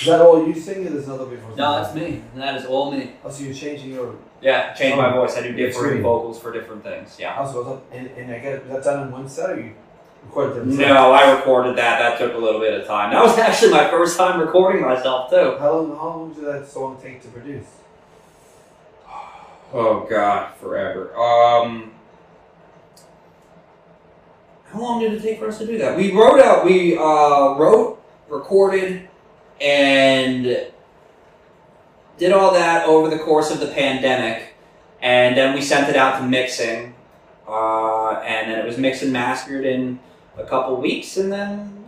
Is 0.00 0.06
that 0.06 0.20
all 0.20 0.46
you 0.46 0.54
sing, 0.54 0.86
or 0.86 0.90
there's 0.90 1.06
another 1.06 1.26
before? 1.26 1.54
No, 1.54 1.80
that's 1.82 1.94
me. 1.94 2.22
That 2.34 2.56
is 2.56 2.64
all 2.66 2.90
me. 2.90 3.12
Oh, 3.24 3.30
so 3.30 3.44
you're 3.44 3.54
changing 3.54 3.92
your 3.92 4.14
Yeah, 4.40 4.72
change 4.72 4.96
my 4.96 5.12
Oh, 5.14 5.20
voice. 5.20 5.36
I 5.36 5.42
do 5.42 5.52
different 5.52 6.02
vocals 6.02 6.40
for 6.40 6.52
different 6.52 6.82
things. 6.82 7.16
Yeah. 7.20 7.34
house 7.34 7.52
goes 7.52 7.66
up, 7.66 7.84
and, 7.92 8.08
and 8.16 8.32
I 8.32 8.38
get 8.38 8.54
it. 8.54 8.62
Is 8.64 8.68
that 8.70 8.84
done 8.84 9.06
in 9.06 9.12
one 9.12 9.28
set, 9.28 9.50
or 9.50 9.60
you 9.60 9.74
record 10.24 10.56
them? 10.56 10.76
No, 10.76 11.12
I 11.12 11.32
recorded 11.32 11.76
that. 11.76 11.98
That 11.98 12.18
took 12.18 12.34
a 12.34 12.38
little 12.38 12.60
bit 12.60 12.80
of 12.80 12.86
time. 12.86 13.12
That 13.12 13.22
was 13.22 13.36
actually 13.38 13.70
my 13.72 13.88
first 13.90 14.16
time 14.16 14.40
recording 14.40 14.82
myself 14.82 15.28
too. 15.30 15.56
How 15.60 15.72
long? 15.72 15.90
How 15.96 16.08
long 16.08 16.32
did 16.34 16.44
that 16.44 16.66
song 16.66 16.98
take 17.02 17.22
to 17.22 17.28
produce? 17.28 17.66
Oh 19.74 20.06
God, 20.08 20.54
forever. 20.56 21.14
Um, 21.16 21.92
how 24.72 24.80
long 24.80 25.00
did 25.00 25.12
it 25.12 25.22
take 25.22 25.38
for 25.38 25.48
us 25.48 25.58
to 25.58 25.66
do 25.66 25.78
that? 25.78 25.96
We 25.96 26.12
wrote 26.12 26.40
out. 26.40 26.64
We 26.64 26.96
uh, 26.96 27.54
wrote, 27.58 28.02
recorded, 28.28 29.08
and 29.60 30.44
did 32.18 32.32
all 32.32 32.52
that 32.54 32.86
over 32.86 33.08
the 33.10 33.18
course 33.18 33.50
of 33.50 33.60
the 33.60 33.66
pandemic, 33.68 34.54
and 35.00 35.36
then 35.36 35.54
we 35.54 35.60
sent 35.60 35.88
it 35.88 35.96
out 35.96 36.18
to 36.20 36.26
mixing. 36.26 36.94
Uh, 37.46 38.12
and 38.20 38.50
then 38.50 38.58
it 38.60 38.64
was 38.64 38.78
mixed 38.78 39.02
and 39.02 39.12
mastered 39.12 39.66
in 39.66 39.98
a 40.38 40.44
couple 40.44 40.80
weeks, 40.80 41.16
and 41.18 41.30
then 41.30 41.84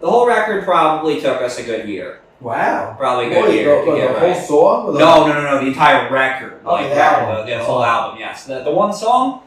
the 0.00 0.08
whole 0.08 0.26
record 0.28 0.62
probably 0.64 1.20
took 1.20 1.40
us 1.42 1.58
a 1.58 1.64
good 1.64 1.88
year. 1.88 2.20
Wow. 2.40 2.94
Probably 2.96 3.26
a 3.26 3.30
good 3.30 3.44
Wait, 3.46 3.54
year 3.62 3.84
the, 3.84 3.90
to 3.90 3.96
get 3.96 4.08
the 4.14 4.20
right. 4.20 4.36
whole 4.36 4.84
song? 4.84 4.94
No, 4.96 5.26
no, 5.26 5.32
no, 5.32 5.42
no. 5.42 5.60
The 5.60 5.66
entire 5.66 6.08
record, 6.12 6.60
Oh, 6.64 6.74
like 6.74 6.90
the 6.90 6.94
record, 6.94 7.22
album. 7.24 7.46
the, 7.50 7.56
the 7.56 7.64
whole 7.64 7.82
album. 7.84 8.20
Yes. 8.20 8.44
The, 8.44 8.62
the 8.62 8.70
one 8.70 8.92
song. 8.92 9.42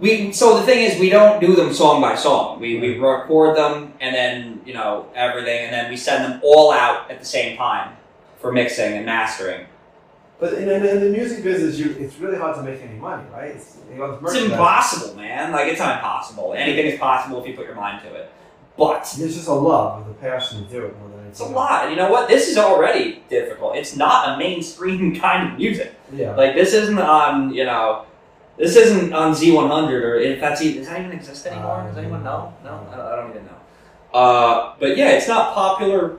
We 0.00 0.32
so 0.32 0.58
the 0.58 0.64
thing 0.64 0.82
is 0.84 0.98
we 0.98 1.10
don't 1.10 1.40
do 1.40 1.54
them 1.54 1.72
song 1.74 2.00
by 2.00 2.14
song. 2.14 2.58
We 2.60 2.80
we 2.80 2.98
record 2.98 3.56
them 3.56 3.92
and 4.00 4.14
then 4.14 4.60
you 4.64 4.72
know 4.74 5.06
everything 5.14 5.64
and 5.66 5.72
then 5.74 5.90
we 5.90 5.96
send 5.96 6.24
them 6.24 6.40
all 6.42 6.72
out 6.72 7.10
at 7.10 7.18
the 7.18 7.24
same 7.26 7.56
time 7.56 7.96
for 8.38 8.50
mixing 8.52 8.94
and 8.94 9.04
mastering. 9.04 9.66
But 10.38 10.54
in, 10.54 10.70
in, 10.70 10.86
in 10.86 11.00
the 11.00 11.10
music 11.10 11.44
business, 11.44 11.78
you, 11.78 11.90
it's 12.00 12.16
really 12.16 12.38
hard 12.38 12.56
to 12.56 12.62
make 12.62 12.80
any 12.80 12.98
money, 12.98 13.24
right? 13.30 13.50
It's, 13.50 13.76
you 13.92 13.98
know, 13.98 14.18
it's 14.22 14.34
impossible, 14.36 15.14
man. 15.14 15.52
Like 15.52 15.66
it's 15.70 15.78
not 15.80 15.96
impossible. 15.96 16.54
Anything 16.56 16.86
is 16.86 16.98
possible 16.98 17.42
if 17.42 17.46
you 17.46 17.54
put 17.54 17.66
your 17.66 17.74
mind 17.74 18.02
to 18.04 18.14
it. 18.14 18.32
But 18.78 19.00
It's 19.02 19.34
just 19.34 19.48
a 19.48 19.52
love 19.52 20.06
with 20.06 20.16
a 20.16 20.18
passion 20.18 20.64
to 20.64 20.70
do 20.72 20.86
it 20.86 20.98
more 20.98 21.08
than 21.10 21.18
anything. 21.18 21.30
it's 21.32 21.40
a 21.40 21.44
else. 21.44 21.52
lot. 21.52 21.82
And 21.82 21.90
you 21.90 21.98
know 21.98 22.10
what? 22.10 22.26
This 22.28 22.48
is 22.48 22.56
already 22.56 23.22
difficult. 23.28 23.76
It's 23.76 23.94
not 23.94 24.30
a 24.34 24.38
mainstream 24.38 25.14
kind 25.20 25.52
of 25.52 25.58
music. 25.58 25.92
Yeah. 26.10 26.34
Like 26.34 26.54
this 26.54 26.72
isn't 26.72 26.98
on, 26.98 27.52
you 27.52 27.66
know, 27.66 28.06
this 28.60 28.76
isn't 28.76 29.12
on 29.14 29.32
Z100 29.32 29.90
or 30.02 30.16
if 30.16 30.38
that's 30.38 30.60
even, 30.60 30.78
does 30.78 30.88
that 30.88 31.00
even 31.00 31.12
exist 31.12 31.46
anymore? 31.46 31.84
Does 31.88 31.96
anyone 31.96 32.22
know? 32.22 32.52
No, 32.62 32.86
I 32.92 32.96
don't, 32.96 33.06
I 33.06 33.16
don't 33.16 33.30
even 33.30 33.46
know. 33.46 34.18
Uh, 34.18 34.74
but 34.78 34.96
yeah, 34.98 35.10
it's 35.12 35.28
not 35.28 35.54
popular, 35.54 36.18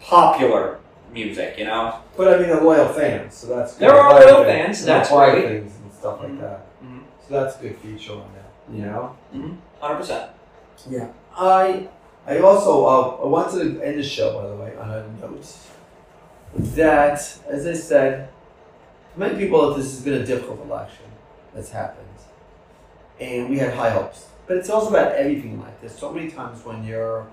popular 0.00 0.78
music. 1.12 1.58
You 1.58 1.64
know, 1.64 1.96
But 2.16 2.28
I 2.28 2.38
mean, 2.38 2.48
they're 2.48 2.60
loyal 2.60 2.88
fans, 2.92 3.34
so 3.34 3.48
that's 3.48 3.74
good. 3.74 3.88
There 3.88 3.98
are 3.98 4.12
loyal 4.20 4.44
fans, 4.44 4.80
and 4.80 4.88
that's 4.88 5.10
great. 5.10 5.44
things 5.62 5.72
and 5.82 5.92
stuff 5.92 6.20
like 6.20 6.30
Mhm. 6.30 6.40
that. 6.40 6.60
Mhm. 6.84 7.00
So 7.26 7.34
that's 7.34 7.58
a 7.58 7.62
good 7.62 7.76
feature 7.78 8.12
on 8.12 8.24
that. 8.36 8.74
You 8.74 8.82
know. 8.86 9.16
hundred 9.80 9.96
percent. 9.96 10.30
Yeah. 10.88 11.08
I 11.36 11.88
I 12.26 12.38
also 12.38 12.84
uh, 12.86 13.24
I 13.24 13.26
wanted 13.26 13.58
to 13.80 13.82
end 13.84 13.98
the 13.98 14.02
show 14.04 14.40
by 14.40 14.46
the 14.48 14.54
way 14.54 14.76
on 14.80 14.90
a 14.90 15.04
note 15.20 15.46
that, 16.76 17.38
as 17.48 17.66
I 17.66 17.72
said, 17.74 18.28
many 19.16 19.36
people 19.38 19.74
this 19.74 19.86
has 19.92 20.00
been 20.04 20.14
a 20.22 20.24
difficult 20.26 20.60
election 20.62 21.06
that's 21.54 21.70
happened, 21.70 22.06
and 23.20 23.48
we 23.50 23.58
had 23.58 23.74
high 23.74 23.90
hopes. 23.90 24.26
But 24.46 24.56
it's 24.56 24.70
also 24.70 24.90
about 24.90 25.12
everything 25.12 25.60
like 25.60 25.80
this. 25.80 25.96
So 25.96 26.12
many 26.12 26.30
times 26.30 26.64
when 26.64 26.84
you're 26.84 27.26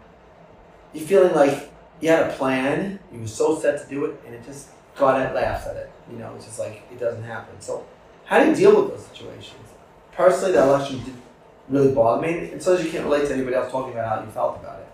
you're 0.94 1.08
feeling 1.08 1.34
like 1.36 1.72
you 2.00 2.10
had 2.10 2.30
a 2.30 2.34
plan, 2.34 3.00
you 3.12 3.22
were 3.22 3.28
so 3.28 3.58
set 3.58 3.82
to 3.82 3.90
do 3.90 4.06
it, 4.06 4.22
and 4.26 4.36
it 4.36 4.46
just 4.46 4.70
God 4.96 5.22
at 5.22 5.34
laughs 5.34 5.68
at 5.68 5.76
it. 5.76 5.92
You 6.12 6.18
know, 6.18 6.34
it's 6.36 6.46
just 6.46 6.60
like 6.60 6.84
it 6.92 7.00
doesn't 7.00 7.24
happen. 7.24 7.60
So 7.60 7.86
how 8.26 8.44
do 8.44 8.50
you 8.50 8.56
deal 8.56 8.82
with 8.82 8.92
those 8.92 9.06
situations? 9.08 9.54
Personally, 10.12 10.54
the 10.54 10.64
election 10.64 11.04
did 11.04 11.14
really 11.70 11.94
bother 11.94 12.22
me, 12.22 12.52
and 12.52 12.62
so 12.62 12.78
you 12.78 12.90
can't 12.90 13.04
relate 13.04 13.28
to 13.28 13.34
anybody 13.34 13.56
else 13.56 13.72
talking 13.72 13.94
about 13.94 14.20
how 14.20 14.26
you 14.26 14.32
felt 14.32 14.60
about 14.60 14.80
it. 14.80 14.88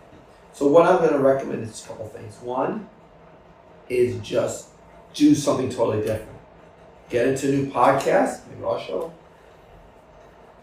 So 0.54 0.68
what 0.68 0.86
I'm 0.86 0.98
going 0.98 1.14
to 1.14 1.20
recommend 1.20 1.64
is 1.64 1.84
a 1.84 1.88
couple 1.88 2.08
things. 2.08 2.38
One 2.42 2.88
is 3.90 4.18
just 4.20 4.70
do 5.14 5.34
something 5.34 5.70
totally 5.70 6.06
different. 6.06 6.33
Get 7.14 7.28
into 7.28 7.46
new 7.50 7.68
podcast, 7.68 8.40
maybe 8.50 8.64
our 8.64 8.80
show. 8.80 9.14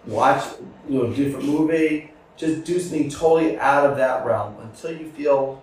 Watch, 0.04 0.44
you 0.88 0.98
know, 0.98 1.12
a 1.12 1.14
different 1.14 1.46
movie. 1.46 2.10
Just 2.36 2.64
do 2.64 2.80
something 2.80 3.08
totally 3.08 3.56
out 3.56 3.88
of 3.88 3.96
that 3.98 4.26
realm 4.26 4.56
until 4.60 4.90
you 4.90 5.08
feel 5.12 5.62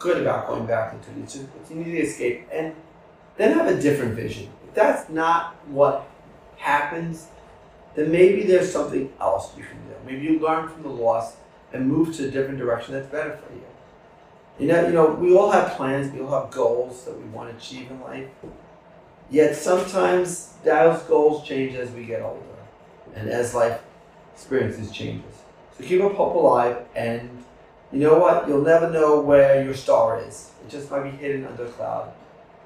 good 0.00 0.20
about 0.20 0.48
going 0.48 0.66
back 0.66 0.94
into 0.94 1.10
it. 1.10 1.22
It's 1.22 1.34
just, 1.34 1.70
need 1.70 1.84
to 1.84 1.98
escape, 1.98 2.48
and 2.50 2.74
then 3.36 3.56
have 3.56 3.68
a 3.68 3.80
different 3.80 4.16
vision. 4.16 4.48
If 4.66 4.74
that's 4.74 5.08
not 5.08 5.54
what 5.68 6.08
happens, 6.56 7.28
then 7.94 8.10
maybe 8.10 8.42
there's 8.42 8.72
something 8.72 9.12
else 9.20 9.56
you 9.56 9.62
can 9.62 9.76
do. 9.76 9.94
Maybe 10.04 10.26
you 10.26 10.40
learn 10.40 10.68
from 10.68 10.82
the 10.82 10.88
loss 10.88 11.36
and 11.72 11.86
move 11.86 12.16
to 12.16 12.26
a 12.26 12.30
different 12.32 12.58
direction 12.58 12.94
that's 12.94 13.06
better 13.06 13.36
for 13.36 13.52
you. 13.54 13.62
You 14.58 14.72
know, 14.72 14.88
you 14.88 14.92
know, 14.92 15.06
we 15.06 15.36
all 15.36 15.52
have 15.52 15.76
plans, 15.76 16.12
we 16.12 16.20
all 16.20 16.42
have 16.42 16.50
goals 16.50 17.04
that 17.04 17.16
we 17.16 17.26
want 17.26 17.50
to 17.50 17.56
achieve 17.56 17.92
in 17.92 18.00
life. 18.00 18.26
Yet 19.30 19.56
sometimes 19.56 20.54
those 20.62 21.02
goals 21.02 21.46
change 21.46 21.74
as 21.74 21.90
we 21.90 22.04
get 22.04 22.22
older 22.22 22.42
and 23.14 23.28
as 23.28 23.54
life 23.54 23.80
experiences 24.34 24.90
changes. 24.90 25.34
So 25.76 25.84
keep 25.84 26.02
up 26.02 26.14
hope 26.14 26.34
alive 26.34 26.78
and 26.94 27.44
you 27.92 28.00
know 28.00 28.18
what? 28.18 28.48
You'll 28.48 28.62
never 28.62 28.90
know 28.90 29.20
where 29.20 29.62
your 29.64 29.74
star 29.74 30.20
is. 30.20 30.50
It 30.64 30.70
just 30.70 30.90
might 30.90 31.04
be 31.04 31.10
hidden 31.10 31.46
under 31.46 31.66
a 31.66 31.68
cloud 31.68 32.12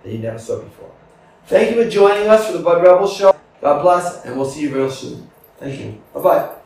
that 0.03 0.11
you 0.11 0.19
never 0.19 0.39
saw 0.39 0.61
before. 0.61 0.91
Thank 1.47 1.75
you 1.75 1.83
for 1.83 1.91
joining 1.91 2.29
us 2.29 2.47
for 2.47 2.53
the 2.57 2.63
Bud 2.63 2.83
Rebel 2.83 3.09
Show. 3.09 3.35
God 3.61 3.83
bless, 3.83 4.25
and 4.25 4.37
we'll 4.37 4.49
see 4.49 4.63
you 4.63 4.75
real 4.75 4.91
soon. 4.91 5.29
Thank 5.59 5.81
you. 5.81 6.01
Bye 6.15 6.21
bye. 6.21 6.60